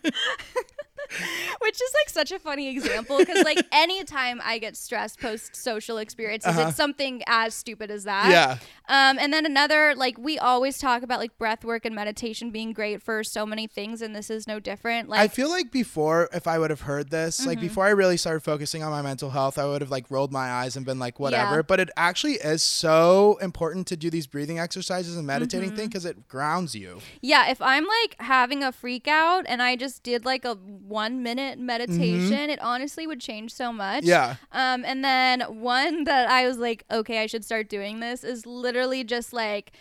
Which 1.62 1.76
is 1.76 1.94
like 2.04 2.10
such 2.10 2.32
a 2.32 2.40
funny 2.40 2.70
example 2.70 3.18
because 3.18 3.44
like 3.44 3.66
anytime 3.72 4.42
I 4.44 4.58
get 4.60 4.76
stressed 4.76 5.20
post 5.20 5.56
social 5.56 5.98
experiences, 5.98 6.50
Uh-huh. 6.58 6.68
it's 6.70 6.78
something 6.78 7.22
as 7.28 7.54
stupid 7.54 7.90
as 7.92 8.04
that. 8.04 8.30
Yeah. 8.32 8.58
Um, 8.88 9.18
and 9.20 9.34
then 9.34 9.46
another, 9.46 9.94
like 9.96 10.18
we 10.18 10.38
always 10.38 10.78
talk 10.78 11.02
about 11.04 11.20
like 11.20 11.38
breath 11.38 11.64
work 11.66 11.86
and 11.86 11.96
meditation 11.96 12.52
being 12.52 12.74
great 12.74 13.02
for 13.02 13.24
so 13.24 13.46
many 13.46 13.68
things, 13.68 14.02
and 14.02 14.16
this 14.16 14.30
is 14.30 14.48
no 14.48 14.60
different. 14.60 15.10
Like 15.10 15.20
I 15.20 15.28
feel 15.28 15.50
like 15.50 15.72
before, 15.72 16.30
if 16.34 16.46
I 16.48 16.60
would 16.60 16.70
have 16.70 16.82
heard 16.82 17.10
this, 17.10 17.46
like 17.46 17.58
Mm-hmm. 17.58 17.68
before 17.68 17.86
I 17.86 17.90
really 17.92 18.18
started 18.18 18.42
focusing 18.42 18.84
on 18.84 18.92
my 18.92 19.02
mental 19.02 19.30
health, 19.30 19.58
I 19.58 19.66
would 19.66 19.82
have 19.82 19.92
like 19.92 20.12
rolled 20.12 20.32
my 20.32 20.50
eyes 20.52 20.76
and 20.76 20.86
been 20.86 21.00
like, 21.00 21.20
whatever. 21.20 21.56
Yeah. 21.58 21.62
But 21.64 21.80
it 21.80 21.90
actually 21.98 22.34
is 22.34 22.62
so 22.64 23.38
important 23.42 23.88
to 23.88 23.98
do 23.98 24.10
these 24.10 24.28
breathing 24.28 24.60
exercises 24.60 25.16
and 25.18 25.26
meditating 25.26 25.70
Mm-hmm. 25.70 25.76
thing 25.78 25.88
because 25.88 26.06
it 26.06 26.28
grounds 26.28 26.76
you. 26.76 27.00
Yeah, 27.22 27.50
if 27.50 27.62
I'm 27.62 27.86
like 27.86 28.16
having 28.20 28.62
a 28.64 28.72
freak 28.72 29.08
out 29.08 29.46
and 29.48 29.62
I 29.62 29.76
just 29.76 30.04
did 30.04 30.26
like 30.26 30.44
a 30.46 30.56
one 31.02 31.22
minute 31.22 31.60
meditation, 31.60 32.50
it 32.50 32.60
honestly 32.62 33.06
would 33.06 33.20
change 33.20 33.54
so 33.54 33.68
much. 33.74 34.04
Mm-hmm. 34.06 34.10
Yeah. 34.10 34.36
Um, 34.52 34.84
and 34.86 35.04
then 35.04 35.42
one 35.62 36.06
that 36.06 36.30
I 36.30 36.48
was 36.48 36.58
like, 36.58 36.86
okay, 36.90 37.18
I 37.24 37.28
should 37.28 37.44
start 37.46 37.70
doing 37.70 38.00
this 38.00 38.24
is 38.24 38.46
literally 38.46 39.04
just 39.04 39.34
like 39.34 39.72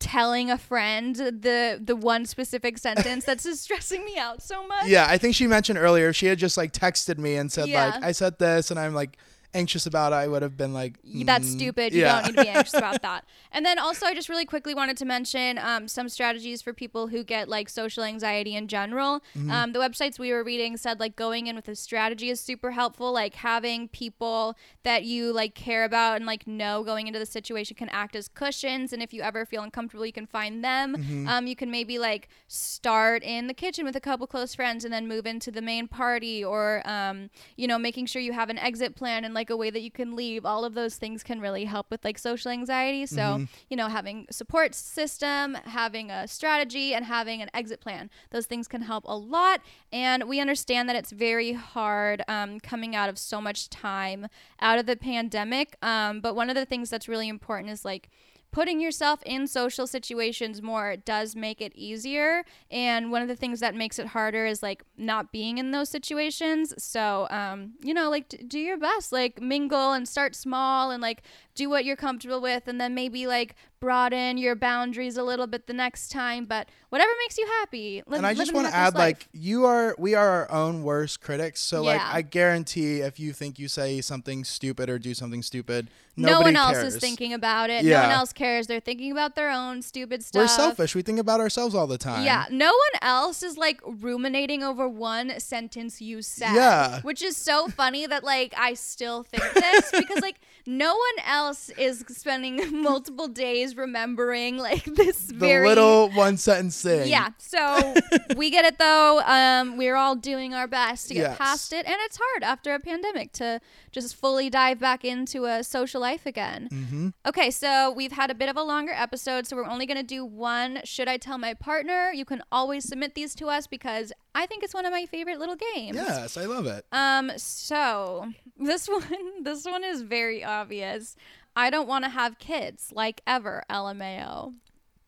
telling 0.00 0.50
a 0.50 0.56
friend 0.56 1.14
the 1.16 1.78
the 1.90 1.94
one 1.94 2.24
specific 2.24 2.78
sentence 2.78 3.22
that's 3.26 3.44
just 3.44 3.62
stressing 3.62 4.02
me 4.04 4.16
out 4.18 4.42
so 4.42 4.66
much. 4.72 4.86
Yeah, 4.86 5.06
I 5.08 5.18
think 5.18 5.34
she 5.34 5.46
mentioned 5.46 5.78
earlier 5.78 6.12
she 6.12 6.26
had 6.26 6.38
just 6.38 6.56
like 6.56 6.72
texted 6.72 7.18
me 7.18 7.36
and 7.36 7.52
said 7.52 7.68
Yeah. 7.68 7.90
like 7.90 8.04
I 8.04 8.12
said 8.12 8.38
this 8.38 8.70
and 8.70 8.80
I'm 8.80 8.94
like 8.94 9.18
anxious 9.54 9.86
about 9.86 10.12
it, 10.12 10.16
I 10.16 10.28
would 10.28 10.42
have 10.42 10.56
been 10.56 10.72
like, 10.72 10.98
Y- 11.04 11.24
That's 11.24 11.48
mm, 11.48 11.52
stupid. 11.52 11.92
You 11.92 12.02
yeah. 12.02 12.20
don't 12.20 12.26
need 12.26 12.36
to 12.36 12.42
be 12.42 12.48
anxious 12.48 12.74
about 12.74 13.02
that. 13.08 13.24
And 13.52 13.64
then 13.66 13.78
also, 13.78 14.06
I 14.06 14.14
just 14.14 14.28
really 14.28 14.44
quickly 14.44 14.74
wanted 14.74 14.96
to 14.98 15.04
mention 15.04 15.58
um, 15.58 15.88
some 15.88 16.08
strategies 16.08 16.62
for 16.62 16.72
people 16.72 17.08
who 17.08 17.24
get 17.24 17.48
like 17.48 17.68
social 17.68 18.04
anxiety 18.04 18.54
in 18.54 18.68
general. 18.68 19.20
Mm-hmm. 19.36 19.50
Um, 19.50 19.72
the 19.72 19.78
websites 19.78 20.18
we 20.18 20.32
were 20.32 20.44
reading 20.44 20.76
said 20.76 21.00
like 21.00 21.16
going 21.16 21.46
in 21.46 21.56
with 21.56 21.68
a 21.68 21.74
strategy 21.74 22.30
is 22.30 22.40
super 22.40 22.72
helpful. 22.72 23.12
Like 23.12 23.34
having 23.34 23.88
people 23.88 24.56
that 24.82 25.04
you 25.04 25.32
like 25.32 25.54
care 25.54 25.84
about 25.84 26.16
and 26.16 26.26
like 26.26 26.46
know 26.46 26.82
going 26.84 27.06
into 27.06 27.18
the 27.18 27.26
situation 27.26 27.76
can 27.76 27.88
act 27.88 28.14
as 28.14 28.28
cushions. 28.28 28.92
And 28.92 29.02
if 29.02 29.12
you 29.12 29.22
ever 29.22 29.44
feel 29.44 29.62
uncomfortable, 29.62 30.06
you 30.06 30.12
can 30.12 30.26
find 30.26 30.64
them. 30.64 30.96
Mm-hmm. 30.96 31.28
Um, 31.28 31.46
you 31.46 31.56
can 31.56 31.70
maybe 31.70 31.98
like 31.98 32.28
start 32.46 33.22
in 33.22 33.46
the 33.46 33.54
kitchen 33.54 33.84
with 33.84 33.96
a 33.96 34.00
couple 34.00 34.26
close 34.26 34.54
friends 34.54 34.84
and 34.84 34.92
then 34.92 35.08
move 35.08 35.26
into 35.26 35.50
the 35.50 35.62
main 35.62 35.88
party 35.88 36.44
or 36.44 36.82
um, 36.84 37.30
you 37.56 37.66
know 37.66 37.78
making 37.78 38.06
sure 38.06 38.22
you 38.22 38.32
have 38.32 38.50
an 38.50 38.58
exit 38.58 38.94
plan 38.94 39.24
and 39.24 39.34
like 39.34 39.39
a 39.48 39.56
way 39.56 39.70
that 39.70 39.80
you 39.80 39.90
can 39.90 40.14
leave 40.14 40.44
all 40.44 40.66
of 40.66 40.74
those 40.74 40.96
things 40.96 41.22
can 41.22 41.40
really 41.40 41.64
help 41.64 41.86
with 41.90 42.04
like 42.04 42.18
social 42.18 42.50
anxiety. 42.50 43.06
So 43.06 43.20
Mm-hmm. 43.20 43.44
you 43.70 43.76
know 43.76 43.88
having 43.88 44.26
support 44.30 44.74
system 44.74 45.54
having 45.64 46.10
a 46.10 46.26
strategy 46.26 46.92
and 46.94 47.04
having 47.04 47.40
an 47.40 47.48
exit 47.54 47.80
plan 47.80 48.10
those 48.30 48.46
things 48.46 48.66
can 48.68 48.82
help 48.82 49.04
a 49.06 49.16
lot. 49.16 49.60
And 49.92 50.24
we 50.28 50.40
understand 50.40 50.88
that 50.88 50.96
it's 50.96 51.12
very 51.12 51.52
hard 51.52 52.22
um, 52.28 52.60
coming 52.60 52.96
out 52.96 53.08
of 53.08 53.18
so 53.18 53.40
much 53.40 53.70
time 53.70 54.26
out 54.60 54.78
of 54.78 54.86
the 54.86 54.96
pandemic. 54.96 55.76
Um, 55.82 56.20
but 56.20 56.34
one 56.34 56.50
of 56.50 56.56
the 56.56 56.66
things 56.66 56.90
that's 56.90 57.08
really 57.08 57.28
important 57.28 57.70
is 57.70 57.84
like 57.84 58.10
putting 58.52 58.80
yourself 58.80 59.22
in 59.24 59.46
social 59.46 59.86
situations 59.86 60.62
more 60.62 60.96
does 60.96 61.36
make 61.36 61.60
it 61.60 61.72
easier. 61.74 62.44
And 62.70 63.10
one 63.10 63.22
of 63.22 63.28
the 63.28 63.36
things 63.36 63.60
that 63.60 63.74
makes 63.74 63.98
it 63.98 64.08
harder 64.08 64.46
is 64.46 64.62
like 64.62 64.82
not 64.96 65.32
being 65.32 65.58
in 65.58 65.70
those 65.70 65.88
situations. 65.88 66.74
So 66.82 67.26
um 67.30 67.72
you 67.82 67.94
know 67.94 68.10
like 68.10 68.42
do 68.48 68.58
your 68.58 68.78
best 68.78 69.12
like 69.12 69.40
mingle 69.40 69.92
and 69.92 70.08
start 70.08 70.34
small 70.34 70.90
and 70.90 71.00
like 71.02 71.22
do 71.60 71.68
what 71.68 71.84
you're 71.84 71.94
comfortable 71.94 72.40
with 72.40 72.66
and 72.66 72.80
then 72.80 72.94
maybe 72.94 73.26
like 73.26 73.54
broaden 73.80 74.38
your 74.38 74.54
boundaries 74.54 75.18
a 75.18 75.22
little 75.22 75.46
bit 75.46 75.66
the 75.66 75.74
next 75.74 76.08
time 76.10 76.46
but 76.46 76.66
whatever 76.88 77.10
makes 77.22 77.36
you 77.36 77.46
happy 77.46 78.02
and 78.10 78.26
I 78.26 78.32
just 78.32 78.54
want 78.54 78.66
to 78.66 78.74
add, 78.74 78.94
life. 78.94 78.98
like, 78.98 79.28
you 79.32 79.66
are, 79.66 79.94
we 79.98 80.14
are 80.14 80.28
our 80.28 80.50
own 80.50 80.82
worst 80.82 81.20
critics. 81.20 81.60
So, 81.60 81.82
like, 81.82 82.00
I 82.00 82.22
guarantee 82.22 83.00
if 83.00 83.20
you 83.20 83.32
think 83.32 83.58
you 83.58 83.68
say 83.68 84.00
something 84.00 84.44
stupid 84.44 84.90
or 84.90 84.98
do 84.98 85.14
something 85.14 85.42
stupid, 85.42 85.88
no 86.16 86.32
nobody 86.32 86.44
one 86.48 86.56
else 86.56 86.72
cares. 86.78 86.94
is 86.94 87.00
thinking 87.00 87.32
about 87.32 87.70
it 87.70 87.84
yeah. 87.84 87.96
no 87.96 88.08
one 88.08 88.10
else 88.10 88.32
cares 88.32 88.66
they're 88.66 88.80
thinking 88.80 89.12
about 89.12 89.36
their 89.36 89.50
own 89.50 89.80
stupid 89.80 90.22
stuff 90.22 90.42
We're 90.42 90.48
selfish. 90.48 90.94
We 90.94 91.02
think 91.02 91.18
about 91.18 91.40
ourselves 91.40 91.74
all 91.74 91.86
the 91.86 91.98
time. 91.98 92.24
Yeah, 92.24 92.46
no 92.50 92.66
one 92.66 93.00
else 93.02 93.42
is 93.42 93.56
like 93.56 93.80
ruminating 93.86 94.62
over 94.62 94.88
one 94.88 95.38
sentence 95.40 96.00
you 96.00 96.22
said. 96.22 96.54
Yeah. 96.54 97.00
Which 97.02 97.22
is 97.22 97.36
so 97.36 97.68
funny 97.68 98.06
that 98.06 98.24
like 98.24 98.54
I 98.56 98.74
still 98.74 99.22
think 99.22 99.44
this 99.54 99.90
because 99.92 100.20
like 100.20 100.40
no 100.66 100.90
one 100.94 101.26
else 101.26 101.49
is 101.78 102.04
spending 102.08 102.82
multiple 102.82 103.28
days 103.28 103.76
remembering 103.76 104.56
like 104.58 104.84
this 104.84 105.26
The 105.26 105.34
very 105.34 105.68
little 105.68 106.10
one 106.10 106.36
sentence 106.36 106.80
thing. 106.82 107.08
yeah, 107.08 107.28
so 107.38 107.94
we 108.36 108.50
get 108.50 108.64
it 108.64 108.78
though. 108.78 109.20
Um, 109.20 109.76
we're 109.76 109.96
all 109.96 110.14
doing 110.16 110.54
our 110.54 110.66
best 110.66 111.08
to 111.08 111.14
get 111.14 111.20
Yes. 111.30 111.38
past 111.38 111.72
it, 111.72 111.86
and 111.86 111.96
it's 112.00 112.18
hard 112.20 112.42
after 112.42 112.74
a 112.74 112.80
pandemic 112.80 113.32
to 113.34 113.60
just 113.92 114.14
fully 114.16 114.48
dive 114.50 114.78
back 114.78 115.04
into 115.04 115.44
a 115.46 115.62
social 115.64 116.00
life 116.00 116.26
again. 116.26 116.68
Mm-hmm. 116.72 117.08
Okay, 117.26 117.50
so 117.50 117.90
we've 117.90 118.12
had 118.12 118.30
a 118.30 118.34
bit 118.34 118.48
of 118.48 118.56
a 118.56 118.62
longer 118.62 118.92
episode, 118.94 119.46
so 119.46 119.56
we're 119.56 119.66
only 119.66 119.86
going 119.86 119.96
to 119.96 120.02
do 120.02 120.24
one. 120.24 120.80
Should 120.84 121.08
I 121.08 121.16
tell 121.16 121.38
my 121.38 121.54
partner? 121.54 122.12
You 122.14 122.24
can 122.24 122.42
always 122.52 122.84
submit 122.84 123.14
these 123.14 123.34
to 123.36 123.46
us 123.48 123.66
because 123.66 124.12
I 124.34 124.46
think 124.46 124.62
it's 124.62 124.74
one 124.74 124.86
of 124.86 124.92
my 124.92 125.06
favorite 125.06 125.38
little 125.40 125.56
games. 125.74 125.96
Yes, 125.96 126.36
I 126.36 126.44
love 126.44 126.66
it. 126.66 126.84
Um, 126.92 127.32
so 127.36 128.28
this 128.58 128.88
one, 128.88 129.42
this 129.42 129.64
one 129.64 129.82
is 129.84 130.02
very 130.02 130.44
obvious. 130.44 131.16
I 131.56 131.70
don't 131.70 131.88
want 131.88 132.04
to 132.04 132.10
have 132.10 132.38
kids, 132.38 132.90
like 132.94 133.20
ever. 133.26 133.64
LMAO. 133.70 134.54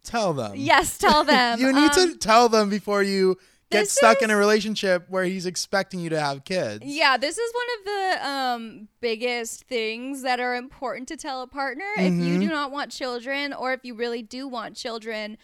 Tell 0.04 0.32
them. 0.32 0.52
Yes, 0.56 0.98
tell 0.98 1.24
them. 1.34 1.58
you 1.60 1.72
need 1.72 1.92
Um, 1.96 2.12
to 2.12 2.16
tell 2.18 2.48
them 2.48 2.68
before 2.68 3.02
you 3.02 3.38
get 3.70 3.88
stuck 3.88 4.20
in 4.20 4.28
a 4.30 4.36
relationship 4.36 5.06
where 5.08 5.24
he's 5.24 5.46
expecting 5.46 6.00
you 6.00 6.10
to 6.10 6.20
have 6.20 6.44
kids. 6.44 6.84
Yeah, 6.84 7.16
this 7.16 7.38
is 7.38 7.52
one 7.54 7.66
of 7.78 7.84
the 7.86 8.28
um, 8.28 8.88
biggest 9.00 9.62
things 9.64 10.22
that 10.22 10.40
are 10.40 10.54
important 10.56 11.08
to 11.08 11.16
tell 11.16 11.40
a 11.42 11.46
partner. 11.46 11.86
If 11.96 12.12
you 12.12 12.20
Mm-hmm. 12.20 12.40
do 12.40 12.48
not 12.48 12.70
want 12.70 12.90
children, 12.90 13.52
or 13.54 13.72
if 13.72 13.80
you 13.84 13.94
really 13.94 14.20
do 14.22 14.46
want 14.46 14.76
children, 14.76 15.38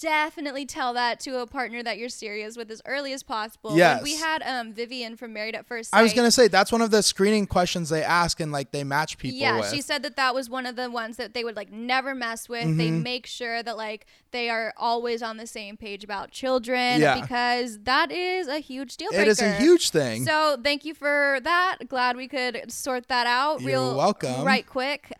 definitely 0.00 0.66
tell 0.66 0.94
that 0.94 1.20
to 1.20 1.40
a 1.40 1.46
partner 1.46 1.82
that 1.82 1.98
you're 1.98 2.08
serious 2.08 2.56
with 2.56 2.70
as 2.70 2.80
early 2.86 3.12
as 3.12 3.22
possible. 3.22 3.74
When 3.76 4.02
we 4.02 4.16
had 4.16 4.42
um, 4.42 4.72
Vivian 4.72 5.16
from 5.16 5.32
Married 5.32 5.54
at 5.54 5.66
First 5.66 5.90
Sight. 5.90 5.98
I 5.98 6.02
was 6.02 6.12
gonna 6.12 6.30
say 6.30 6.48
that's 6.48 6.72
one 6.72 6.82
of 6.82 6.90
the 6.90 7.02
screening 7.02 7.46
questions 7.46 7.88
they 7.90 8.02
ask 8.02 8.40
and 8.40 8.50
like 8.52 8.70
they 8.72 8.84
match 8.84 9.18
people 9.18 9.38
yeah, 9.38 9.60
with. 9.60 9.70
she 9.70 9.80
said 9.80 10.02
that 10.02 10.16
that 10.16 10.34
was 10.34 10.48
one 10.50 10.66
of 10.66 10.76
the 10.76 10.90
ones 10.90 11.16
that 11.16 11.34
they 11.34 11.44
would 11.44 11.56
like 11.56 11.70
never 11.70 12.14
mess 12.14 12.48
with. 12.48 12.64
They 12.76 12.88
Mm-hmm. 12.88 13.02
make 13.02 13.26
sure 13.26 13.62
that 13.62 13.76
like 13.76 14.06
they 14.32 14.48
are 14.50 14.72
always 14.76 15.22
on 15.22 15.36
the 15.36 15.46
same 15.46 15.76
page 15.76 16.02
about 16.04 16.30
children 16.30 17.00
Yeah. 17.00 17.20
because 17.20 17.78
that 17.84 18.10
is 18.10 18.48
a 18.48 18.58
huge 18.58 18.96
deal 18.96 19.08
it 19.10 19.14
breaker. 19.16 19.30
is 19.30 19.40
a 19.42 19.52
huge 19.56 19.90
thing. 19.90 20.24
So 20.24 20.56
thank 20.62 20.84
you 20.84 20.94
for 20.94 21.38
that. 21.42 21.78
Glad 21.88 22.16
we 22.16 22.26
could 22.28 22.70
sort 22.72 23.08
that 23.08 23.26
out 23.26 23.60
You're 23.60 23.66
real 23.68 23.96
welcome. 23.96 24.44
right 24.44 24.66
quick. 24.66 25.12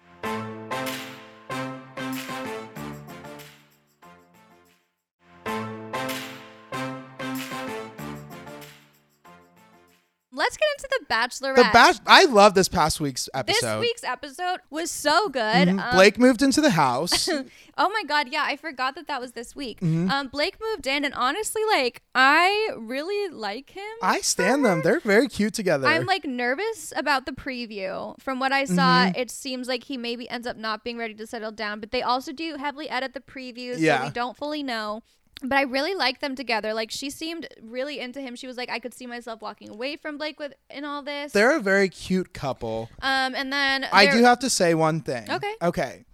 Let's 10.40 10.56
get 10.56 10.68
into 10.78 10.88
the 10.98 11.14
Bachelorette. 11.14 11.56
the 11.56 11.62
batch. 11.72 11.96
I 12.06 12.24
love 12.24 12.54
this 12.54 12.68
past 12.68 12.98
week's 13.00 13.28
episode. 13.34 13.66
this 13.66 13.80
week's 13.80 14.04
episode 14.04 14.60
was 14.70 14.90
so 14.90 15.28
good. 15.28 15.68
Mhm. 15.68 15.78
Um, 15.80 15.94
Blake 15.94 16.18
moved 16.18 16.40
into 16.42 16.60
the 16.60 16.70
house. 16.70 17.28
Oh 17.82 17.88
my 17.88 18.02
god, 18.06 18.28
yeah, 18.30 18.42
I 18.46 18.56
forgot 18.56 18.94
that 18.96 19.06
that 19.06 19.22
was 19.22 19.32
this 19.32 19.56
week. 19.56 19.80
Mm-hmm. 19.80 20.10
Um, 20.10 20.28
Blake 20.28 20.58
moved 20.60 20.86
in, 20.86 21.02
and 21.02 21.14
honestly, 21.14 21.62
like, 21.70 22.02
I 22.14 22.72
really 22.76 23.32
like 23.32 23.70
him. 23.70 23.82
I 24.02 24.20
stand 24.20 24.66
them. 24.66 24.82
They're 24.82 25.00
very 25.00 25.28
cute 25.28 25.54
together. 25.54 25.86
I'm 25.86 26.04
like 26.04 26.26
nervous 26.26 26.92
about 26.94 27.24
the 27.24 27.32
preview. 27.32 28.20
From 28.20 28.38
what 28.38 28.52
I 28.52 28.66
saw, 28.66 29.06
Mm-hmm. 29.06 29.18
it 29.18 29.30
seems 29.30 29.66
like 29.66 29.84
he 29.84 29.96
maybe 29.96 30.28
ends 30.28 30.46
up 30.46 30.58
not 30.58 30.84
being 30.84 30.98
ready 30.98 31.14
to 31.14 31.26
settle 31.26 31.52
down, 31.52 31.80
but 31.80 31.90
they 31.90 32.02
also 32.02 32.32
do 32.32 32.56
heavily 32.56 32.90
edit 32.90 33.14
the 33.14 33.20
previews, 33.20 33.76
so 33.82 34.04
we 34.04 34.10
don't 34.10 34.36
fully 34.36 34.62
know. 34.62 35.02
But 35.42 35.56
I 35.56 35.62
really 35.62 35.94
like 35.94 36.20
them 36.20 36.34
together. 36.34 36.74
Like 36.74 36.90
she 36.90 37.10
seemed 37.10 37.48
really 37.62 37.98
into 37.98 38.20
him. 38.20 38.36
She 38.36 38.46
was 38.46 38.56
like, 38.56 38.70
I 38.70 38.78
could 38.78 38.94
see 38.94 39.06
myself 39.06 39.40
walking 39.40 39.70
away 39.70 39.96
from 39.96 40.18
Blake 40.18 40.38
with 40.38 40.52
in 40.68 40.84
all 40.84 41.02
this. 41.02 41.32
They're 41.32 41.56
a 41.56 41.60
very 41.60 41.88
cute 41.88 42.32
couple. 42.32 42.90
um, 43.02 43.34
and 43.34 43.52
then 43.52 43.86
I 43.92 44.06
do 44.06 44.22
have 44.22 44.40
to 44.40 44.50
say 44.50 44.74
one 44.74 45.00
thing. 45.00 45.30
Okay. 45.30 45.54
Okay. 45.62 46.04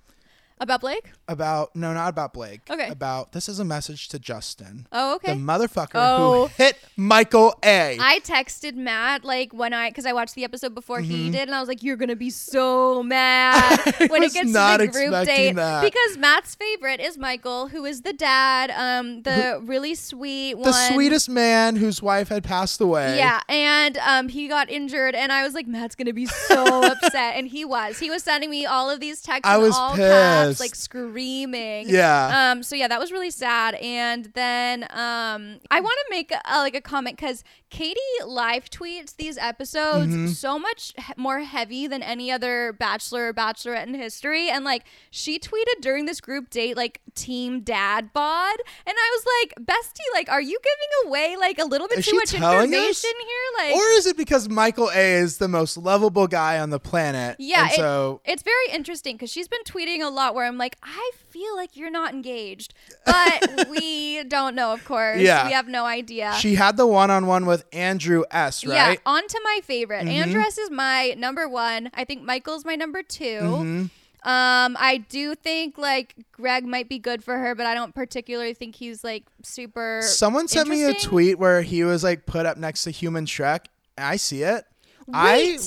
About 0.58 0.80
Blake. 0.80 1.10
About 1.28 1.74
no, 1.76 1.92
not 1.92 2.08
about 2.08 2.32
Blake. 2.32 2.60
Okay. 2.70 2.88
About 2.88 3.32
this 3.32 3.48
is 3.48 3.58
a 3.58 3.64
message 3.64 4.08
to 4.08 4.18
Justin, 4.18 4.86
Oh, 4.92 5.16
okay. 5.16 5.34
the 5.34 5.38
motherfucker 5.40 5.90
Oh. 5.94 6.46
who 6.46 6.62
hit 6.62 6.78
Michael 6.96 7.54
A. 7.64 7.98
I 8.00 8.20
texted 8.20 8.74
Matt 8.74 9.24
like 9.24 9.52
when 9.52 9.72
I 9.74 9.90
because 9.90 10.06
I 10.06 10.12
watched 10.12 10.34
the 10.34 10.44
episode 10.44 10.74
before 10.74 11.00
Mm-hmm. 11.00 11.10
he 11.10 11.30
did, 11.30 11.42
and 11.48 11.54
I 11.54 11.60
was 11.60 11.68
like, 11.68 11.82
"You're 11.82 11.96
gonna 11.96 12.16
be 12.16 12.30
so 12.30 13.02
mad 13.16 13.80
when 14.08 14.22
it 14.22 14.32
gets 14.32 14.52
to 14.52 14.76
the 14.78 14.88
group 14.90 15.08
expecting 15.12 15.26
date." 15.26 15.56
that. 15.56 15.82
Because 15.82 16.16
Matt's 16.18 16.54
favorite 16.54 17.00
is 17.00 17.18
Michael, 17.18 17.68
who 17.68 17.84
is 17.84 18.02
the 18.02 18.12
dad, 18.12 18.70
um, 18.70 19.22
the 19.22 19.60
really 19.64 19.94
sweet 19.94 20.54
the 20.62 20.72
sweetest 20.72 21.28
man 21.28 21.76
whose 21.76 22.00
wife 22.00 22.28
had 22.28 22.44
passed 22.44 22.80
away. 22.80 23.18
Yeah, 23.18 23.40
and 23.48 23.98
um, 23.98 24.28
he 24.28 24.48
got 24.48 24.70
injured, 24.70 25.14
and 25.14 25.32
I 25.32 25.42
was 25.42 25.54
like, 25.54 25.66
Matt's 25.66 25.94
gonna 25.96 26.12
be 26.14 26.26
so 26.26 26.84
upset, 26.92 27.34
and 27.36 27.48
he 27.48 27.64
was. 27.64 27.98
He 27.98 28.10
was 28.10 28.22
sending 28.22 28.48
me 28.48 28.64
all 28.64 28.88
of 28.88 29.00
these 29.00 29.20
texts 29.20 29.42
I 29.52 29.56
was 29.58 29.74
all 29.76 29.96
caps, 29.96 30.45
like 30.60 30.74
screaming. 30.74 31.88
Yeah. 31.88 32.50
Um. 32.52 32.62
So 32.62 32.76
yeah, 32.76 32.88
that 32.88 33.00
was 33.00 33.12
really 33.12 33.30
sad. 33.30 33.74
And 33.76 34.26
then 34.34 34.84
um, 34.84 35.58
I 35.70 35.80
want 35.80 35.98
to 36.06 36.06
make 36.10 36.32
a, 36.32 36.58
like 36.58 36.74
a 36.74 36.80
comment 36.80 37.16
because 37.16 37.44
Katie 37.68 38.00
live 38.24 38.70
tweets 38.70 39.16
these 39.16 39.36
episodes 39.38 40.06
Mm-hmm. 40.12 40.26
so 40.28 40.58
much 40.58 40.92
he- 40.96 41.12
more 41.16 41.40
heavy 41.40 41.86
than 41.86 42.02
any 42.02 42.30
other 42.30 42.72
Bachelor 42.72 43.28
or 43.28 43.34
Bachelorette 43.34 43.86
in 43.86 43.94
history. 43.94 44.48
And 44.48 44.64
like 44.64 44.84
she 45.10 45.38
tweeted 45.38 45.80
during 45.80 46.06
this 46.06 46.20
group 46.20 46.48
date 46.50 46.76
like 46.76 47.00
Team 47.14 47.60
Dad 47.62 48.12
bod, 48.12 48.56
and 48.86 48.94
I 48.96 49.16
was 49.18 49.26
like, 49.42 49.66
Bestie, 49.66 50.14
like, 50.14 50.28
are 50.30 50.40
you 50.40 50.58
giving 50.62 51.10
away 51.10 51.36
like 51.38 51.58
a 51.58 51.64
little 51.64 51.88
bit 51.88 51.98
Is 51.98 52.06
too 52.06 52.14
much 52.16 52.34
information 52.34 52.88
us? 52.88 53.02
here? 53.02 53.46
Like, 53.58 53.74
Or 53.74 53.82
is 53.98 54.06
it 54.06 54.16
because 54.16 54.48
Michael 54.48 54.90
A 54.94 55.14
is 55.14 55.38
the 55.38 55.48
most 55.48 55.76
lovable 55.76 56.28
guy 56.28 56.58
on 56.60 56.70
the 56.70 56.78
planet? 56.80 57.36
Yeah, 57.38 57.62
And 57.64 57.72
it- 57.72 57.76
so 57.76 58.20
it's 58.24 58.42
very 58.42 58.68
interesting 58.72 59.16
because 59.16 59.30
she's 59.30 59.48
been 59.48 59.62
tweeting 59.64 60.02
a 60.02 60.08
lot 60.08 60.34
where 60.34 60.46
I'm 60.46 60.58
like, 60.58 60.76
I 60.82 61.10
feel 61.36 61.56
like 61.56 61.76
you're 61.76 61.90
not 61.90 62.14
engaged, 62.14 62.72
but 63.04 63.68
we 63.70 64.24
don't 64.24 64.54
know, 64.54 64.72
of 64.72 64.84
course. 64.84 65.20
Yeah. 65.20 65.46
we 65.46 65.52
have 65.52 65.68
no 65.68 65.84
idea. 65.84 66.34
she 66.38 66.54
had 66.54 66.76
the 66.76 66.86
one 66.86 67.10
on 67.10 67.26
one 67.26 67.44
with 67.44 67.64
Andrew 67.72 68.24
S, 68.30 68.64
right? 68.64 68.98
Mm-hmm. 68.98 69.08
on 69.08 69.28
to 69.28 69.40
my 69.44 69.60
favorite. 69.62 70.06
Andrew 70.06 70.40
S. 70.40 70.56
is 70.56 70.70
my 70.70 71.14
number 71.18 71.48
one. 71.48 71.90
I 71.94 72.04
think 72.04 72.22
Michael's 72.22 72.64
my 72.64 72.74
number 72.74 73.02
2 73.02 73.24
Mm-hmm. 73.26 73.84
Um, 74.26 74.76
I 74.80 75.04
do 75.08 75.36
think 75.36 75.78
like 75.78 76.16
Greg 76.32 76.66
might 76.66 76.88
be 76.88 76.98
good 76.98 77.22
for 77.22 77.38
her, 77.38 77.54
but 77.54 77.64
I 77.64 77.74
don't 77.74 77.94
particularly 77.94 78.54
think 78.54 78.74
he's 78.74 79.04
like 79.04 79.22
super. 79.44 80.00
Someone 80.02 80.48
sent 80.48 80.68
me 80.68 80.82
a 80.82 80.94
tweet 80.94 81.38
where 81.38 81.62
he 81.62 81.84
was 81.84 82.02
like 82.02 82.26
put 82.26 82.44
up 82.44 82.56
next 82.56 82.82
to 82.84 82.90
Human 82.90 83.26
Shrek. 83.26 83.66
I 83.96 84.16
see 84.16 84.42
it. 84.42 84.64
Wait, 85.06 85.14
I 85.14 85.58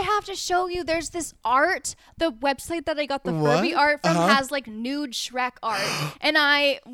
have 0.00 0.24
to 0.26 0.34
show 0.34 0.66
you. 0.68 0.84
There's 0.84 1.10
this 1.10 1.34
art. 1.44 1.94
The 2.16 2.30
website 2.32 2.86
that 2.86 2.98
I 2.98 3.06
got 3.06 3.24
the 3.24 3.32
Furby 3.32 3.74
art 3.74 4.00
from 4.02 4.16
Uh-huh. 4.16 4.28
has 4.34 4.50
like 4.50 4.66
nude 4.66 5.12
Shrek 5.12 5.52
art, 5.62 5.80
and 6.20 6.36
I, 6.38 6.80
I 6.86 6.90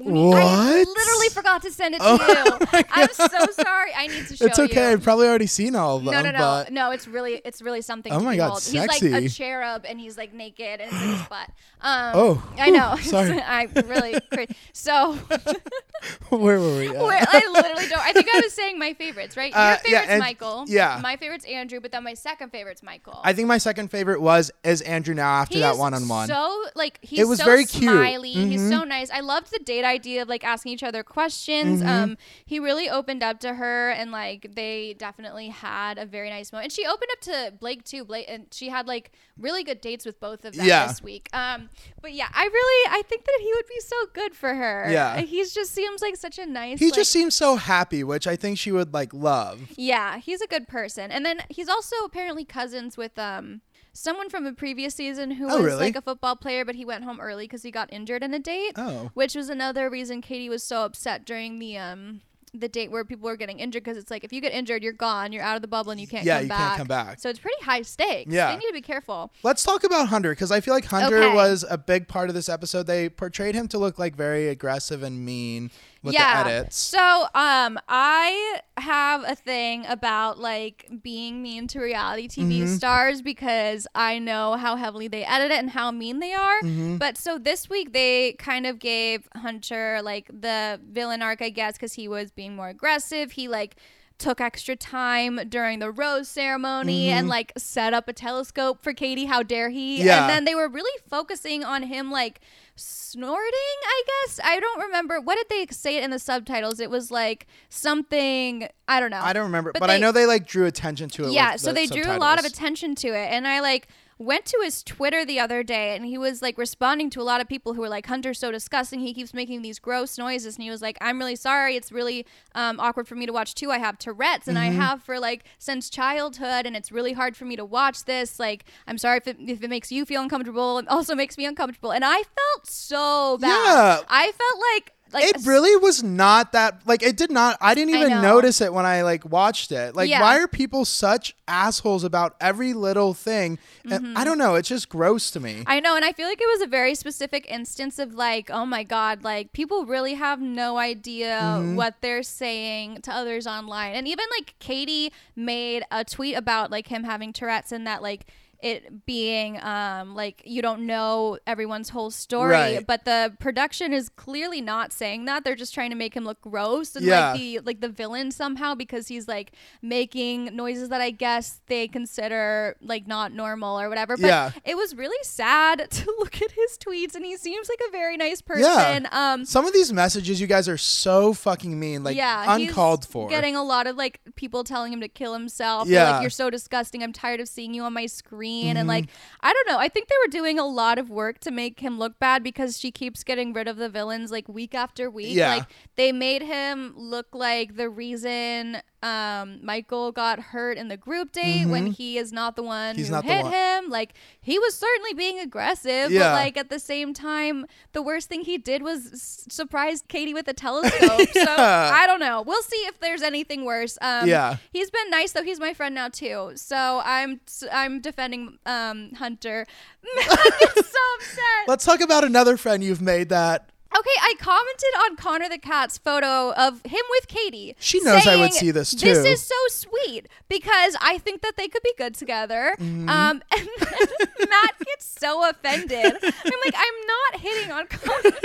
literally 0.86 1.28
forgot 1.32 1.62
to 1.62 1.70
send 1.72 1.95
it 1.95 1.99
to 1.99 2.05
Oh 2.05 2.59
you. 2.72 2.84
I'm 2.91 3.09
so 3.12 3.53
sorry. 3.62 3.93
I 3.97 4.07
need 4.07 4.26
to 4.28 4.36
show 4.36 4.45
you. 4.45 4.49
it's 4.51 4.59
okay. 4.59 4.86
you. 4.88 4.93
I've 4.93 5.03
probably 5.03 5.28
already 5.28 5.47
seen 5.47 5.76
all 5.76 5.99
of 5.99 6.05
them. 6.05 6.12
No, 6.14 6.22
no, 6.22 6.30
no, 6.30 6.64
no. 6.70 6.91
It's 6.91 7.07
really, 7.07 7.41
it's 7.45 7.61
really 7.62 7.82
something. 7.82 8.12
Oh 8.12 8.18
to 8.18 8.24
my 8.24 8.36
God, 8.36 8.47
behold. 8.47 8.62
He's 8.62 8.74
like 8.86 9.03
a 9.03 9.28
cherub, 9.28 9.84
and 9.86 10.01
he's 10.01 10.16
like 10.16 10.32
naked, 10.32 10.80
and 10.80 10.91
it's 10.93 11.03
in 11.03 11.09
his 11.11 11.22
butt. 11.28 11.51
Um, 11.82 12.12
Oh, 12.14 12.53
I 12.59 12.70
know. 12.70 12.97
sorry. 13.03 13.41
I 13.41 13.68
really. 13.86 14.18
cra- 14.32 14.47
So, 14.72 15.12
where 16.30 16.59
were 16.59 16.78
we? 16.78 16.88
where, 16.91 17.24
I 17.28 17.51
literally 17.53 17.88
don't. 17.88 18.01
I 18.01 18.12
think 18.12 18.28
I 18.34 18.41
was 18.43 18.53
saying 18.53 18.78
my 18.78 18.95
favorites, 18.95 19.36
right? 19.36 19.53
Uh, 19.55 19.59
Your 19.59 19.70
yeah, 19.70 19.78
favorite's 20.01 20.11
and- 20.11 20.20
Michael. 20.20 20.64
yeah. 20.68 20.99
My 21.03 21.16
favorite's 21.16 21.45
Andrew, 21.45 21.80
but 21.80 21.93
then 21.93 22.05
my 22.05 22.14
second 22.14 22.51
favorite's 22.51 22.80
Michael. 22.83 23.20
I 23.22 23.33
think 23.33 23.49
my 23.49 23.59
second 23.59 23.91
favorite 23.91 24.20
was 24.20 24.51
is 24.64 24.81
Andrew 24.83 25.14
now 25.14 25.28
after 25.41 25.59
that 25.61 25.76
one 25.76 25.95
on 25.95 26.07
one. 26.09 26.28
So 26.28 26.64
like 26.74 26.99
he's 27.03 27.20
It 27.20 27.28
was 27.28 27.39
so 27.39 27.45
very 27.45 27.64
cute. 27.64 27.91
smiley. 27.91 28.33
He's 28.33 28.68
so 28.68 28.85
nice. 28.85 29.11
I 29.11 29.20
loved 29.20 29.51
the 29.53 29.59
date 29.64 29.85
idea 29.85 30.22
of 30.22 30.28
like 30.28 30.45
asking 30.45 30.72
each 30.72 30.83
other 30.83 31.03
questions. 31.03 31.83
Mhm. 31.83 31.87
Um, 31.89 32.18
he 32.45 32.59
really 32.59 32.89
opened 32.89 33.22
up 33.22 33.41
to 33.41 33.55
her, 33.55 33.91
and 33.91 34.11
like 34.12 34.55
they 34.55 34.95
definitely 34.99 35.49
had 35.49 35.99
a 35.99 36.07
very 36.07 36.31
nice 36.31 36.53
moment. 36.53 36.64
And 36.66 36.72
she 36.72 36.87
opened 36.87 37.11
up 37.12 37.20
to 37.22 37.53
Blake 37.59 37.85
too. 37.85 38.05
Blake 38.05 38.26
and 38.28 38.47
she 38.53 38.68
had 38.68 38.87
like 38.87 39.12
really 39.39 39.62
good 39.64 39.81
dates 39.81 40.05
with 40.05 40.20
both 40.20 40.45
of 40.45 40.55
them 40.55 40.66
Yeah. 40.66 40.87
this 40.87 41.03
week. 41.03 41.28
Um, 41.33 41.70
but 42.03 42.12
yeah, 42.12 42.28
I 42.33 42.45
really 42.45 42.91
I 42.99 43.03
think 43.03 43.24
that 43.24 43.39
he 43.41 43.53
would 43.55 43.66
be 43.66 43.81
so 43.81 43.97
good 44.12 44.35
for 44.35 44.55
her. 44.55 44.89
Yeah. 44.91 45.20
he's 45.20 45.53
just 45.55 45.72
seems 45.72 46.03
like 46.03 46.16
such 46.16 46.39
a 46.39 46.47
nice. 46.47 46.78
He 46.78 46.87
like, 46.87 46.95
just 46.95 47.11
seems 47.11 47.35
so 47.35 47.57
happy, 47.57 48.03
which 48.05 48.26
I 48.26 48.37
think 48.37 48.59
she 48.59 48.72
would 48.72 48.93
like 48.93 49.12
love. 49.14 49.61
yeah, 49.76 50.18
he's 50.18 50.41
a 50.41 50.47
good 50.47 50.68
person. 50.68 51.11
And 51.11 51.24
then 51.24 51.41
he's 51.49 51.68
also 51.68 51.97
apparently 52.05 52.45
cousins 52.71 52.97
with 52.97 53.18
um 53.18 53.61
someone 53.93 54.31
from 54.31 54.47
a 54.47 54.53
previous 54.53 54.95
season 54.95 55.33
who 55.33 55.47
Oh, 55.51 55.57
was 55.57 55.64
really? 55.66 55.81
like 55.87 55.97
a 55.97 56.03
football 56.03 56.37
player, 56.37 56.64
but 56.64 56.77
he 56.77 56.85
went 56.85 57.03
home 57.05 57.21
early 57.21 57.45
because 57.45 57.62
he 57.62 57.71
got 57.73 57.93
injured 57.93 58.23
in 58.23 58.33
a 58.33 58.39
date, 58.39 58.73
Oh. 58.77 59.11
which 59.14 59.35
was 59.35 59.49
another 59.49 59.91
reason 59.91 60.21
Katie 60.21 60.49
was 60.49 60.62
so 60.62 60.85
upset 60.85 61.25
during 61.25 61.59
the 61.59 61.77
um 61.77 62.21
the 62.53 62.68
date 62.68 62.91
where 62.91 63.05
people 63.05 63.27
were 63.29 63.37
getting 63.37 63.61
injured 63.61 63.85
because 63.85 63.97
it's 63.97 64.11
like 64.11 64.25
if 64.25 64.33
you 64.33 64.41
get 64.41 64.53
injured, 64.53 64.83
you're 64.83 64.93
gone, 64.93 65.33
you're 65.33 65.43
out 65.43 65.55
of 65.55 65.62
the 65.62 65.68
bubble, 65.68 65.93
and 65.93 66.01
you 66.01 66.07
can't 66.09 66.25
Yeah, 66.25 66.39
come 66.39 66.43
you 66.45 66.49
back. 66.49 66.59
can't 66.59 66.79
come 66.79 66.87
back. 66.89 67.21
So 67.21 67.29
it's 67.31 67.39
pretty 67.39 67.62
high 67.62 67.83
stakes. 67.83 68.33
Yeah. 68.33 68.51
you 68.53 68.59
need 68.59 68.66
to 68.66 68.73
be 68.73 68.81
careful. 68.81 69.31
Let's 69.45 69.62
talk 69.62 69.85
about 69.85 70.09
Hunter 70.09 70.31
because 70.31 70.51
I 70.51 70.61
feel 70.61 70.75
like 70.75 70.85
Hunter 70.85 71.16
Okay. 71.23 71.35
was 71.35 71.64
a 71.71 71.79
big 71.79 72.09
part 72.09 72.29
of 72.29 72.35
this 72.35 72.49
episode. 72.49 72.89
They 72.89 73.09
portrayed 73.09 73.55
him 73.55 73.68
to 73.68 73.79
look 73.79 74.01
like 74.01 74.16
very 74.16 74.49
aggressive 74.49 75.05
and 75.05 75.25
mean 75.25 75.71
with 76.03 76.14
yeah. 76.14 76.44
the 76.44 76.51
edits. 76.51 76.76
So, 76.76 77.26
um, 77.34 77.78
I 77.88 78.61
have 78.78 79.22
a 79.24 79.34
thing 79.34 79.84
about 79.86 80.38
like 80.38 80.88
being 81.03 81.42
mean 81.42 81.66
to 81.68 81.80
reality 81.80 82.26
TV 82.28 82.62
Mhm. 82.62 82.76
stars 82.76 83.20
because 83.22 83.86
I 83.94 84.18
know 84.18 84.55
how 84.55 84.76
heavily 84.76 85.09
they 85.09 85.24
edit 85.24 85.51
it 85.51 85.59
and 85.59 85.70
how 85.70 85.90
mean 85.90 86.18
they 86.20 86.32
are. 86.32 86.61
Mhm. 86.62 86.98
But 86.98 87.18
so 87.18 87.38
this 87.38 87.68
week 87.68 87.92
they 87.92 88.32
kind 88.38 88.66
of 88.66 88.78
gave 88.78 89.28
Hunter 89.36 90.01
like 90.03 90.28
the 90.28 90.80
villain 90.90 91.20
arc, 91.22 91.42
I 91.42 91.51
guess, 91.51 91.74
because 91.74 91.92
he 91.94 92.09
was 92.09 92.30
being 92.30 92.57
more 92.57 92.68
aggressive. 92.68 93.32
He 93.32 93.48
like 93.48 93.76
took 94.21 94.41
extra 94.41 94.77
time 94.77 95.41
during 95.49 95.81
the 95.81 95.91
rose 95.91 96.29
ceremony 96.29 97.09
and 97.09 97.27
Mhm. 97.27 97.31
like 97.31 97.53
set 97.57 97.93
up 97.93 98.07
a 98.07 98.12
telescope 98.12 98.83
for 98.83 98.93
Katie. 98.93 99.25
How 99.25 99.43
dare 99.43 99.71
he? 99.71 100.03
Yeah. 100.05 100.21
And 100.21 100.31
then 100.31 100.45
they 100.45 100.55
were 100.55 100.68
really 100.68 100.97
focusing 101.09 101.64
on 101.64 101.83
him 101.85 102.11
like 102.12 102.41
snorting, 102.77 103.79
I 103.85 104.03
guess. 104.07 104.39
I 104.45 104.61
don't 104.61 104.81
remember. 104.81 105.21
What 105.21 105.37
did 105.37 105.49
they 105.49 105.66
say 105.75 105.97
it 105.97 106.05
in 106.05 106.11
the 106.11 106.18
subtitles? 106.18 106.81
It 106.81 106.91
was 106.91 107.11
like 107.11 107.47
something, 107.68 108.68
I 108.87 109.01
don't 109.01 109.11
know. 109.11 109.21
I 109.23 109.33
don't 109.33 109.45
remember, 109.45 109.73
but, 109.73 109.81
But 109.81 109.91
I 109.91 109.99
know 109.99 110.12
they 110.12 110.27
like 110.27 110.47
drew 110.47 110.66
attention 110.66 111.09
to 111.11 111.25
it. 111.27 111.33
yeah, 111.33 111.57
so 111.57 111.68
the 111.71 111.75
they 111.75 111.87
drew 111.87 112.11
a 112.11 112.18
lot 112.18 112.39
of 112.39 112.45
attention 112.45 112.95
to 112.97 113.09
it. 113.09 113.29
And 113.33 113.49
I 113.49 113.61
like 113.61 113.89
went 114.21 114.45
to 114.45 114.61
his 114.62 114.83
Twitter 114.83 115.25
the 115.25 115.41
other 115.41 115.62
day 115.62 115.97
and 115.97 116.05
he 116.05 116.18
was 116.18 116.43
like 116.43 116.59
responding 116.59 117.09
to 117.09 117.23
a 117.23 117.25
lot 117.25 117.41
of 117.41 117.49
people 117.49 117.73
who 117.73 117.81
were 117.81 117.89
like, 117.89 118.07
Hunter's 118.07 118.39
so 118.39 118.53
disgusting. 118.53 119.01
He 119.01 119.14
keeps 119.14 119.33
making 119.33 119.62
these 119.62 119.79
gross 119.79 120.18
noises. 120.18 120.57
And 120.57 120.62
he 120.62 120.68
was 120.68 120.83
like, 120.83 120.99
I'm 121.01 121.18
really 121.18 121.37
sorry. 121.37 121.75
It's 121.75 121.91
really 121.91 122.27
um, 122.55 122.79
awkward 122.79 123.09
for 123.09 123.14
me 123.14 123.25
to 123.25 123.33
watch 123.33 123.55
too. 123.55 123.71
I 123.71 123.79
have 123.79 123.99
Tourette's 123.99 124.47
and 124.47 124.59
Mm-hmm. 124.61 124.79
I 124.79 124.85
have 124.85 125.03
for 125.03 125.18
like 125.18 125.45
since 125.59 125.89
childhood. 125.89 126.66
And 126.66 126.77
it's 126.77 126.93
really 126.93 127.14
hard 127.14 127.35
for 127.35 127.47
me 127.47 127.57
to 127.57 127.64
watch 127.64 128.05
this. 128.05 128.39
Like, 128.39 128.66
I'm 128.87 128.99
sorry 128.99 129.16
if 129.16 129.27
it, 129.27 129.39
if 129.41 129.62
it 129.62 129.71
makes 129.71 129.91
you 129.91 130.05
feel 130.05 130.21
uncomfortable. 130.21 130.79
It 130.79 130.89
also 130.89 131.14
makes 131.14 131.39
me 131.39 131.47
uncomfortable. 131.47 131.93
And 131.93 132.05
I 132.05 132.16
felt 132.16 132.66
so 132.66 133.39
bad. 133.41 133.49
Yeah. 133.49 134.01
I 134.09 134.33
felt 134.33 134.62
like, 134.75 134.93
like 135.12 135.24
it 135.24 135.44
really 135.46 135.74
was 135.76 136.02
not 136.02 136.52
that 136.52 136.80
like 136.86 137.02
it 137.02 137.16
did 137.16 137.30
not 137.30 137.56
i 137.61 137.74
didn't 137.74 137.94
even 137.94 138.11
know. 138.11 138.20
notice 138.22 138.61
it 138.61 138.72
when 138.72 138.86
i 138.86 139.02
like 139.02 139.24
watched 139.30 139.72
it 139.72 139.94
like 139.94 140.08
Yeah. 140.08 140.20
why 140.20 140.38
are 140.38 140.46
people 140.48 140.84
such 140.84 141.34
assholes 141.48 142.04
about 142.04 142.36
every 142.40 142.72
little 142.72 143.12
thing 143.14 143.58
and 143.90 144.16
i 144.16 144.24
don't 144.24 144.38
know 144.38 144.54
it's 144.54 144.68
just 144.68 144.88
gross 144.88 145.30
to 145.32 145.40
me 145.40 145.50
Mm-hmm. 145.50 145.62
I 145.66 145.80
know, 145.80 145.96
and 145.96 146.04
I 146.04 146.12
feel 146.12 146.28
like 146.28 146.40
it 146.40 146.46
was 146.48 146.62
a 146.62 146.66
very 146.66 146.94
specific 146.94 147.44
instance 147.50 147.98
of 147.98 148.14
like, 148.14 148.50
oh 148.50 148.64
my 148.64 148.82
god, 148.84 149.24
like 149.24 149.52
people 149.52 149.84
really 149.84 150.14
have 150.14 150.40
no 150.40 150.78
idea 150.78 151.38
Mm-hmm. 151.40 151.74
what 151.76 151.96
they're 152.00 152.22
saying 152.22 153.02
to 153.02 153.12
others 153.12 153.46
online. 153.46 153.94
And 153.94 154.06
even 154.06 154.24
like 154.38 154.54
Katie 154.58 155.12
made 155.34 155.82
a 155.90 156.04
tweet 156.04 156.36
about 156.36 156.70
like 156.70 156.86
him 156.88 157.04
having 157.04 157.32
Tourette's 157.32 157.72
and 157.72 157.86
that 157.86 158.00
like 158.02 158.26
it 158.62 159.06
being 159.06 159.61
um 159.62 160.14
like 160.14 160.42
you 160.44 160.61
don't 160.62 160.86
know 160.86 161.38
everyone's 161.46 161.88
whole 161.88 162.11
story 162.11 162.50
Right. 162.52 162.86
but 162.86 163.04
the 163.04 163.34
production 163.40 163.92
is 163.92 164.08
clearly 164.08 164.61
not 164.61 164.92
saying 164.92 165.24
that 165.24 165.44
they're 165.44 165.56
just 165.56 165.72
trying 165.72 165.90
to 165.90 165.96
make 165.96 166.14
him 166.14 166.24
look 166.24 166.40
gross 166.40 166.94
and 166.96 167.04
Yeah. 167.04 167.30
like 167.32 167.40
the 167.40 167.58
like 167.61 167.80
the 167.80 167.88
villain 167.88 168.30
somehow 168.30 168.74
because 168.74 169.08
he's 169.08 169.26
like 169.28 169.52
making 169.82 170.54
noises 170.54 170.88
that 170.90 171.00
I 171.00 171.11
guess 171.11 171.61
they 171.66 171.88
consider 171.88 172.76
like 172.80 173.06
not 173.06 173.32
normal 173.32 173.80
or 173.80 173.88
whatever 173.88 174.16
but 174.16 174.26
Yeah. 174.26 174.50
it 174.64 174.76
was 174.76 174.94
really 174.94 175.22
sad 175.22 175.90
to 175.98 176.14
look 176.18 176.40
at 176.42 176.52
his 176.52 176.78
tweets 176.78 177.14
and 177.14 177.24
he 177.24 177.36
seems 177.36 177.68
like 177.68 177.80
a 177.88 177.90
very 177.90 178.16
nice 178.16 178.42
person 178.42 179.04
Yeah. 179.04 179.32
um 179.32 179.44
some 179.44 179.66
of 179.66 179.72
these 179.72 179.92
messages 179.92 180.40
you 180.40 180.46
guys 180.46 180.68
are 180.68 180.76
so 180.78 181.32
fucking 181.32 181.78
mean 181.78 182.04
like 182.04 182.16
yeah, 182.16 182.54
uncalled 182.54 183.06
for 183.06 183.28
Getting 183.28 183.56
a 183.56 183.62
lot 183.62 183.86
of 183.86 183.96
like 183.96 184.20
people 184.36 184.64
telling 184.64 184.92
him 184.92 185.00
to 185.00 185.08
kill 185.08 185.32
himself. 185.32 185.86
Yeah. 185.88 186.11
Like 186.11 186.22
you're 186.22 186.30
so 186.30 186.50
disgusting. 186.50 187.02
I'm 187.02 187.12
tired 187.12 187.38
of 187.40 187.48
seeing 187.48 187.74
you 187.74 187.82
on 187.84 187.92
my 187.92 188.06
screen. 188.06 188.49
And 188.51 188.78
mm-hmm. 188.78 188.88
like 188.88 189.07
I 189.40 189.53
don't 189.53 189.68
know. 189.68 189.78
I 189.78 189.88
think 189.88 190.09
they 190.09 190.16
were 190.24 190.30
doing 190.30 190.59
a 190.59 190.66
lot 190.66 190.98
of 190.98 191.11
work 191.11 191.38
to 191.40 191.51
make 191.51 191.80
him 191.80 191.98
look 191.98 192.18
bad 192.18 192.42
because 192.42 192.78
she 192.78 192.90
keeps 192.90 193.24
getting 193.24 193.53
rid 193.53 193.68
of 193.68 193.76
the 193.76 193.88
villains 193.88 194.30
like 194.30 194.48
week 194.48 194.74
after 194.74 195.11
week. 195.11 195.34
Yeah. 195.34 195.57
Like 195.57 195.66
they 195.96 196.12
made 196.12 196.42
him 196.42 196.94
look 196.96 197.28
like 197.32 197.76
the 197.76 197.88
reason 197.88 198.82
um 199.03 199.59
Michael 199.62 200.12
got 200.12 200.38
hurt 200.38 200.76
in 200.76 200.88
the 200.88 200.96
group 200.96 201.32
date 201.32 201.66
when 201.66 201.86
he 201.86 202.18
is 202.18 202.32
not 202.32 202.55
the 202.57 202.62
one 202.62 202.96
Mm-hmm. 202.96 202.98
He's 202.98 203.09
who 203.09 203.20
hit 203.22 203.46
him. 203.46 203.88
Like 203.88 204.14
he 204.40 204.59
was 204.59 204.74
certainly 204.76 205.14
being 205.14 205.38
aggressive, 205.38 206.11
Yeah. 206.11 206.20
but 206.28 206.32
like 206.34 206.57
at 206.57 206.68
the 206.70 206.78
same 206.78 207.14
time, 207.14 207.66
the 207.92 208.03
worst 208.03 208.28
thing 208.28 208.42
he 208.42 208.59
did 208.59 208.82
was 208.82 209.07
s- 209.12 209.46
surprise 209.48 210.03
Katie 210.09 210.34
with 210.34 210.48
a 210.48 210.53
telescope. 210.53 211.28
So 211.32 211.44
I 211.48 212.05
don't 212.07 212.20
know. 212.20 212.42
We'll 212.42 212.62
see 212.62 212.76
if 212.86 213.01
there's 213.01 213.22
anything 213.22 213.64
worse. 213.64 213.96
Um, 214.03 214.28
Yeah. 214.28 214.57
he's 214.72 214.90
been 214.90 215.09
nice 215.11 215.32
though. 215.32 215.42
He's 215.44 215.61
my 215.61 215.72
friend 215.74 215.94
now 215.94 216.09
too. 216.09 216.53
So 216.57 217.01
I'm 217.05 217.40
I'm 217.72 218.01
defending 218.01 218.59
um 218.66 219.12
Hunter. 219.14 219.66
Gets 220.16 220.90
so 220.90 220.98
upset. 221.16 221.68
let's 221.68 221.84
talk 221.84 222.01
about 222.01 222.24
another 222.24 222.57
friend 222.57 222.82
you've 222.84 223.03
made 223.03 223.28
that 223.30 223.70
Okay, 223.97 224.11
I 224.22 224.34
commented 224.38 224.95
on 225.05 225.16
Connor 225.16 225.49
the 225.49 225.59
Cat's 225.59 225.99
photo 225.99 226.53
of 226.53 226.80
him 226.84 227.03
with 227.11 227.26
Katie. 227.26 227.74
She 227.80 228.01
knows 228.01 228.24
I 228.24 228.36
would 228.36 228.53
see 228.53 228.70
this, 228.70 228.95
too. 228.95 229.07
This 229.07 229.26
is 229.26 229.43
so 229.43 229.55
sweet 229.68 230.28
because 230.49 230.97
I 231.01 231.18
think 231.18 231.43
that 231.43 231.57
they 231.57 231.66
could 231.66 231.82
be 231.82 231.93
good 231.99 232.14
together. 232.14 232.76
Mm-hmm. 232.78 233.09
Um, 233.09 233.43
and 233.57 233.68
then 233.80 234.49
Matt 234.49 234.78
gets 234.86 235.07
so 235.07 235.49
offended. 235.49 236.05
I'm 236.22 236.61
like, 236.64 236.74
I'm 236.76 237.07
not 237.07 237.41
hitting 237.41 237.72
on 237.72 237.86
Connor. 237.88 238.36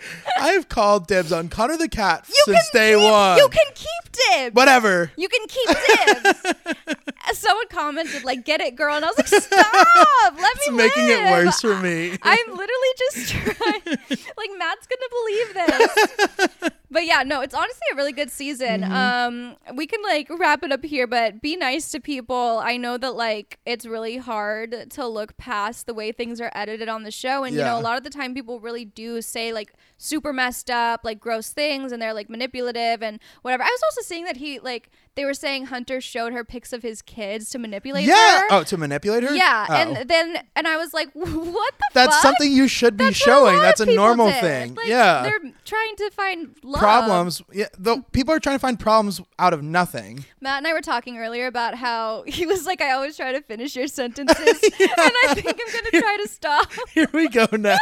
i've 0.38 0.68
called 0.68 1.06
dibs 1.06 1.32
on 1.32 1.48
connor 1.48 1.76
the 1.76 1.88
cat 1.88 2.24
You 2.28 2.42
since 2.44 2.70
day 2.70 2.94
keep, 2.94 3.02
one 3.02 3.38
You 3.38 3.48
can 3.48 3.66
keep 3.74 4.12
dibs. 4.12 4.54
whatever 4.54 5.10
You 5.16 5.28
can 5.28 5.46
keep 5.48 5.68
dibs. 5.68 6.98
Someone 7.38 7.66
commented 7.68 8.24
like, 8.24 8.44
"Get 8.44 8.60
it, 8.62 8.74
girl," 8.74 8.96
and 8.96 9.04
I 9.04 9.08
was 9.08 9.18
like, 9.18 9.26
"Stop! 9.26 10.34
Let 10.34 10.36
me 10.36 10.48
it's 10.56 10.70
me 10.70 10.76
making 10.76 11.08
it 11.08 11.30
worse 11.30 11.60
for 11.60 11.76
me 11.76 12.16
I'm 12.22 12.46
literally 12.48 12.92
just 12.98 13.28
trying. 13.28 13.82
like 14.36 14.50
Matt's 14.58 14.86
gonna 14.86 15.10
believe 15.10 15.54
this. 15.54 16.70
But 16.90 17.04
yeah, 17.04 17.22
no, 17.22 17.42
it's 17.42 17.54
honestly 17.54 17.86
a 17.92 17.96
really 17.96 18.12
good 18.12 18.30
season. 18.30 18.80
Mm-hmm. 18.80 18.92
Um, 18.92 19.76
we 19.76 19.86
can 19.86 20.02
like 20.02 20.28
wrap 20.30 20.62
it 20.62 20.72
up 20.72 20.84
here, 20.84 21.06
but 21.06 21.42
be 21.42 21.56
nice 21.56 21.90
to 21.90 22.00
people. 22.00 22.60
I 22.62 22.76
know 22.76 22.96
that 22.96 23.12
like 23.12 23.58
it's 23.66 23.84
really 23.84 24.16
hard 24.16 24.90
to 24.90 25.06
look 25.06 25.36
past 25.36 25.86
the 25.86 25.94
way 25.94 26.12
things 26.12 26.40
are 26.40 26.50
edited 26.54 26.88
on 26.88 27.02
the 27.02 27.10
show, 27.10 27.44
and 27.44 27.54
you 27.54 27.62
know 27.62 27.78
a 27.78 27.82
lot 27.82 27.98
of 27.98 28.04
the 28.04 28.10
time 28.10 28.34
people 28.34 28.60
really 28.60 28.84
do 28.84 29.20
say 29.20 29.52
like 29.52 29.72
super 29.98 30.32
messed 30.32 30.70
up, 30.70 31.00
like 31.04 31.20
gross 31.20 31.50
things, 31.50 31.92
and 31.92 32.00
they're 32.00 32.14
like 32.14 32.30
manipulative 32.30 33.02
and 33.02 33.20
whatever. 33.42 33.62
I 33.62 33.70
was 33.70 33.82
also 33.84 34.02
seeing 34.02 34.24
that 34.24 34.38
he 34.38 34.58
like 34.58 34.90
they 35.18 35.24
were 35.24 35.34
saying 35.34 35.66
Hunter 35.66 36.00
showed 36.00 36.32
her 36.32 36.44
pics 36.44 36.72
of 36.72 36.80
his 36.80 37.02
kids 37.02 37.50
to 37.50 37.58
manipulate 37.58 38.04
her. 38.04 38.12
Yeah. 38.12 38.40
her. 38.42 38.46
Oh, 38.52 38.62
to 38.62 38.76
manipulate 38.76 39.24
her. 39.24 39.34
Yeah, 39.34 39.66
Oh. 39.68 39.74
and 39.74 40.08
then 40.08 40.44
and 40.54 40.68
I 40.68 40.76
was 40.76 40.94
like, 40.94 41.10
what 41.12 41.74
the 41.76 41.84
that's 41.92 42.14
fuck? 42.14 42.22
something 42.22 42.52
you 42.52 42.68
should 42.68 42.96
be 42.96 43.06
That's 43.06 43.16
showing. 43.16 43.58
That's 43.58 43.80
a 43.80 43.86
normal 43.86 44.28
did. 44.28 44.40
thing. 44.40 44.74
Like, 44.76 44.86
yeah. 44.86 45.22
they're 45.24 45.52
trying 45.64 45.96
to 45.96 46.10
find 46.12 46.54
love. 46.62 46.78
Problems. 46.80 47.42
Yeah. 47.52 47.66
Though 47.76 48.02
people 48.12 48.32
are 48.32 48.38
trying 48.38 48.54
to 48.54 48.60
find 48.60 48.78
problems 48.78 49.20
out 49.40 49.52
of 49.52 49.60
nothing. 49.60 50.24
Matt 50.40 50.58
and 50.58 50.68
I 50.68 50.72
were 50.72 50.82
talking 50.82 51.18
earlier 51.18 51.48
about 51.48 51.74
how 51.74 52.22
he 52.28 52.46
was 52.46 52.64
like, 52.64 52.80
I 52.80 52.92
always 52.92 53.16
try 53.16 53.32
to 53.32 53.40
finish 53.40 53.74
your 53.74 53.88
sentences, 53.98 54.38
and 54.62 54.90
I 55.28 55.34
think 55.34 55.48
I'm 55.48 55.74
gonna 55.74 56.00
try 56.00 56.16
to 56.22 56.28
stop. 56.28 56.70
Here 56.94 57.08
we 57.12 57.28
go 57.28 57.48
now. 57.50 57.76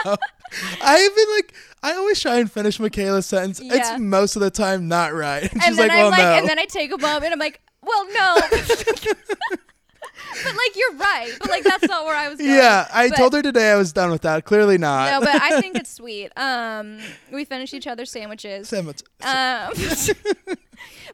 I've 0.81 1.17
been 1.17 1.31
like, 1.35 1.55
I 1.83 1.93
always 1.95 2.21
try 2.21 2.39
and 2.39 2.51
finish 2.51 2.81
Michaela's 2.81 3.27
sentence. 3.27 3.61
Yeah. 3.63 3.75
It's 3.77 4.01
most 4.01 4.35
of 4.37 4.43
the 4.43 4.51
time 4.51 4.89
not 4.89 5.15
right. 5.15 5.43
And 5.45 5.53
and 5.55 5.63
she's 5.63 5.77
then 5.77 5.89
like, 5.89 5.97
I'm 5.97 6.03
well, 6.05 6.11
like, 6.11 6.19
no. 6.21 6.33
and 6.33 6.49
then 6.49 6.59
I 6.59 6.65
take 6.65 6.93
a 6.93 6.99
moment. 6.99 7.25
And 7.25 7.33
I'm 7.35 7.39
like, 7.39 7.61
well, 7.83 8.07
no. 8.13 8.37
but 8.51 10.55
like, 10.55 10.77
you're 10.77 10.95
right. 10.97 11.33
But 11.41 11.51
like, 11.51 11.63
that's 11.65 11.87
not 11.89 12.05
where 12.05 12.17
I 12.17 12.29
was 12.29 12.39
going. 12.39 12.51
yeah, 12.51 12.89
I 12.93 13.09
But- 13.11 13.17
told 13.19 13.33
her 13.35 13.43
today 13.43 13.71
I 13.71 13.77
was 13.77 13.93
done 13.93 14.11
with 14.11 14.23
that. 14.23 14.45
Clearly 14.45 14.79
not. 14.79 15.11
No, 15.13 15.21
but 15.21 15.41
I 15.41 15.61
think 15.61 15.77
it's 15.77 15.93
sweet. 15.93 16.33
Um, 16.37 16.99
we 17.33 17.45
finish 17.45 17.73
each 17.75 17.87
other's 17.87 18.11
sandwiches. 18.11 18.69
Sandwich- 18.69 19.03
Um, 19.23 19.73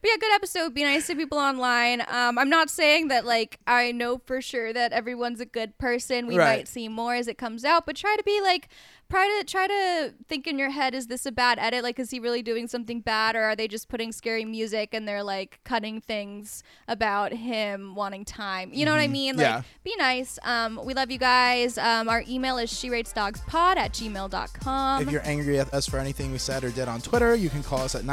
but 0.00 0.10
yeah, 0.10 0.16
good 0.18 0.32
episode. 0.34 0.74
Be 0.74 0.84
nice 0.84 1.06
to 1.08 1.14
people 1.14 1.38
online. 1.38 2.00
Um, 2.08 2.38
I'm 2.38 2.50
not 2.50 2.70
saying 2.70 3.08
that 3.08 3.24
like 3.24 3.58
I 3.66 3.92
know 3.92 4.18
for 4.24 4.40
sure 4.40 4.72
that 4.72 4.92
everyone's 4.92 5.40
a 5.40 5.46
good 5.46 5.78
person. 5.78 6.26
We 6.26 6.36
Right. 6.38 6.58
might 6.60 6.68
see 6.68 6.88
more 6.88 7.14
as 7.14 7.28
it 7.28 7.38
comes 7.38 7.64
out, 7.64 7.86
but 7.86 7.96
try 7.96 8.16
to 8.16 8.22
be 8.24 8.40
like. 8.40 8.68
Try 9.10 9.40
to 9.40 9.44
try 9.46 9.66
to 9.66 10.14
think 10.26 10.46
in 10.46 10.58
your 10.58 10.70
head: 10.70 10.94
Is 10.94 11.08
this 11.08 11.26
a 11.26 11.32
bad 11.32 11.58
edit? 11.58 11.82
Like, 11.82 11.98
is 11.98 12.10
he 12.10 12.18
really 12.18 12.40
doing 12.40 12.66
something 12.66 13.02
bad, 13.02 13.36
or 13.36 13.42
are 13.42 13.54
they 13.54 13.68
just 13.68 13.90
putting 13.90 14.10
scary 14.10 14.46
music 14.46 14.94
and 14.94 15.06
they're 15.06 15.22
like 15.22 15.60
cutting 15.64 16.00
things 16.00 16.62
about 16.88 17.30
him 17.34 17.94
wanting 17.94 18.24
time? 18.24 18.70
You 18.72 18.86
know 18.86 18.90
what 18.92 19.00
I 19.02 19.08
mean? 19.08 19.36
Like, 19.36 19.46
Mm-hmm. 19.46 19.56
Yeah. 19.58 19.62
be 19.84 19.94
nice. 19.98 20.38
Um, 20.44 20.80
we 20.82 20.94
love 20.94 21.10
you 21.10 21.18
guys. 21.18 21.76
Um, 21.76 22.08
our 22.08 22.24
email 22.26 22.56
is 22.56 22.72
she 22.72 22.88
rates 22.88 23.12
dogs 23.12 23.42
pod 23.42 23.76
at 23.76 23.92
gmail.com. 23.92 25.02
If 25.02 25.10
you're 25.10 25.26
angry 25.26 25.58
at 25.58 25.74
us 25.74 25.86
for 25.86 25.98
anything 25.98 26.32
we 26.32 26.38
said 26.38 26.64
or 26.64 26.70
did 26.70 26.88
on 26.88 27.02
Twitter, 27.02 27.34
you 27.34 27.50
can 27.50 27.62
call 27.62 27.80
us 27.82 27.94
at 27.94 28.04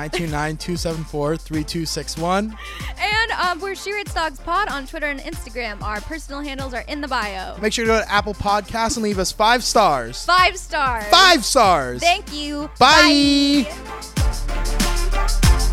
3261. 1.39 2.55
And 2.99 3.31
um, 3.31 3.59
we're 3.59 3.75
She 3.75 3.93
Rates 3.93 4.13
Dogs 4.13 4.39
Pod 4.39 4.69
on 4.69 4.87
Twitter 4.87 5.07
and 5.07 5.19
Instagram. 5.19 5.81
Our 5.81 6.01
personal 6.01 6.41
handles 6.41 6.73
are 6.73 6.83
in 6.87 7.01
the 7.01 7.07
bio. 7.07 7.57
Make 7.59 7.73
sure 7.73 7.85
to 7.85 7.91
go 7.91 7.99
to 7.99 8.11
Apple 8.11 8.33
Podcasts 8.33 8.97
and 8.97 9.03
leave 9.03 9.19
us 9.19 9.31
five 9.31 9.63
stars. 9.63 10.25
Five 10.25 10.57
stars. 10.57 11.05
Five 11.05 11.45
stars. 11.45 12.01
Thank 12.01 12.33
you. 12.33 12.69
Bye. 12.79 13.65
Bye. 13.65 15.65